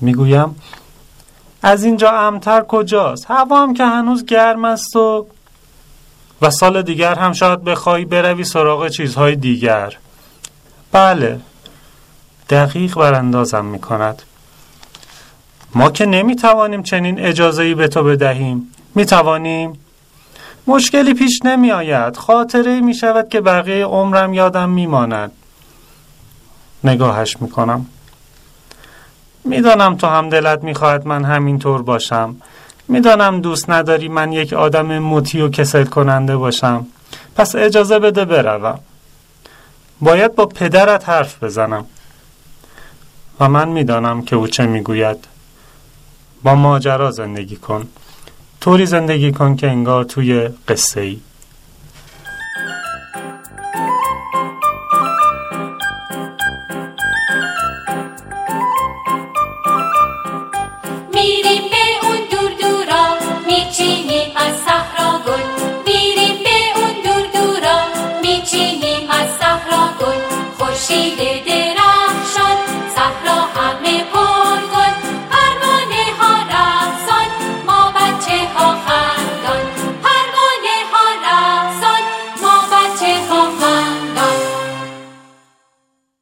می‌گویم 0.00 0.56
از 1.62 1.84
اینجا 1.84 2.10
امتر 2.10 2.62
کجاست؟ 2.62 3.30
هوا 3.30 3.62
هم 3.62 3.74
که 3.74 3.84
هنوز 3.84 4.24
گرم 4.24 4.64
است 4.64 4.96
و 4.96 5.26
و 6.42 6.50
سال 6.50 6.82
دیگر 6.82 7.14
هم 7.14 7.32
شاید 7.32 7.64
بخواهی 7.64 8.04
بروی 8.04 8.44
سراغ 8.44 8.88
چیزهای 8.88 9.36
دیگر. 9.36 9.96
بله. 10.92 11.40
دقیق 12.50 12.94
براندازم 12.94 13.64
می 13.64 13.78
کند 13.78 14.22
ما 15.74 15.90
که 15.90 16.06
نمی 16.06 16.36
توانیم 16.36 16.82
چنین 16.82 17.20
اجازهی 17.20 17.74
به 17.74 17.88
تو 17.88 18.02
بدهیم. 18.02 18.74
می 18.94 19.06
توانیم؟ 19.06 19.78
مشکلی 20.66 21.14
پیش 21.14 21.42
نمی 21.44 21.72
آید 21.72 22.16
خاطره 22.16 22.80
می 22.80 22.94
شود 22.94 23.28
که 23.28 23.40
بقیه 23.40 23.84
عمرم 23.84 24.34
یادم 24.34 24.70
می 24.70 24.86
ماند 24.86 25.32
نگاهش 26.84 27.36
می 27.40 27.50
کنم 27.50 27.86
می‌دانم 29.44 29.96
تو 29.96 30.06
هم 30.06 30.28
دلت 30.28 30.64
می‌خواهد 30.64 31.06
من 31.06 31.24
همینطور 31.24 31.82
باشم. 31.82 32.36
می‌دانم 32.88 33.40
دوست 33.40 33.70
نداری 33.70 34.08
من 34.08 34.32
یک 34.32 34.52
آدم 34.52 34.98
مطی 34.98 35.40
و 35.40 35.48
کسل 35.48 35.84
کننده 35.84 36.36
باشم. 36.36 36.86
پس 37.36 37.56
اجازه 37.56 37.98
بده 37.98 38.24
بروم. 38.24 38.78
باید 40.00 40.34
با 40.34 40.46
پدرت 40.46 41.08
حرف 41.08 41.42
بزنم. 41.42 41.84
و 43.40 43.48
من 43.48 43.68
می‌دانم 43.68 44.22
که 44.22 44.36
او 44.36 44.46
چه 44.46 44.66
می‌گوید. 44.66 45.24
با 46.42 46.54
ماجرا 46.54 47.10
زندگی 47.10 47.56
کن. 47.56 47.88
طوری 48.60 48.86
زندگی 48.86 49.32
کن 49.32 49.56
که 49.56 49.70
انگار 49.70 50.04
توی 50.04 50.48
قصه 50.68 51.00
ای 51.00 51.20